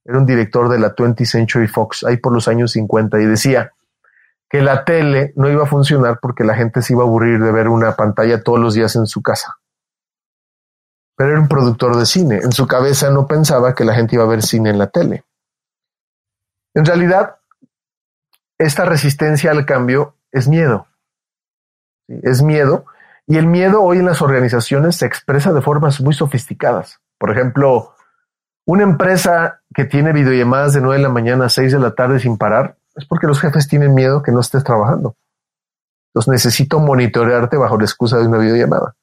Era 0.04 0.20
un 0.20 0.26
director 0.26 0.70
de 0.70 0.80
la 0.80 0.96
20th 0.96 1.26
Century 1.26 1.68
Fox, 1.68 2.04
ahí 2.04 2.18
por 2.18 2.32
los 2.32 2.48
años 2.48 2.74
50, 2.74 3.20
y 3.20 3.26
decía, 3.26 3.72
que 4.50 4.62
la 4.62 4.86
tele 4.86 5.34
no 5.36 5.50
iba 5.50 5.64
a 5.64 5.68
funcionar 5.68 6.20
porque 6.22 6.44
la 6.44 6.56
gente 6.56 6.82
se 6.82 6.94
iba 6.94 7.04
a 7.04 7.06
aburrir 7.06 7.42
de 7.42 7.52
ver 7.52 7.68
una 7.68 7.96
pantalla 7.96 8.42
todos 8.42 8.60
los 8.60 8.74
días 8.74 8.96
en 8.96 9.06
su 9.06 9.22
casa. 9.22 9.58
Pero 11.16 11.32
era 11.32 11.40
un 11.40 11.48
productor 11.48 11.96
de 11.96 12.06
cine. 12.06 12.40
En 12.44 12.52
su 12.52 12.68
cabeza 12.68 13.10
no 13.10 13.28
pensaba 13.28 13.74
que 13.74 13.86
la 13.86 13.96
gente 13.96 14.16
iba 14.16 14.24
a 14.24 14.28
ver 14.28 14.42
cine 14.42 14.70
en 14.70 14.78
la 14.78 14.88
tele. 14.88 15.24
En 16.74 16.86
realidad, 16.86 17.38
esta 18.58 18.86
resistencia 18.86 19.52
al 19.52 19.66
cambio 19.66 20.16
es 20.32 20.48
miedo. 20.48 20.88
Es 22.08 22.42
miedo. 22.42 22.86
Y 23.28 23.38
el 23.38 23.48
miedo 23.48 23.82
hoy 23.82 24.00
en 24.00 24.06
las 24.06 24.22
organizaciones 24.22 24.98
se 24.98 25.06
expresa 25.06 25.54
de 25.54 25.62
formas 25.62 26.02
muy 26.02 26.14
sofisticadas. 26.14 27.00
Por 27.18 27.32
ejemplo, 27.32 27.96
una 28.68 28.84
empresa 28.84 29.62
que 29.74 29.86
tiene 29.86 30.12
videollamadas 30.12 30.74
de 30.74 30.82
9 30.82 30.98
de 30.98 31.04
la 31.04 31.10
mañana 31.10 31.46
a 31.46 31.50
6 31.50 31.72
de 31.72 31.80
la 31.80 31.96
tarde 31.96 32.20
sin 32.20 32.38
parar 32.38 32.78
es 32.96 33.06
porque 33.06 33.28
los 33.28 33.40
jefes 33.40 33.68
tienen 33.68 33.94
miedo 33.94 34.22
que 34.22 34.32
no 34.32 34.40
estés 34.40 34.64
trabajando. 34.64 35.16
Entonces 36.10 36.32
necesito 36.32 36.80
monitorearte 36.80 37.58
bajo 37.58 37.78
la 37.78 37.84
excusa 37.84 38.18
de 38.18 38.28
una 38.28 38.38
videollamada. 38.38 38.96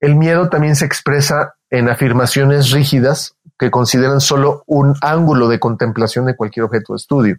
El 0.00 0.14
miedo 0.14 0.48
también 0.48 0.76
se 0.76 0.84
expresa 0.84 1.54
en 1.70 1.88
afirmaciones 1.88 2.70
rígidas 2.70 3.36
que 3.58 3.70
consideran 3.70 4.20
solo 4.20 4.62
un 4.66 4.94
ángulo 5.02 5.48
de 5.48 5.58
contemplación 5.58 6.26
de 6.26 6.36
cualquier 6.36 6.64
objeto 6.64 6.92
de 6.92 6.98
estudio. 6.98 7.36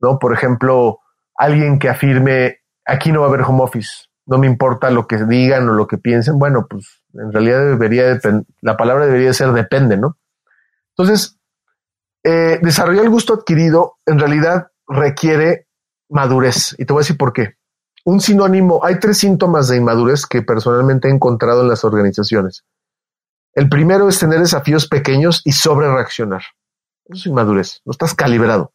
¿No? 0.00 0.18
Por 0.18 0.32
ejemplo, 0.32 1.00
alguien 1.34 1.78
que 1.78 1.88
afirme 1.88 2.60
aquí 2.84 3.12
no 3.12 3.20
va 3.20 3.26
a 3.26 3.28
haber 3.28 3.42
home 3.42 3.62
office, 3.62 4.06
no 4.26 4.38
me 4.38 4.46
importa 4.46 4.90
lo 4.90 5.06
que 5.06 5.24
digan 5.24 5.68
o 5.68 5.72
lo 5.72 5.86
que 5.86 5.98
piensen, 5.98 6.38
bueno, 6.38 6.66
pues 6.68 7.02
en 7.14 7.32
realidad 7.32 7.64
debería 7.64 8.18
la 8.60 8.76
palabra 8.76 9.06
debería 9.06 9.32
ser 9.32 9.52
depende, 9.52 9.96
¿no? 9.96 10.18
Entonces, 10.96 11.38
eh, 12.24 12.58
desarrollar 12.62 13.04
el 13.04 13.10
gusto 13.10 13.34
adquirido 13.34 13.98
en 14.06 14.18
realidad 14.18 14.68
requiere 14.88 15.68
madurez. 16.08 16.74
Y 16.78 16.84
te 16.84 16.92
voy 16.92 17.00
a 17.00 17.04
decir 17.04 17.16
por 17.16 17.32
qué. 17.32 17.56
Un 18.06 18.20
sinónimo, 18.20 18.84
hay 18.84 19.00
tres 19.00 19.18
síntomas 19.18 19.66
de 19.66 19.78
inmadurez 19.78 20.26
que 20.26 20.40
personalmente 20.40 21.08
he 21.08 21.10
encontrado 21.10 21.62
en 21.62 21.68
las 21.68 21.82
organizaciones. 21.82 22.62
El 23.52 23.68
primero 23.68 24.08
es 24.08 24.20
tener 24.20 24.38
desafíos 24.38 24.86
pequeños 24.86 25.42
y 25.44 25.50
sobre 25.50 25.92
reaccionar. 25.92 26.42
Eso 27.06 27.18
es 27.18 27.26
inmadurez. 27.26 27.82
No 27.84 27.90
estás 27.90 28.14
calibrado. 28.14 28.70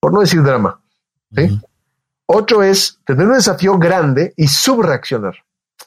Por 0.00 0.14
no 0.14 0.20
decir 0.20 0.42
drama. 0.42 0.80
¿sí? 1.30 1.60
Otro 2.24 2.62
es 2.62 2.98
tener 3.04 3.26
un 3.26 3.34
desafío 3.34 3.78
grande 3.78 4.32
y 4.34 4.48
subreaccionar. 4.48 5.34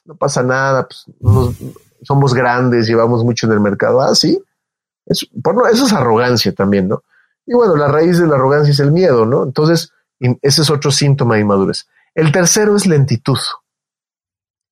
No 0.06 0.14
pasa 0.14 0.44
nada, 0.44 0.88
pues, 0.88 1.08
somos 2.04 2.36
grandes, 2.36 2.86
llevamos 2.86 3.24
mucho 3.24 3.48
en 3.48 3.54
el 3.54 3.60
mercado. 3.60 4.02
Ah, 4.02 4.14
sí, 4.14 4.40
eso, 5.08 5.26
eso 5.72 5.86
es 5.88 5.94
arrogancia 5.94 6.54
también, 6.54 6.90
¿no? 6.90 7.04
Y 7.48 7.56
bueno, 7.56 7.76
la 7.76 7.88
raíz 7.88 8.20
de 8.20 8.28
la 8.28 8.36
arrogancia 8.36 8.72
es 8.72 8.80
el 8.80 8.92
miedo, 8.92 9.26
¿no? 9.26 9.46
Entonces, 9.46 9.92
ese 10.20 10.62
es 10.62 10.70
otro 10.70 10.92
síntoma 10.92 11.36
de 11.36 11.42
inmadurez. 11.42 11.88
El 12.16 12.32
tercero 12.32 12.76
es 12.76 12.86
lentitud. 12.86 13.40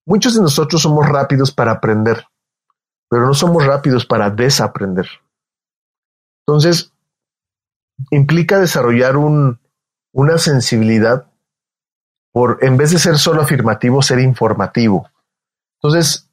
Muchos 0.06 0.36
de 0.36 0.42
nosotros 0.42 0.82
somos 0.82 1.08
rápidos 1.08 1.52
para 1.52 1.72
aprender, 1.72 2.26
pero 3.10 3.26
no 3.26 3.34
somos 3.34 3.66
rápidos 3.66 4.06
para 4.06 4.30
desaprender. 4.30 5.08
Entonces, 6.46 6.94
implica 8.10 8.60
desarrollar 8.60 9.18
un, 9.18 9.60
una 10.14 10.38
sensibilidad 10.38 11.32
por, 12.32 12.60
en 12.62 12.78
vez 12.78 12.92
de 12.92 13.00
ser 13.00 13.18
solo 13.18 13.42
afirmativo, 13.42 14.02
ser 14.02 14.20
informativo. 14.20 15.10
Entonces, 15.82 16.30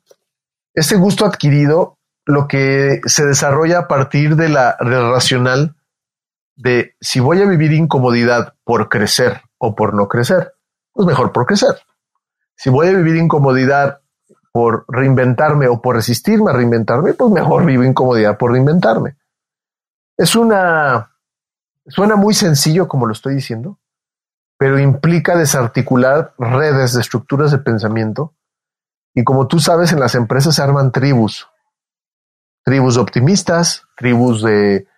este 0.75 0.97
gusto 0.97 1.25
adquirido 1.25 1.99
lo 2.25 2.47
que 2.47 3.01
se 3.07 3.25
desarrolla 3.25 3.81
a 3.81 3.89
partir 3.89 4.37
de 4.37 4.51
la 4.51 4.77
racional 4.79 5.77
de 6.57 6.95
si 7.01 7.21
voy 7.21 7.41
a 7.41 7.47
vivir 7.47 7.73
incomodidad 7.73 8.55
por 8.65 8.89
crecer 8.89 9.43
o 9.57 9.75
por 9.75 9.95
no 9.95 10.09
crecer, 10.09 10.53
pues 10.99 11.07
mejor 11.07 11.31
por 11.31 11.47
crecer. 11.47 11.81
Si 12.57 12.71
voy 12.71 12.89
a 12.89 12.93
vivir 12.93 13.15
incomodidad 13.15 14.01
por 14.51 14.85
reinventarme 14.89 15.69
o 15.69 15.81
por 15.81 15.95
resistirme 15.95 16.51
a 16.51 16.55
reinventarme, 16.55 17.15
pues 17.15 17.31
mejor 17.31 17.65
vivo 17.65 17.85
incomodidad 17.85 18.37
por 18.37 18.51
reinventarme. 18.51 19.17
Es 20.17 20.35
una... 20.35 21.13
Suena 21.87 22.17
muy 22.17 22.35
sencillo 22.35 22.89
como 22.89 23.07
lo 23.07 23.13
estoy 23.13 23.37
diciendo, 23.37 23.79
pero 24.59 24.81
implica 24.81 25.39
desarticular 25.39 26.35
redes 26.37 26.95
de 26.95 27.01
estructuras 27.01 27.53
de 27.53 27.59
pensamiento. 27.59 28.35
Y 29.15 29.23
como 29.23 29.47
tú 29.47 29.61
sabes, 29.61 29.93
en 29.93 30.01
las 30.01 30.17
empresas 30.17 30.57
se 30.57 30.63
arman 30.63 30.91
tribus, 30.91 31.47
tribus 32.65 32.97
optimistas, 32.97 33.85
tribus 33.97 34.43
de, 34.43 34.89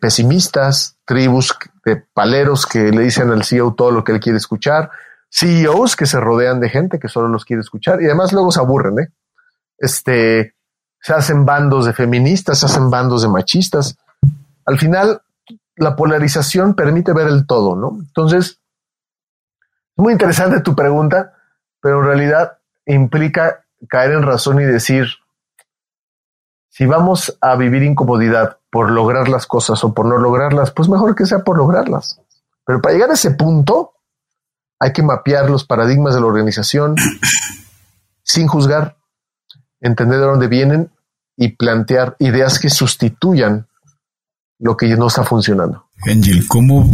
pesimistas, 0.00 0.96
tribus 1.04 1.56
de 1.84 1.96
paleros 1.96 2.66
que 2.66 2.90
le 2.90 3.02
dicen 3.02 3.30
al 3.30 3.44
CEO 3.44 3.74
todo 3.74 3.90
lo 3.90 4.04
que 4.04 4.12
él 4.12 4.20
quiere 4.20 4.38
escuchar, 4.38 4.90
CEOs 5.30 5.96
que 5.96 6.06
se 6.06 6.20
rodean 6.20 6.60
de 6.60 6.68
gente 6.68 6.98
que 6.98 7.08
solo 7.08 7.28
los 7.28 7.44
quiere 7.44 7.60
escuchar 7.60 8.02
y 8.02 8.06
además 8.06 8.32
luego 8.32 8.52
se 8.52 8.60
aburren, 8.60 8.98
¿eh? 9.00 9.08
Este, 9.78 10.54
se 11.00 11.12
hacen 11.14 11.44
bandos 11.44 11.86
de 11.86 11.92
feministas, 11.92 12.58
se 12.58 12.66
hacen 12.66 12.90
bandos 12.90 13.22
de 13.22 13.28
machistas. 13.28 13.96
Al 14.64 14.78
final, 14.78 15.22
la 15.76 15.96
polarización 15.96 16.74
permite 16.74 17.12
ver 17.12 17.28
el 17.28 17.46
todo, 17.46 17.76
¿no? 17.76 17.96
Entonces, 18.00 18.60
es 19.96 20.04
muy 20.04 20.12
interesante 20.12 20.60
tu 20.60 20.74
pregunta, 20.74 21.34
pero 21.80 22.00
en 22.00 22.06
realidad 22.06 22.58
implica 22.86 23.64
caer 23.88 24.12
en 24.12 24.22
razón 24.22 24.60
y 24.60 24.64
decir, 24.64 25.06
si 26.68 26.86
vamos 26.86 27.36
a 27.40 27.56
vivir 27.56 27.82
incomodidad 27.82 28.57
por 28.70 28.90
lograr 28.90 29.28
las 29.28 29.46
cosas 29.46 29.82
o 29.84 29.94
por 29.94 30.06
no 30.06 30.18
lograrlas, 30.18 30.70
pues 30.70 30.88
mejor 30.88 31.14
que 31.14 31.26
sea 31.26 31.40
por 31.40 31.56
lograrlas. 31.56 32.20
Pero 32.64 32.80
para 32.80 32.94
llegar 32.94 33.10
a 33.10 33.14
ese 33.14 33.30
punto, 33.30 33.92
hay 34.78 34.92
que 34.92 35.02
mapear 35.02 35.50
los 35.50 35.64
paradigmas 35.64 36.14
de 36.14 36.20
la 36.20 36.26
organización 36.26 36.94
sin 38.22 38.46
juzgar, 38.46 38.98
entender 39.80 40.18
de 40.20 40.26
dónde 40.26 40.48
vienen 40.48 40.90
y 41.36 41.56
plantear 41.56 42.16
ideas 42.18 42.58
que 42.58 42.68
sustituyan 42.68 43.68
lo 44.58 44.76
que 44.76 44.88
no 44.96 45.06
está 45.06 45.24
funcionando. 45.24 45.86
Angel, 46.06 46.46
¿cómo 46.48 46.90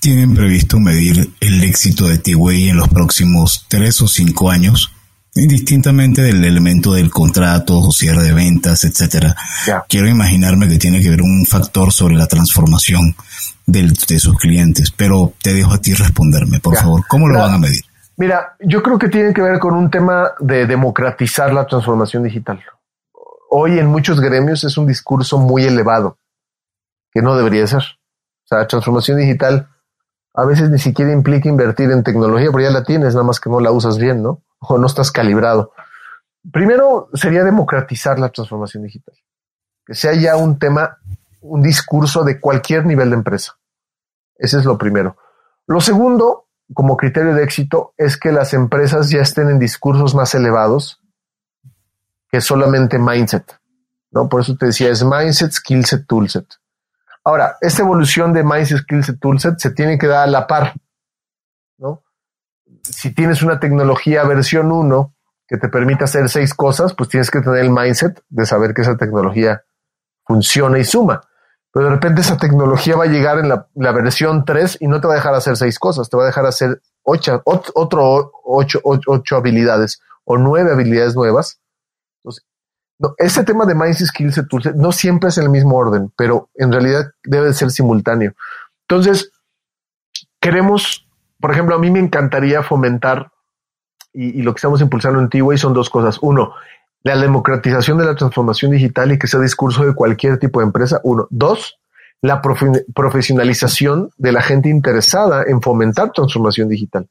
tienen 0.00 0.34
previsto 0.34 0.78
medir 0.78 1.34
el 1.40 1.62
éxito 1.64 2.06
de 2.06 2.18
T-Way 2.18 2.70
en 2.70 2.76
los 2.78 2.88
próximos 2.88 3.66
tres 3.68 4.00
o 4.00 4.08
cinco 4.08 4.50
años? 4.50 4.92
Indistintamente 5.38 6.22
del 6.22 6.44
elemento 6.44 6.92
del 6.92 7.10
contrato 7.10 7.78
o 7.78 7.92
cierre 7.92 8.22
de 8.22 8.32
ventas, 8.32 8.84
etcétera. 8.84 9.34
Quiero 9.88 10.08
imaginarme 10.08 10.68
que 10.68 10.78
tiene 10.78 11.00
que 11.00 11.10
ver 11.10 11.22
un 11.22 11.46
factor 11.46 11.92
sobre 11.92 12.14
la 12.14 12.26
transformación 12.26 13.14
de 13.66 14.18
sus 14.18 14.36
clientes, 14.36 14.90
pero 14.90 15.32
te 15.42 15.52
dejo 15.54 15.72
a 15.72 15.78
ti 15.78 15.94
responderme, 15.94 16.60
por 16.60 16.76
favor. 16.76 17.02
¿Cómo 17.08 17.28
lo 17.28 17.38
van 17.38 17.54
a 17.54 17.58
medir? 17.58 17.82
Mira, 18.16 18.56
yo 18.60 18.82
creo 18.82 18.98
que 18.98 19.08
tiene 19.08 19.32
que 19.32 19.42
ver 19.42 19.60
con 19.60 19.74
un 19.74 19.90
tema 19.90 20.32
de 20.40 20.66
democratizar 20.66 21.52
la 21.52 21.66
transformación 21.66 22.24
digital. 22.24 22.60
Hoy 23.50 23.78
en 23.78 23.86
muchos 23.86 24.20
gremios 24.20 24.64
es 24.64 24.76
un 24.76 24.86
discurso 24.86 25.38
muy 25.38 25.64
elevado, 25.64 26.18
que 27.12 27.22
no 27.22 27.36
debería 27.36 27.66
ser. 27.66 27.82
O 27.82 28.48
sea, 28.48 28.66
transformación 28.66 29.18
digital 29.18 29.68
a 30.34 30.44
veces 30.44 30.70
ni 30.70 30.78
siquiera 30.78 31.12
implica 31.12 31.48
invertir 31.48 31.90
en 31.90 32.02
tecnología, 32.02 32.48
pero 32.50 32.64
ya 32.64 32.70
la 32.70 32.84
tienes, 32.84 33.14
nada 33.14 33.26
más 33.26 33.40
que 33.40 33.50
no 33.50 33.60
la 33.60 33.70
usas 33.70 33.98
bien, 33.98 34.22
¿no? 34.22 34.42
O 34.60 34.78
no 34.78 34.86
estás 34.86 35.10
calibrado. 35.10 35.72
Primero 36.52 37.08
sería 37.14 37.44
democratizar 37.44 38.18
la 38.18 38.30
transformación 38.30 38.84
digital, 38.84 39.14
que 39.84 39.94
sea 39.94 40.14
ya 40.14 40.36
un 40.36 40.58
tema, 40.58 40.98
un 41.40 41.62
discurso 41.62 42.24
de 42.24 42.40
cualquier 42.40 42.86
nivel 42.86 43.10
de 43.10 43.16
empresa. 43.16 43.58
Ese 44.36 44.58
es 44.58 44.64
lo 44.64 44.78
primero. 44.78 45.16
Lo 45.66 45.80
segundo, 45.80 46.46
como 46.72 46.96
criterio 46.96 47.34
de 47.34 47.44
éxito, 47.44 47.92
es 47.96 48.16
que 48.16 48.32
las 48.32 48.54
empresas 48.54 49.10
ya 49.10 49.20
estén 49.20 49.50
en 49.50 49.58
discursos 49.58 50.14
más 50.14 50.34
elevados 50.34 51.02
que 52.30 52.40
solamente 52.40 52.98
mindset. 52.98 53.58
¿no? 54.10 54.28
Por 54.28 54.40
eso 54.40 54.56
te 54.56 54.66
decía, 54.66 54.90
es 54.90 55.04
mindset, 55.04 55.52
skillset, 55.52 56.06
toolset. 56.06 56.46
Ahora, 57.24 57.56
esta 57.60 57.82
evolución 57.82 58.32
de 58.32 58.44
mindset, 58.44 58.78
skillset, 58.78 59.20
toolset 59.20 59.58
se 59.58 59.70
tiene 59.70 59.98
que 59.98 60.06
dar 60.06 60.28
a 60.28 60.30
la 60.30 60.46
par. 60.46 60.74
Si 62.92 63.14
tienes 63.14 63.42
una 63.42 63.60
tecnología 63.60 64.24
versión 64.24 64.72
1 64.72 65.14
que 65.46 65.56
te 65.56 65.68
permite 65.68 66.04
hacer 66.04 66.28
seis 66.28 66.54
cosas, 66.54 66.94
pues 66.94 67.08
tienes 67.08 67.30
que 67.30 67.40
tener 67.40 67.60
el 67.60 67.70
mindset 67.70 68.22
de 68.28 68.44
saber 68.44 68.74
que 68.74 68.82
esa 68.82 68.96
tecnología 68.96 69.64
funciona 70.26 70.78
y 70.78 70.84
suma. 70.84 71.22
Pero 71.72 71.86
de 71.86 71.92
repente 71.92 72.20
esa 72.20 72.36
tecnología 72.36 72.96
va 72.96 73.04
a 73.04 73.08
llegar 73.08 73.38
en 73.38 73.48
la, 73.48 73.92
versión 73.92 74.44
3 74.44 74.78
y 74.80 74.88
no 74.88 75.00
te 75.00 75.06
va 75.06 75.14
a 75.14 75.16
dejar 75.16 75.34
hacer 75.34 75.56
seis 75.56 75.78
cosas, 75.78 76.08
te 76.08 76.16
va 76.16 76.24
a 76.24 76.26
dejar 76.26 76.46
hacer 76.46 76.80
ocho, 77.02 77.42
otro 77.44 78.32
ocho, 78.44 78.80
ocho, 78.82 79.36
habilidades 79.36 80.00
o 80.24 80.36
nueve 80.36 80.72
habilidades 80.72 81.14
nuevas. 81.14 81.60
Entonces, 82.18 82.44
no, 82.98 83.14
ese 83.18 83.44
tema 83.44 83.64
de 83.64 83.74
mindset, 83.74 84.08
skills, 84.08 84.44
no 84.76 84.92
siempre 84.92 85.30
es 85.30 85.38
en 85.38 85.44
el 85.44 85.50
mismo 85.50 85.76
orden, 85.76 86.12
pero 86.16 86.50
en 86.54 86.72
realidad 86.72 87.12
debe 87.24 87.52
ser 87.54 87.70
simultáneo. 87.70 88.34
Entonces, 88.88 89.30
queremos 90.40 91.07
por 91.40 91.52
ejemplo, 91.52 91.74
a 91.74 91.78
mí 91.78 91.90
me 91.90 92.00
encantaría 92.00 92.62
fomentar, 92.62 93.30
y, 94.12 94.42
lo 94.42 94.52
que 94.52 94.58
estamos 94.58 94.80
impulsando 94.80 95.20
en 95.20 95.28
T-Way 95.28 95.58
son 95.58 95.72
dos 95.72 95.90
cosas. 95.90 96.18
Uno, 96.20 96.54
la 97.02 97.16
democratización 97.16 97.98
de 97.98 98.04
la 98.04 98.14
transformación 98.14 98.72
digital 98.72 99.12
y 99.12 99.18
que 99.18 99.26
sea 99.26 99.40
discurso 99.40 99.84
de 99.84 99.94
cualquier 99.94 100.38
tipo 100.38 100.60
de 100.60 100.66
empresa. 100.66 101.00
Uno. 101.04 101.28
Dos, 101.30 101.78
la 102.20 102.42
profesionalización 102.42 104.10
de 104.16 104.32
la 104.32 104.42
gente 104.42 104.68
interesada 104.68 105.44
en 105.46 105.62
fomentar 105.62 106.10
transformación 106.12 106.68
digital. 106.68 107.08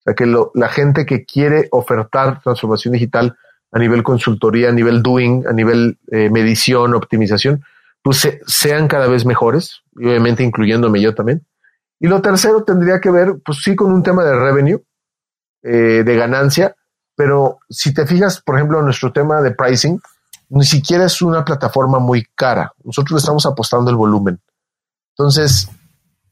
O 0.00 0.02
sea, 0.04 0.14
que 0.14 0.26
la 0.26 0.68
gente 0.68 1.06
que 1.06 1.24
quiere 1.24 1.68
ofertar 1.70 2.42
transformación 2.42 2.92
digital 2.92 3.36
a 3.70 3.78
nivel 3.78 4.02
consultoría, 4.02 4.70
a 4.70 4.72
nivel 4.72 5.02
doing, 5.02 5.46
a 5.46 5.52
nivel 5.52 5.98
eh, 6.10 6.28
medición, 6.28 6.94
optimización, 6.94 7.64
pues 8.02 8.28
sean 8.46 8.88
cada 8.88 9.06
vez 9.06 9.24
mejores, 9.24 9.82
y 9.96 10.06
obviamente 10.06 10.42
incluyéndome 10.42 11.00
yo 11.00 11.14
también. 11.14 11.46
Y 12.02 12.08
lo 12.08 12.20
tercero 12.20 12.64
tendría 12.64 13.00
que 13.00 13.12
ver, 13.12 13.36
pues 13.44 13.58
sí, 13.62 13.76
con 13.76 13.92
un 13.92 14.02
tema 14.02 14.24
de 14.24 14.34
revenue, 14.34 14.82
eh, 15.62 16.02
de 16.04 16.16
ganancia, 16.16 16.74
pero 17.14 17.60
si 17.70 17.94
te 17.94 18.08
fijas, 18.08 18.42
por 18.42 18.56
ejemplo, 18.56 18.80
en 18.80 18.86
nuestro 18.86 19.12
tema 19.12 19.40
de 19.40 19.52
pricing, 19.52 20.00
ni 20.48 20.64
siquiera 20.64 21.06
es 21.06 21.22
una 21.22 21.44
plataforma 21.44 22.00
muy 22.00 22.26
cara. 22.34 22.72
Nosotros 22.82 23.22
estamos 23.22 23.46
apostando 23.46 23.88
el 23.88 23.96
volumen. 23.96 24.40
Entonces, 25.16 25.68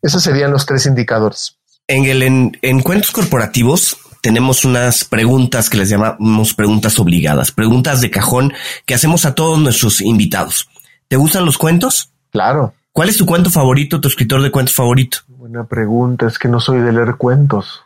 esos 0.03 0.21
serían 0.21 0.51
los 0.51 0.67
tres 0.67 0.87
indicadores. 0.87 1.57
En, 1.87 2.05
en, 2.21 2.59
en 2.63 2.83
cuentos 2.83 3.13
corporativos 3.13 3.97
tenemos 4.23 4.65
unas 4.65 5.05
preguntas 5.05 5.71
que 5.71 5.79
les 5.79 5.89
llamamos 5.89 6.53
preguntas 6.53 6.99
obligadas, 6.99 7.53
preguntas 7.53 8.01
de 8.01 8.11
cajón 8.11 8.53
que 8.87 8.95
hacemos 8.95 9.25
a 9.25 9.37
todos 9.37 9.61
nuestros 9.61 10.01
invitados. 10.01 10.69
¿Te 11.07 11.15
gustan 11.15 11.45
los 11.45 11.59
cuentos? 11.59 12.11
Claro. 12.31 12.75
¿Cuál 12.91 13.09
es 13.09 13.17
tu 13.17 13.25
cuento 13.25 13.51
favorito, 13.51 14.01
tu 14.01 14.09
escritor 14.09 14.43
de 14.43 14.51
cuentos 14.51 14.75
favorito? 14.75 15.19
Buena 15.51 15.67
pregunta, 15.67 16.29
es 16.29 16.39
que 16.39 16.47
no 16.47 16.61
soy 16.61 16.79
de 16.79 16.93
leer 16.93 17.17
cuentos, 17.17 17.83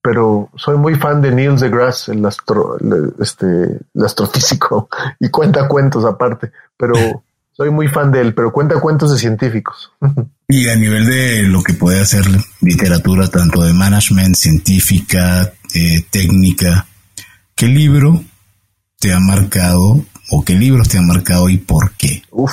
pero 0.00 0.48
soy 0.56 0.78
muy 0.78 0.94
fan 0.94 1.20
de 1.20 1.30
Neil 1.30 1.58
deGrasse, 1.58 2.12
el, 2.12 2.24
astro, 2.24 2.78
este, 3.20 3.44
el 3.44 4.02
astrofísico, 4.02 4.88
y 5.20 5.28
cuenta 5.28 5.68
cuentos 5.68 6.06
aparte, 6.06 6.52
pero 6.74 6.94
soy 7.52 7.68
muy 7.68 7.88
fan 7.88 8.10
de 8.10 8.22
él, 8.22 8.32
pero 8.32 8.50
cuenta 8.50 8.80
cuentos 8.80 9.12
de 9.12 9.18
científicos. 9.18 9.92
Y 10.48 10.68
a 10.68 10.76
nivel 10.76 11.06
de 11.06 11.42
lo 11.44 11.62
que 11.62 11.72
puede 11.72 12.00
hacer 12.00 12.24
literatura, 12.60 13.28
tanto 13.28 13.62
de 13.62 13.72
management, 13.72 14.34
científica, 14.34 15.50
eh, 15.74 16.04
técnica, 16.10 16.86
¿qué 17.54 17.66
libro 17.66 18.22
te 18.98 19.14
ha 19.14 19.18
marcado 19.18 20.02
o 20.30 20.44
qué 20.44 20.54
libros 20.54 20.88
te 20.88 20.98
han 20.98 21.06
marcado 21.06 21.48
y 21.48 21.56
por 21.56 21.92
qué? 21.92 22.22
Uf, 22.30 22.52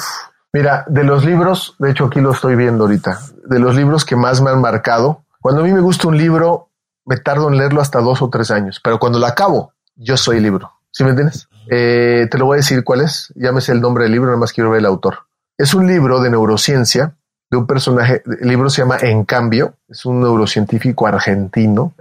mira, 0.53 0.85
de 0.87 1.03
los 1.03 1.25
libros, 1.25 1.75
de 1.79 1.91
hecho 1.91 2.05
aquí 2.05 2.21
lo 2.21 2.31
estoy 2.31 2.55
viendo 2.55 2.85
ahorita, 2.85 3.19
de 3.45 3.59
los 3.59 3.75
libros 3.75 4.05
que 4.05 4.15
más 4.15 4.41
me 4.41 4.49
han 4.49 4.61
marcado, 4.61 5.23
cuando 5.41 5.61
a 5.61 5.63
mí 5.63 5.71
me 5.71 5.81
gusta 5.81 6.07
un 6.07 6.17
libro, 6.17 6.69
me 7.05 7.17
tardo 7.17 7.47
en 7.49 7.57
leerlo 7.57 7.81
hasta 7.81 7.99
dos 7.99 8.21
o 8.21 8.29
tres 8.29 8.51
años, 8.51 8.79
pero 8.83 8.99
cuando 8.99 9.19
lo 9.19 9.25
acabo, 9.25 9.73
yo 9.95 10.17
soy 10.17 10.37
el 10.37 10.43
libro. 10.43 10.71
¿Sí 10.91 11.03
me 11.03 11.11
entiendes? 11.11 11.47
Eh, 11.69 12.27
te 12.29 12.37
lo 12.37 12.45
voy 12.45 12.55
a 12.55 12.57
decir 12.57 12.83
cuál 12.83 13.01
es. 13.01 13.31
Llámese 13.35 13.71
el 13.71 13.81
nombre 13.81 14.03
del 14.03 14.13
libro, 14.13 14.27
nada 14.27 14.39
más 14.39 14.53
quiero 14.53 14.71
ver 14.71 14.79
el 14.79 14.85
autor. 14.85 15.19
Es 15.57 15.73
un 15.73 15.87
libro 15.87 16.19
de 16.21 16.29
neurociencia 16.29 17.15
de 17.49 17.57
un 17.57 17.67
personaje. 17.67 18.23
El 18.41 18.47
libro 18.47 18.69
se 18.69 18.81
llama 18.81 18.97
En 19.01 19.23
Cambio. 19.23 19.75
Es 19.87 20.05
un 20.05 20.21
neurocientífico 20.21 21.05
argentino. 21.05 21.93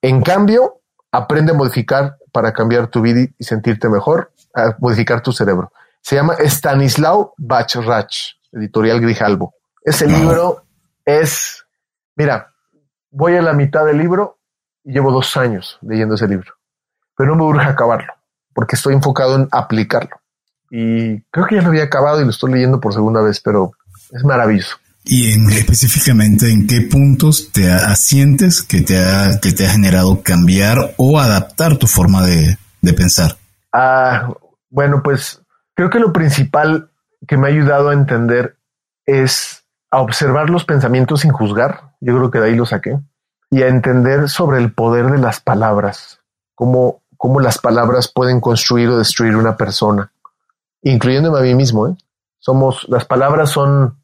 En 0.00 0.22
cambio, 0.22 0.80
aprende 1.10 1.52
a 1.52 1.54
modificar 1.54 2.16
para 2.32 2.52
cambiar 2.52 2.88
tu 2.88 3.00
vida 3.00 3.28
y 3.38 3.44
sentirte 3.44 3.88
mejor, 3.88 4.30
a 4.54 4.76
modificar 4.78 5.20
tu 5.20 5.32
cerebro. 5.32 5.72
Se 6.02 6.16
llama 6.16 6.34
Stanislaw 6.38 7.32
Bachrach, 7.38 8.34
editorial 8.52 9.00
Grijalbo. 9.00 9.54
Ese 9.82 10.06
libro 10.06 10.64
es, 11.04 11.64
mira, 12.16 12.52
voy 13.10 13.36
a 13.36 13.42
la 13.42 13.52
mitad 13.52 13.86
del 13.86 13.98
libro 13.98 14.38
y 14.84 14.92
llevo 14.92 15.10
dos 15.10 15.36
años 15.36 15.78
leyendo 15.80 16.16
ese 16.16 16.28
libro, 16.28 16.52
pero 17.16 17.30
no 17.30 17.36
me 17.36 17.44
urge 17.44 17.66
acabarlo 17.66 18.12
porque 18.52 18.76
estoy 18.76 18.94
enfocado 18.94 19.36
en 19.36 19.48
aplicarlo. 19.50 20.20
Y 20.70 21.20
creo 21.30 21.46
que 21.46 21.56
ya 21.56 21.62
lo 21.62 21.68
había 21.68 21.84
acabado 21.84 22.20
y 22.20 22.24
lo 22.24 22.30
estoy 22.30 22.52
leyendo 22.52 22.80
por 22.80 22.94
segunda 22.94 23.22
vez, 23.22 23.40
pero 23.40 23.72
es 24.10 24.24
maravilloso. 24.24 24.76
¿Y 25.04 25.32
en, 25.32 25.50
específicamente 25.50 26.50
en 26.50 26.66
qué 26.66 26.82
puntos 26.82 27.50
te 27.52 27.70
asientes 27.70 28.62
que 28.62 28.82
te 28.82 28.98
ha, 28.98 29.40
que 29.40 29.52
te 29.52 29.66
ha 29.66 29.70
generado 29.70 30.22
cambiar 30.22 30.94
o 30.96 31.18
adaptar 31.18 31.76
tu 31.76 31.86
forma 31.86 32.24
de, 32.24 32.56
de 32.80 32.92
pensar? 32.92 33.36
Ah, 33.72 34.32
bueno, 34.70 35.02
pues 35.02 35.41
creo 35.74 35.90
que 35.90 35.98
lo 35.98 36.12
principal 36.12 36.90
que 37.26 37.36
me 37.36 37.46
ha 37.46 37.50
ayudado 37.50 37.90
a 37.90 37.94
entender 37.94 38.56
es 39.06 39.64
a 39.90 40.00
observar 40.00 40.50
los 40.50 40.64
pensamientos 40.64 41.20
sin 41.20 41.32
juzgar. 41.32 41.92
Yo 42.00 42.16
creo 42.16 42.30
que 42.30 42.40
de 42.40 42.46
ahí 42.46 42.56
lo 42.56 42.66
saqué. 42.66 42.98
Y 43.50 43.62
a 43.62 43.68
entender 43.68 44.28
sobre 44.28 44.58
el 44.58 44.72
poder 44.72 45.10
de 45.10 45.18
las 45.18 45.40
palabras, 45.40 46.20
cómo, 46.54 47.02
cómo 47.18 47.40
las 47.40 47.58
palabras 47.58 48.08
pueden 48.08 48.40
construir 48.40 48.88
o 48.88 48.96
destruir 48.96 49.36
una 49.36 49.56
persona, 49.58 50.10
incluyéndome 50.82 51.38
a 51.38 51.42
mí 51.42 51.54
mismo. 51.54 51.88
¿eh? 51.88 51.96
Somos, 52.38 52.86
las 52.88 53.04
palabras 53.04 53.50
son 53.50 54.02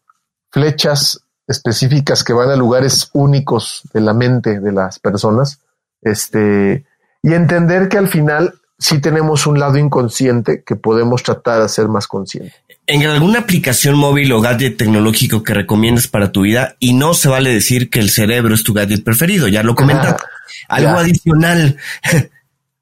flechas 0.50 1.22
específicas 1.46 2.22
que 2.22 2.34
van 2.34 2.50
a 2.50 2.56
lugares 2.56 3.08
únicos 3.14 3.82
de 3.94 4.02
la 4.02 4.12
mente 4.12 4.60
de 4.60 4.72
las 4.72 4.98
personas. 4.98 5.60
Este, 6.02 6.84
y 7.22 7.32
entender 7.32 7.88
que 7.88 7.96
al 7.96 8.08
final 8.08 8.60
sí 8.78 9.00
tenemos 9.00 9.46
un 9.46 9.58
lado 9.58 9.76
inconsciente 9.76 10.62
que 10.64 10.76
podemos 10.76 11.22
tratar 11.22 11.58
de 11.58 11.64
hacer 11.64 11.88
más 11.88 12.06
consciente. 12.06 12.54
¿En 12.86 13.04
alguna 13.06 13.40
aplicación 13.40 13.96
móvil 13.96 14.32
o 14.32 14.40
gadget 14.40 14.78
tecnológico 14.78 15.42
que 15.42 15.52
recomiendas 15.52 16.06
para 16.06 16.32
tu 16.32 16.42
vida? 16.42 16.76
Y 16.78 16.94
no 16.94 17.12
se 17.12 17.28
vale 17.28 17.52
decir 17.52 17.90
que 17.90 17.98
el 17.98 18.08
cerebro 18.08 18.54
es 18.54 18.62
tu 18.62 18.72
gadget 18.72 19.04
preferido, 19.04 19.48
ya 19.48 19.62
lo 19.62 19.74
comentaste. 19.74 20.24
Algo 20.68 20.98
adicional. 20.98 21.76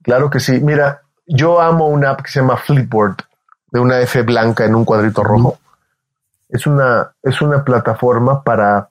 Claro 0.02 0.30
que 0.30 0.38
sí. 0.38 0.60
Mira, 0.60 1.02
yo 1.26 1.60
amo 1.60 1.88
una 1.88 2.10
app 2.10 2.22
que 2.22 2.30
se 2.30 2.38
llama 2.38 2.56
Flipboard, 2.56 3.16
de 3.72 3.80
una 3.80 3.98
F 4.02 4.22
blanca 4.22 4.64
en 4.64 4.76
un 4.76 4.84
cuadrito 4.84 5.24
rojo. 5.24 5.58
Es 6.48 6.64
una, 6.68 7.10
es 7.24 7.42
una 7.42 7.64
plataforma 7.64 8.44
para 8.44 8.88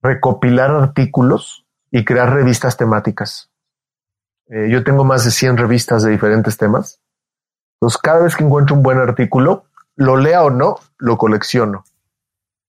recopilar 0.00 0.70
artículos 0.70 1.64
y 1.90 2.04
crear 2.04 2.32
revistas 2.32 2.76
temáticas. 2.76 3.47
Eh, 4.50 4.68
yo 4.70 4.82
tengo 4.84 5.04
más 5.04 5.24
de 5.24 5.30
100 5.30 5.56
revistas 5.56 6.02
de 6.02 6.10
diferentes 6.10 6.56
temas. 6.56 7.00
Entonces, 7.74 8.00
cada 8.00 8.20
vez 8.20 8.34
que 8.34 8.44
encuentro 8.44 8.74
un 8.74 8.82
buen 8.82 8.98
artículo, 8.98 9.64
lo 9.96 10.16
lea 10.16 10.42
o 10.42 10.50
no, 10.50 10.78
lo 10.98 11.16
colecciono. 11.16 11.84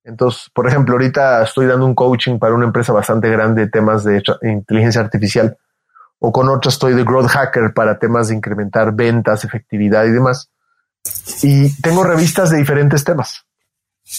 Entonces, 0.03 0.49
por 0.53 0.67
ejemplo, 0.67 0.93
ahorita 0.93 1.43
estoy 1.43 1.67
dando 1.67 1.85
un 1.85 1.95
coaching 1.95 2.39
para 2.39 2.53
una 2.53 2.65
empresa 2.65 2.93
bastante 2.93 3.29
grande 3.29 3.65
de 3.65 3.69
temas 3.69 4.03
de 4.03 4.21
inteligencia 4.43 5.01
artificial 5.01 5.57
o 6.19 6.31
con 6.31 6.49
otra 6.49 6.69
estoy 6.69 6.93
de 6.93 7.03
Growth 7.03 7.29
Hacker 7.29 7.73
para 7.73 7.97
temas 7.97 8.27
de 8.27 8.35
incrementar 8.35 8.93
ventas, 8.93 9.45
efectividad 9.45 10.05
y 10.05 10.11
demás. 10.11 10.49
Y 11.41 11.73
tengo 11.81 12.03
revistas 12.03 12.49
de 12.49 12.57
diferentes 12.57 13.03
temas. 13.03 13.45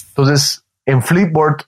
Entonces, 0.09 0.65
en 0.87 1.03
Flipboard, 1.03 1.65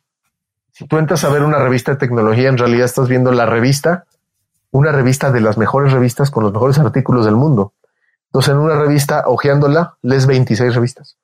si 0.72 0.86
tú 0.86 0.96
entras 0.96 1.22
a 1.24 1.28
ver 1.28 1.42
una 1.42 1.58
revista 1.58 1.92
de 1.92 1.98
tecnología, 1.98 2.48
en 2.48 2.56
realidad 2.56 2.86
estás 2.86 3.08
viendo 3.08 3.30
la 3.30 3.44
revista, 3.44 4.06
una 4.72 4.90
revista 4.90 5.30
de 5.30 5.40
las 5.40 5.56
mejores 5.56 5.92
revistas 5.92 6.30
con 6.30 6.42
los 6.42 6.52
mejores 6.52 6.78
artículos 6.78 7.24
del 7.24 7.36
mundo. 7.36 7.74
Entonces, 8.26 8.52
en 8.52 8.58
una 8.58 8.74
revista, 8.74 9.24
hojeándola, 9.26 9.98
lees 10.02 10.26
26 10.26 10.74
revistas. 10.74 11.18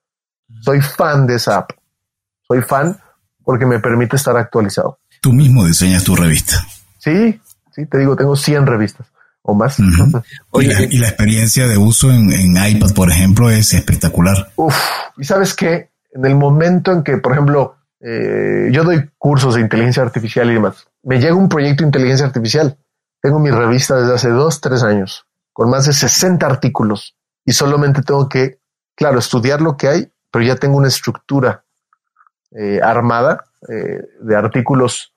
Soy 0.60 0.80
fan 0.80 1.26
de 1.26 1.36
esa 1.36 1.56
app. 1.56 1.70
Soy 2.46 2.62
fan 2.62 2.98
porque 3.42 3.66
me 3.66 3.80
permite 3.80 4.16
estar 4.16 4.36
actualizado. 4.36 4.98
Tú 5.20 5.32
mismo 5.32 5.64
diseñas 5.64 6.04
tu 6.04 6.14
revista. 6.14 6.62
Sí, 6.98 7.40
te 7.86 7.98
digo, 7.98 8.14
tengo 8.14 8.36
100 8.36 8.66
revistas 8.66 9.06
o 9.42 9.54
más. 9.54 9.78
y, 9.78 10.98
la, 10.98 11.08
experiencia 11.08 11.66
de 11.66 11.78
uso 11.78 12.10
en, 12.10 12.56
iPad, 12.56 12.92
por 12.94 13.10
ejemplo, 13.10 13.50
es 13.50 13.72
espectacular. 13.72 14.52
Uf, 14.56 14.76
y 15.16 15.24
sabes 15.24 15.54
que 15.54 15.90
en 16.12 16.26
el 16.26 16.34
momento 16.34 16.92
en 16.92 17.02
que, 17.02 17.16
por 17.16 17.32
ejemplo, 17.32 17.76
eh, 18.00 18.68
yo 18.70 18.84
doy 18.84 19.08
cursos 19.16 19.54
de 19.54 19.62
inteligencia 19.62 20.02
artificial 20.02 20.50
y 20.50 20.54
demás, 20.54 20.86
me 21.02 21.18
llega 21.18 21.34
un 21.34 21.48
proyecto 21.48 21.82
de 21.82 21.88
inteligencia 21.88 22.26
artificial. 22.26 22.76
Tengo 23.20 23.38
mi 23.38 23.50
revista 23.50 23.96
desde 23.96 24.14
hace 24.14 24.28
dos, 24.30 24.60
tres 24.60 24.82
años, 24.82 25.26
con 25.52 25.70
más 25.70 25.86
de 25.86 25.92
60 25.92 26.46
artículos 26.46 27.16
y 27.44 27.52
solamente 27.52 28.02
tengo 28.02 28.28
que, 28.28 28.58
claro, 28.94 29.18
estudiar 29.18 29.60
lo 29.60 29.76
que 29.76 29.88
hay, 29.88 30.08
pero 30.30 30.44
ya 30.44 30.56
tengo 30.56 30.76
una 30.76 30.88
estructura 30.88 31.64
eh, 32.52 32.80
armada 32.82 33.44
eh, 33.68 34.02
de 34.20 34.36
artículos 34.36 35.12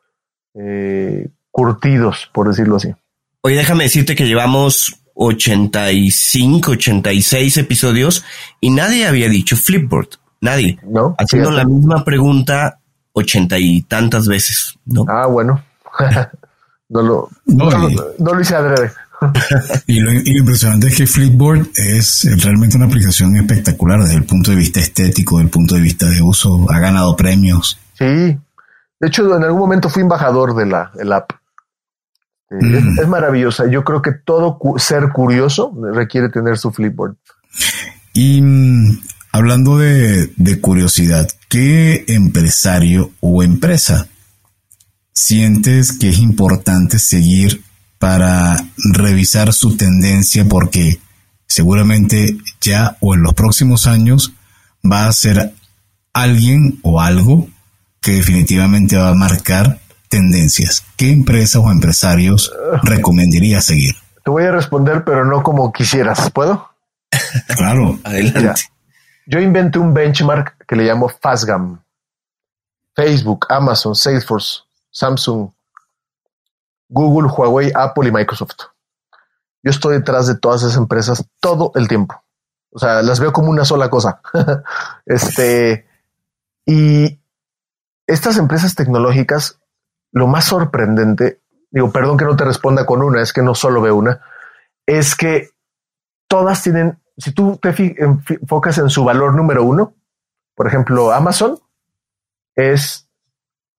curtidos, 1.49 2.30
por 2.34 2.49
decirlo 2.49 2.76
así. 2.76 2.93
Oye, 3.39 3.56
déjame 3.56 3.86
decirte 3.86 4.16
que 4.16 4.26
llevamos 4.28 5.02
85, 5.14 6.72
86 6.72 7.58
episodios 7.58 8.26
y 8.60 8.70
nadie 8.72 9.08
había 9.08 9.30
dicho 9.30 9.56
Flipboard. 9.56 10.10
Nadie. 10.41 10.80
No. 10.84 11.16
Haciendo 11.18 11.52
la 11.52 11.64
misma 11.64 12.04
pregunta 12.04 12.80
ochenta 13.14 13.60
y 13.60 13.82
tantas 13.84 14.28
veces, 14.28 14.78
¿no? 14.86 15.06
Ah, 15.08 15.28
bueno. 15.28 15.64
no, 16.92 17.02
lo, 17.02 17.30
no, 17.46 18.34
lo 18.34 18.42
hice 18.42 18.56
adrede. 18.56 18.92
y, 19.88 20.00
lo, 20.00 20.12
impresionante 20.12 20.88
es 20.88 20.98
que 20.98 21.08
Flipboard 21.08 21.70
es 21.76 22.28
realmente 22.44 22.76
una 22.76 22.88
aplicación 22.88 23.36
espectacular 23.36 24.02
desde 24.02 24.16
el 24.16 24.26
punto 24.26 24.52
de 24.52 24.58
vista 24.58 24.80
estético, 24.80 25.38
desde 25.38 25.46
el 25.46 25.52
punto 25.52 25.76
de 25.76 25.82
vista 25.82 26.08
de 26.08 26.22
uso. 26.22 26.66
Ha 26.70 26.80
ganado 26.80 27.16
premios. 27.16 27.80
Sí. 27.94 28.06
De 28.06 29.08
hecho, 29.08 29.36
en 29.36 29.44
algún 29.44 29.62
momento 29.62 29.89
fui 29.89 30.02
embajador 30.02 30.54
de 30.56 30.66
la, 30.66 30.92
app. 31.16 31.32
Mm. 32.50 33.00
Es, 33.00 33.08
maravillosa. 33.08 33.68
Yo 33.68 33.84
creo 33.86 34.02
que 34.02 34.12
todo 34.12 34.60
ser 34.78 35.10
curioso 35.14 35.74
requiere 35.94 36.28
tener 36.30 36.58
su 36.58 36.72
Flipboard. 36.72 37.16
Y 38.14 38.42
mm, 38.42 39.00
hablando 39.32 39.78
de, 39.78 40.30
curiosidad, 40.60 41.30
¿qué 41.48 42.04
empresario 42.08 43.12
o 43.22 43.44
empresa 43.44 44.08
sientes 45.14 45.97
que 45.97 46.09
es 46.09 46.20
importante 46.20 46.99
seguir 46.99 47.64
para 47.99 48.55
revisar 48.93 49.53
su 49.53 49.78
tendencia 49.78 50.45
porque 50.45 50.99
seguramente 51.45 52.38
ya 52.59 52.97
o 52.99 53.14
en 53.14 53.22
los 53.24 53.34
próximos 53.34 53.88
años 53.88 54.34
va 54.89 55.07
a 55.07 55.12
ser 55.12 55.53
alguien 56.14 56.80
o 56.82 56.99
algo 56.99 57.47
que 58.01 58.14
definitivamente 58.14 58.97
va 58.97 59.09
a 59.09 59.16
marcar 59.16 59.80
tendencias. 60.09 60.84
¿Qué 60.97 61.12
empresas 61.12 61.62
o 61.64 61.72
empresarios 61.72 62.51
recomendaría 62.84 63.62
seguir? 63.62 63.95
Te 64.24 64.32
voy 64.32 64.43
a 64.43 64.51
responder, 64.51 65.03
pero 65.03 65.26
no 65.26 65.43
como 65.43 65.72
quisieras. 65.72 66.30
¿Puedo? 66.32 66.70
Claro. 67.55 67.99
Adelante. 68.03 68.64
Yo 69.26 69.39
inventé 69.39 69.80
un 69.80 69.93
benchmark 69.93 70.66
que 70.66 70.76
le 70.76 70.84
llamo 70.86 71.07
FastGam. 71.07 71.82
Facebook, 72.95 73.45
Amazon, 73.49 73.95
Salesforce, 73.95 74.64
Samsung, 74.92 75.52
Google, 76.89 77.30
Huawei, 77.30 77.72
Apple 77.74 78.10
y 78.10 78.12
Microsoft. 78.12 78.72
Yo 79.64 79.72
estoy 79.72 79.98
detrás 79.98 80.28
de 80.28 80.36
todas 80.36 80.64
esas 80.64 80.78
empresas 80.78 81.26
todo 81.39 81.72
el 81.76 81.88
tiempo. 81.88 82.24
O 82.72 82.80
sea, 82.80 83.02
las 83.02 83.20
veo 83.20 83.32
como 83.32 83.50
una 83.50 83.66
sola 83.66 83.89
cosa. 83.89 84.22
este, 85.06 85.88
y 86.66 87.20
estas 88.08 88.38
empresas 88.38 88.76
tecnológicas, 88.76 89.60
lo 90.12 90.28
más 90.28 90.46
sorprendente, 90.46 91.42
digo, 91.70 91.92
perdón 91.92 92.18
que 92.18 92.26
no 92.26 92.36
te 92.36 92.46
responda 92.46 92.86
con 92.86 93.02
una, 93.02 93.22
es 93.22 93.34
que 93.34 93.42
no 93.42 93.56
solo 93.56 93.82
veo 93.82 93.96
una, 93.96 94.22
es 94.86 95.16
que 95.16 95.50
todas 96.28 96.64
tienen, 96.64 97.00
si 97.18 97.32
tú 97.34 97.58
te 97.62 97.74
enfocas 97.98 98.78
en 98.78 98.89
su 98.89 99.04
valor 99.04 99.36
número 99.36 99.64
uno, 99.64 99.94
por 100.56 100.68
ejemplo, 100.68 101.12
Amazon 101.12 101.60
es 102.56 103.08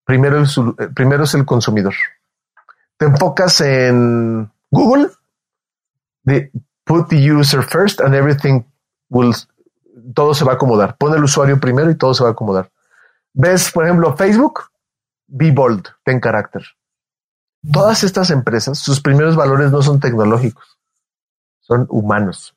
primero, 0.05 0.39
el, 0.39 0.95
primero 0.95 1.25
es 1.25 1.35
el 1.35 1.45
consumidor 1.45 1.95
te 3.03 3.09
enfocas 3.09 3.61
en 3.61 4.49
Google, 4.71 5.11
de 6.23 6.53
put 6.85 7.09
the 7.09 7.33
user 7.33 7.61
first 7.65 8.01
and 8.01 8.15
everything 8.15 8.63
will, 9.11 9.35
todo 10.15 10.35
se 10.35 10.45
va 10.45 10.53
a 10.53 10.55
acomodar. 10.55 10.97
Pon 10.97 11.13
el 11.13 11.25
usuario 11.25 11.59
primero 11.59 11.91
y 11.91 11.97
todo 11.97 12.15
se 12.15 12.23
va 12.23 12.29
a 12.29 12.33
acomodar. 12.33 12.71
Ves, 13.35 13.73
por 13.73 13.85
ejemplo, 13.85 14.17
Facebook, 14.17 14.71
be 15.27 15.51
bold, 15.51 15.89
ten 16.05 16.21
carácter. 16.21 16.63
Todas 17.73 18.05
estas 18.05 18.31
empresas, 18.31 18.79
sus 18.79 19.01
primeros 19.01 19.35
valores 19.35 19.73
no 19.73 19.83
son 19.83 19.99
tecnológicos, 19.99 20.79
son 21.59 21.89
humanos. 21.91 22.55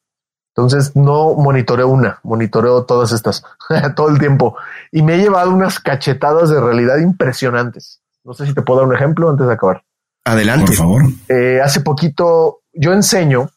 Entonces 0.56 0.96
no 0.96 1.34
monitoreo 1.34 1.90
una, 1.90 2.20
monitoreo 2.24 2.86
todas 2.86 3.12
estas 3.12 3.44
todo 3.96 4.08
el 4.08 4.20
tiempo 4.20 4.56
y 4.90 5.02
me 5.02 5.16
he 5.16 5.18
llevado 5.18 5.52
unas 5.52 5.80
cachetadas 5.80 6.50
de 6.50 6.62
realidad 6.62 6.98
impresionantes. 7.00 8.02
No 8.24 8.34
sé 8.34 8.46
si 8.46 8.54
te 8.54 8.62
puedo 8.62 8.80
dar 8.80 8.88
un 8.88 8.96
ejemplo 8.96 9.30
antes 9.30 9.46
de 9.48 9.54
acabar. 9.54 9.84
Adelante. 10.24 10.68
Por 10.68 10.76
favor. 10.76 11.04
Eh, 11.28 11.60
hace 11.62 11.82
poquito 11.82 12.62
yo 12.72 12.94
enseño 12.94 13.50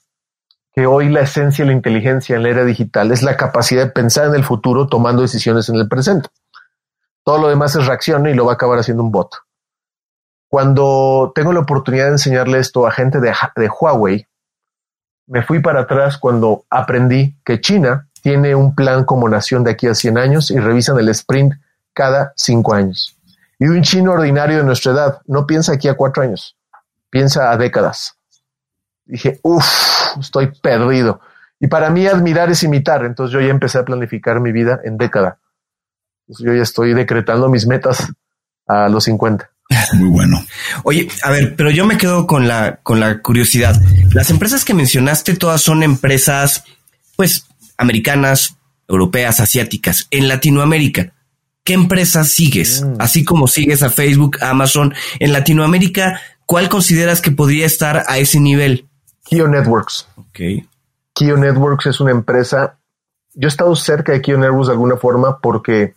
que 0.75 0.87
hoy 0.87 1.09
la 1.09 1.21
esencia 1.21 1.65
de 1.65 1.71
la 1.71 1.77
inteligencia 1.77 2.35
en 2.35 2.43
la 2.43 2.51
era 2.51 2.65
digital 2.65 3.13
es 3.13 3.23
la 3.23 3.37
capacidad 3.37 3.85
de 3.85 3.93
pensar 3.93 4.27
en 4.27 4.35
el 4.35 4.45
futuro 4.45 4.89
tomando 4.89 5.23
decisiones 5.23 5.69
en 5.69 5.77
el 5.77 5.89
presente. 5.89 6.29
Todo 7.25 7.39
lo 7.39 7.49
demás 7.49 7.77
es 7.77 7.87
reacción 7.87 8.27
y 8.27 8.35
lo 8.35 8.45
va 8.45 8.53
a 8.53 8.55
acabar 8.55 8.79
haciendo 8.79 9.05
un 9.05 9.13
bot. 9.13 9.31
Cuando 10.49 11.31
tengo 11.35 11.53
la 11.53 11.61
oportunidad 11.61 12.07
de 12.07 12.13
enseñarle 12.13 12.59
esto 12.59 12.87
a 12.87 12.91
gente 12.91 13.21
de, 13.21 13.33
de 13.57 13.69
Huawei, 13.69 14.27
me 15.29 15.43
fui 15.43 15.61
para 15.61 15.81
atrás 15.81 16.18
cuando 16.18 16.64
aprendí 16.70 17.37
que 17.45 17.61
China 17.61 18.09
tiene 18.22 18.55
un 18.55 18.74
plan 18.74 19.05
como 19.05 19.29
nación 19.29 19.62
de 19.62 19.70
aquí 19.70 19.87
a 19.87 19.95
100 19.95 20.18
años 20.18 20.51
y 20.51 20.59
revisan 20.59 20.99
el 20.99 21.09
sprint 21.11 21.55
cada 21.93 22.33
cinco 22.37 22.74
años. 22.74 23.16
Y 23.59 23.66
un 23.66 23.83
chino 23.83 24.12
ordinario 24.12 24.59
de 24.59 24.64
nuestra 24.64 24.93
edad 24.93 25.20
no 25.26 25.47
piensa 25.47 25.72
aquí 25.72 25.89
a 25.89 25.95
cuatro 25.95 26.22
años, 26.22 26.57
piensa 27.11 27.51
a 27.51 27.57
décadas. 27.57 28.16
Dije, 29.05 29.41
uff, 29.43 29.66
estoy 30.18 30.53
perdido. 30.62 31.20
Y 31.61 31.66
para 31.66 31.91
mí 31.91 32.07
admirar 32.07 32.51
es 32.51 32.62
imitar. 32.62 33.05
Entonces 33.05 33.33
yo 33.33 33.41
ya 33.41 33.49
empecé 33.49 33.79
a 33.79 33.85
planificar 33.85 34.41
mi 34.41 34.53
vida 34.53 34.81
en 34.85 34.97
década. 34.97 35.39
yo 36.26 36.53
ya 36.53 36.62
estoy 36.62 36.95
decretando 36.95 37.49
mis 37.49 37.66
metas 37.66 38.12
a 38.66 38.89
los 38.89 39.05
50. 39.05 39.51
Muy 39.95 40.09
bueno. 40.09 40.45
Oye, 40.85 41.09
a 41.23 41.31
ver, 41.31 41.57
pero 41.57 41.71
yo 41.71 41.85
me 41.85 41.99
quedo 41.99 42.27
con 42.27 42.49
la, 42.49 42.77
con 42.83 43.01
la 43.01 43.21
curiosidad. 43.21 43.81
Las 44.12 44.31
empresas 44.31 44.64
que 44.64 44.75
mencionaste 44.75 45.37
todas 45.37 45.61
son 45.61 45.83
empresas, 45.83 46.64
pues, 47.16 47.47
americanas, 47.77 48.57
europeas, 48.89 49.41
asiáticas. 49.41 50.07
En 50.11 50.29
Latinoamérica, 50.29 51.12
¿qué 51.64 51.75
empresas 51.75 52.31
sigues? 52.31 52.83
Mm. 52.83 52.95
Así 52.99 53.25
como 53.25 53.47
sigues 53.47 53.83
a 53.83 53.91
Facebook, 53.91 54.39
Amazon. 54.41 54.95
En 55.19 55.33
Latinoamérica, 55.33 56.21
¿cuál 56.47 56.69
consideras 56.69 57.21
que 57.21 57.31
podría 57.31 57.66
estar 57.66 58.05
a 58.07 58.19
ese 58.19 58.41
nivel? 58.41 58.87
Kio 59.25 59.47
Networks. 59.49 60.09
Ok. 60.16 60.41
Kio 61.12 61.37
Networks 61.37 61.87
es 61.87 62.01
una 62.01 62.12
empresa. 62.12 62.79
Yo 63.35 63.49
he 63.49 63.51
estado 63.51 63.77
cerca 63.77 64.12
de 64.12 64.23
Kio 64.23 64.39
Networks 64.39 64.69
de 64.69 64.73
alguna 64.73 64.97
forma 64.97 65.39
porque 65.39 65.95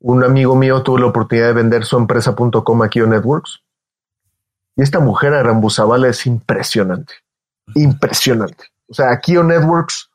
un 0.00 0.24
amigo 0.24 0.56
mío 0.56 0.82
tuvo 0.82 0.98
la 0.98 1.06
oportunidad 1.06 1.48
de 1.48 1.52
vender 1.52 1.84
su 1.84 1.96
empresa.com 1.96 2.82
a 2.82 2.88
Kio 2.88 3.06
Networks. 3.06 3.60
Y 4.76 4.82
esta 4.82 4.98
mujer, 4.98 5.34
Arambuzabala, 5.34 6.08
es 6.08 6.26
impresionante. 6.26 7.14
Impresionante. 7.74 8.64
O 8.88 8.94
sea, 8.94 9.16
Kio 9.18 9.44
Networks, 9.44 10.10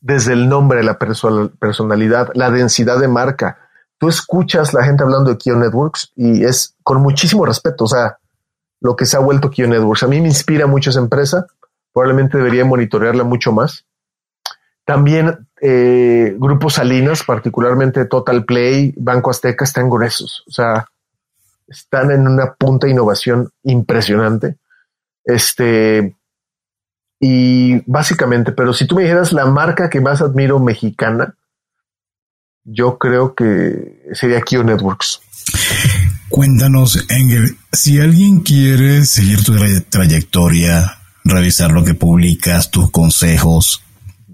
desde 0.00 0.32
el 0.32 0.48
nombre, 0.48 0.82
la 0.82 0.98
personalidad, 0.98 2.30
la 2.34 2.50
densidad 2.50 2.98
de 2.98 3.08
marca, 3.08 3.58
tú 3.98 4.08
escuchas 4.08 4.72
la 4.72 4.84
gente 4.84 5.04
hablando 5.04 5.30
de 5.30 5.36
Kio 5.36 5.54
Networks 5.56 6.12
y 6.16 6.44
es 6.44 6.74
con 6.82 7.02
muchísimo 7.02 7.44
respeto. 7.44 7.84
O 7.84 7.88
sea, 7.88 8.18
lo 8.80 8.96
que 8.96 9.04
se 9.04 9.18
ha 9.18 9.20
vuelto 9.20 9.50
Kio 9.50 9.68
Networks. 9.68 10.02
A 10.02 10.08
mí 10.08 10.20
me 10.20 10.28
inspira 10.28 10.66
mucho 10.66 10.88
esa 10.88 11.00
empresa. 11.00 11.46
Probablemente 11.92 12.38
debería 12.38 12.64
monitorearla 12.64 13.24
mucho 13.24 13.52
más. 13.52 13.84
También 14.86 15.46
eh, 15.60 16.34
Grupos 16.38 16.74
Salinas, 16.74 17.22
particularmente 17.22 18.06
Total 18.06 18.44
Play, 18.44 18.94
Banco 18.96 19.30
Azteca, 19.30 19.64
están 19.64 19.90
gruesos. 19.90 20.44
O 20.48 20.50
sea, 20.50 20.86
están 21.68 22.10
en 22.10 22.26
una 22.26 22.54
punta 22.54 22.86
de 22.86 22.92
innovación 22.92 23.50
impresionante. 23.62 24.56
Este, 25.24 26.16
y 27.20 27.82
básicamente, 27.90 28.52
pero 28.52 28.72
si 28.72 28.86
tú 28.86 28.96
me 28.96 29.02
dijeras 29.02 29.32
la 29.32 29.46
marca 29.46 29.90
que 29.90 30.00
más 30.00 30.22
admiro 30.22 30.58
mexicana, 30.58 31.34
yo 32.64 32.98
creo 32.98 33.34
que 33.34 34.02
sería 34.12 34.40
Kio 34.40 34.64
Networks. 34.64 35.20
Cuéntanos, 36.28 37.06
Engel, 37.10 37.56
si 37.72 38.00
alguien 38.00 38.40
quiere 38.40 39.04
seguir 39.04 39.42
tu 39.44 39.54
trayectoria, 39.88 40.98
revisar 41.24 41.72
lo 41.72 41.84
que 41.84 41.94
publicas, 41.94 42.70
tus 42.70 42.90
consejos, 42.90 43.82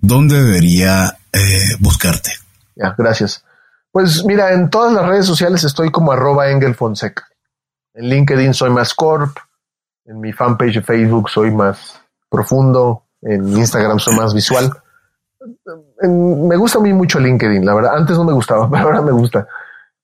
¿dónde 0.06 0.42
debería 0.42 1.16
eh, 1.32 1.76
buscarte? 1.80 2.30
Ya, 2.74 2.94
gracias. 2.96 3.44
Pues 3.90 4.24
mira, 4.24 4.52
en 4.52 4.68
todas 4.70 4.92
las 4.92 5.06
redes 5.06 5.26
sociales 5.26 5.64
estoy 5.64 5.90
como 5.90 6.12
arroba 6.12 6.50
Engel 6.50 6.74
Fonseca. 6.74 7.26
En 7.94 8.08
LinkedIn 8.08 8.52
soy 8.52 8.70
más 8.70 8.92
corp, 8.92 9.36
en 10.04 10.20
mi 10.20 10.32
fanpage 10.32 10.74
de 10.74 10.82
Facebook 10.82 11.30
soy 11.30 11.50
más 11.50 12.00
profundo, 12.28 13.04
en 13.22 13.56
Instagram 13.56 13.98
soy 13.98 14.14
más 14.16 14.34
visual 14.34 14.70
me 16.02 16.56
gusta 16.56 16.78
a 16.78 16.82
mí 16.82 16.92
mucho 16.92 17.18
LinkedIn, 17.18 17.64
la 17.64 17.74
verdad. 17.74 17.96
Antes 17.96 18.16
no 18.16 18.24
me 18.24 18.32
gustaba, 18.32 18.68
pero 18.70 18.84
ahora 18.84 19.02
me 19.02 19.12
gusta. 19.12 19.46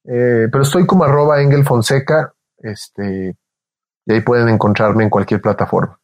Eh, 0.04 0.48
pero 0.50 0.62
estoy 0.62 0.86
como 0.86 1.04
arroba 1.04 1.40
Engel 1.40 1.64
Fonseca, 1.64 2.32
este, 2.58 3.36
y 4.06 4.12
ahí 4.12 4.20
pueden 4.20 4.48
encontrarme 4.48 5.04
en 5.04 5.10
cualquier 5.10 5.40
plataforma. 5.40 5.98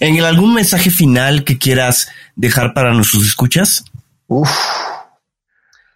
Engel, 0.00 0.24
¿algún 0.24 0.54
mensaje 0.54 0.90
final 0.90 1.44
que 1.44 1.58
quieras 1.58 2.08
dejar 2.36 2.74
para 2.74 2.92
nuestros 2.92 3.24
escuchas? 3.24 3.84
Uf. 4.26 4.50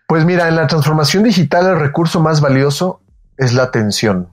Pues 0.07 0.25
mira, 0.25 0.49
en 0.49 0.57
la 0.57 0.67
transformación 0.67 1.25
digital 1.25 1.67
el 1.67 1.81
recurso 1.81 2.21
más 2.21 2.41
valioso 2.41 3.01
es 3.37 3.53
la 3.53 3.65
atención. 3.65 4.29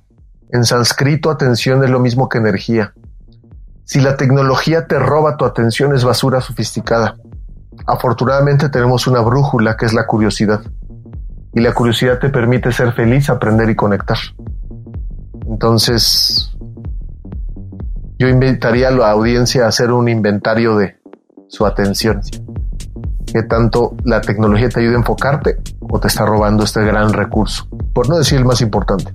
En 0.51 0.65
sánscrito, 0.65 1.31
atención 1.31 1.83
es 1.83 1.89
lo 1.89 1.99
mismo 1.99 2.29
que 2.29 2.37
energía. 2.37 2.93
Si 3.85 3.99
la 3.99 4.15
tecnología 4.15 4.87
te 4.87 4.99
roba 4.99 5.35
tu 5.35 5.45
atención, 5.45 5.95
es 5.95 6.03
basura 6.03 6.41
sofisticada. 6.41 7.17
Afortunadamente 7.87 8.69
tenemos 8.69 9.07
una 9.07 9.21
brújula 9.21 9.75
que 9.75 9.87
es 9.87 9.93
la 9.93 10.05
curiosidad. 10.05 10.61
Y 11.53 11.59
la 11.59 11.73
curiosidad 11.73 12.19
te 12.19 12.29
permite 12.29 12.71
ser 12.71 12.93
feliz, 12.93 13.29
aprender 13.29 13.69
y 13.69 13.75
conectar. 13.75 14.17
Entonces, 15.47 16.51
yo 18.23 18.29
invitaría 18.29 18.87
a 18.87 18.91
la 18.91 19.11
audiencia 19.11 19.65
a 19.65 19.67
hacer 19.67 19.91
un 19.91 20.07
inventario 20.07 20.77
de 20.77 20.95
su 21.49 21.65
atención. 21.65 22.21
¿Qué 23.25 23.43
tanto 23.43 23.97
la 24.05 24.21
tecnología 24.21 24.69
te 24.69 24.79
ayuda 24.79 24.93
a 24.93 24.99
enfocarte 24.99 25.57
o 25.81 25.99
te 25.99 26.07
está 26.07 26.25
robando 26.25 26.63
este 26.63 26.81
gran 26.85 27.11
recurso? 27.11 27.67
Por 27.93 28.07
no 28.07 28.17
decir 28.17 28.37
el 28.37 28.45
más 28.45 28.61
importante. 28.61 29.11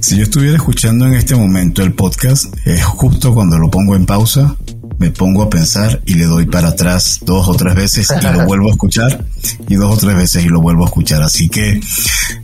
Si 0.00 0.18
yo 0.18 0.24
estuviera 0.24 0.56
escuchando 0.56 1.06
en 1.06 1.14
este 1.14 1.34
momento 1.34 1.82
el 1.82 1.94
podcast, 1.94 2.54
es 2.66 2.84
justo 2.84 3.32
cuando 3.32 3.56
lo 3.56 3.70
pongo 3.70 3.96
en 3.96 4.04
pausa, 4.04 4.54
me 5.00 5.10
pongo 5.10 5.42
a 5.42 5.48
pensar 5.48 6.02
y 6.04 6.14
le 6.14 6.26
doy 6.26 6.44
para 6.44 6.68
atrás 6.68 7.20
dos 7.22 7.48
o 7.48 7.54
tres 7.54 7.74
veces 7.74 8.12
y 8.20 8.22
lo 8.22 8.44
vuelvo 8.44 8.68
a 8.68 8.72
escuchar 8.72 9.24
y 9.66 9.74
dos 9.76 9.94
o 9.94 9.96
tres 9.96 10.14
veces 10.14 10.44
y 10.44 10.48
lo 10.48 10.60
vuelvo 10.60 10.84
a 10.84 10.88
escuchar. 10.88 11.22
Así 11.22 11.48
que 11.48 11.80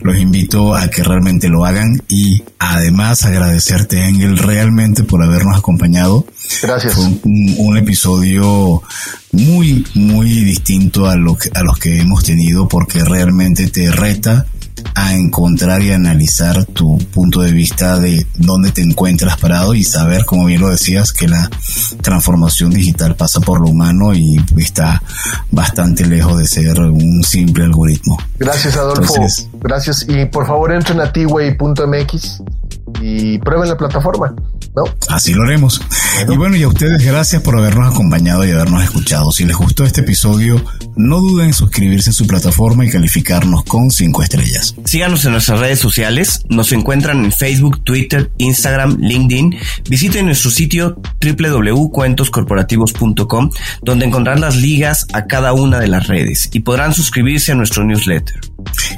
los 0.00 0.16
invito 0.16 0.74
a 0.74 0.88
que 0.88 1.02
realmente 1.02 1.50
lo 1.50 1.66
hagan 1.66 2.02
y 2.09 2.42
además 2.59 3.26
agradecerte, 3.26 4.09
Engel, 4.09 4.38
realmente 4.38 5.04
por 5.04 5.22
habernos 5.22 5.59
acompañado. 5.59 6.26
Gracias. 6.62 6.94
Fue 6.94 7.04
un, 7.04 7.54
un 7.59 7.76
episodio 7.76 8.82
muy, 9.32 9.86
muy 9.94 10.30
distinto 10.30 11.09
a, 11.11 11.16
lo 11.16 11.36
que, 11.36 11.50
a 11.52 11.62
los 11.62 11.78
que 11.78 12.00
hemos 12.00 12.24
tenido 12.24 12.68
porque 12.68 13.04
realmente 13.04 13.68
te 13.68 13.90
reta 13.92 14.46
a 14.95 15.14
encontrar 15.14 15.83
y 15.83 15.93
analizar 15.93 16.64
tu 16.66 16.99
punto 17.12 17.41
de 17.41 17.53
vista 17.53 17.99
de 17.99 18.27
dónde 18.37 18.72
te 18.72 18.83
encuentras 18.83 19.37
parado 19.39 19.74
y 19.74 19.85
saber, 19.85 20.24
como 20.24 20.47
bien 20.47 20.61
lo 20.61 20.70
decías, 20.70 21.12
que 21.12 21.29
la 21.29 21.51
transformación 22.01 22.70
digital 22.70 23.14
pasa 23.16 23.41
por 23.41 23.61
lo 23.61 23.68
humano 23.68 24.14
y 24.14 24.41
está 24.57 25.03
bastante 25.51 26.07
lejos 26.07 26.39
de 26.39 26.47
ser 26.47 26.81
un 26.81 27.22
simple 27.22 27.64
algoritmo. 27.64 28.18
Gracias, 28.39 28.77
Adolfo. 28.77 29.14
Entonces, 29.14 29.49
Gracias. 29.61 30.07
Y 30.09 30.26
por 30.26 30.46
favor 30.46 30.72
entren 30.72 31.00
a 31.00 31.12
tway.mx 31.12 32.42
y 33.00 33.38
prueben 33.38 33.68
la 33.68 33.76
plataforma. 33.76 34.34
¿no? 34.74 34.82
Así 35.09 35.32
lo 35.32 35.44
haremos. 35.44 35.80
Y 36.28 36.36
bueno, 36.36 36.57
y 36.57 36.62
a 36.62 36.68
ustedes 36.68 37.02
gracias 37.04 37.42
por 37.42 37.57
habernos 37.57 37.92
acompañado 37.92 38.44
y 38.44 38.50
habernos 38.50 38.84
escuchado. 38.84 39.32
Si 39.32 39.44
les 39.44 39.57
gustó 39.57 39.84
este 39.84 40.02
episodio, 40.02 40.62
no 40.96 41.18
duden 41.18 41.46
en 41.46 41.54
suscribirse 41.54 42.11
en 42.11 42.14
su 42.14 42.26
plataforma 42.26 42.84
y 42.84 42.90
calificarnos 42.90 43.62
con 43.64 43.90
5 43.90 44.22
estrellas. 44.22 44.74
Síganos 44.84 45.24
en 45.24 45.32
nuestras 45.32 45.61
redes 45.61 45.78
sociales. 45.78 46.42
Nos 46.48 46.72
encuentran 46.72 47.24
en 47.24 47.32
Facebook, 47.32 47.82
Twitter, 47.84 48.30
Instagram, 48.38 48.98
LinkedIn. 49.00 49.57
Visiten 49.88 50.26
nuestro 50.26 50.50
sitio 50.50 51.00
www.cuentoscorporativos.com 51.22 53.50
donde 53.82 54.07
encontrarán 54.07 54.42
las 54.42 54.57
ligas 54.57 55.07
a 55.12 55.26
cada 55.26 55.54
una 55.54 55.78
de 55.80 55.88
las 55.88 56.07
redes 56.07 56.48
y 56.52 56.61
podrán 56.61 56.94
suscribirse 56.94 57.52
a 57.52 57.54
nuestro 57.54 57.84
newsletter. 57.84 58.40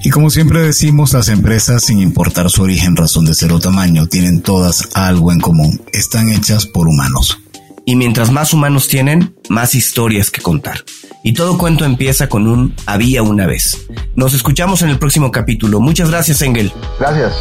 Y 0.02 0.10
como 0.10 0.30
siempre 0.48 0.66
decimos, 0.66 1.12
las 1.12 1.28
empresas, 1.28 1.84
sin 1.84 2.00
importar 2.00 2.48
su 2.48 2.62
origen, 2.62 2.96
razón 2.96 3.26
de 3.26 3.34
ser 3.34 3.52
o 3.52 3.58
tamaño, 3.58 4.06
tienen 4.06 4.40
todas 4.40 4.88
algo 4.94 5.30
en 5.30 5.40
común. 5.40 5.78
Están 5.92 6.32
hechas 6.32 6.64
por 6.64 6.88
humanos. 6.88 7.38
Y 7.84 7.96
mientras 7.96 8.32
más 8.32 8.54
humanos 8.54 8.88
tienen, 8.88 9.34
más 9.50 9.74
historias 9.74 10.30
que 10.30 10.40
contar. 10.40 10.84
Y 11.22 11.34
todo 11.34 11.58
cuento 11.58 11.84
empieza 11.84 12.30
con 12.30 12.48
un 12.48 12.74
había 12.86 13.22
una 13.22 13.46
vez. 13.46 13.76
Nos 14.14 14.32
escuchamos 14.32 14.80
en 14.80 14.88
el 14.88 14.98
próximo 14.98 15.30
capítulo. 15.30 15.80
Muchas 15.80 16.08
gracias, 16.08 16.40
Engel. 16.40 16.72
Gracias. 16.98 17.34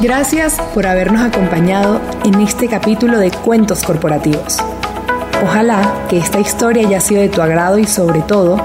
Gracias 0.00 0.54
por 0.72 0.86
habernos 0.86 1.20
acompañado 1.20 2.00
en 2.24 2.40
este 2.40 2.68
capítulo 2.68 3.18
de 3.18 3.32
Cuentos 3.32 3.82
Corporativos. 3.82 4.58
Ojalá 5.42 6.06
que 6.08 6.18
esta 6.18 6.38
historia 6.38 6.86
haya 6.86 7.00
sido 7.00 7.22
de 7.22 7.28
tu 7.28 7.42
agrado 7.42 7.78
y 7.78 7.88
sobre 7.88 8.20
todo 8.20 8.64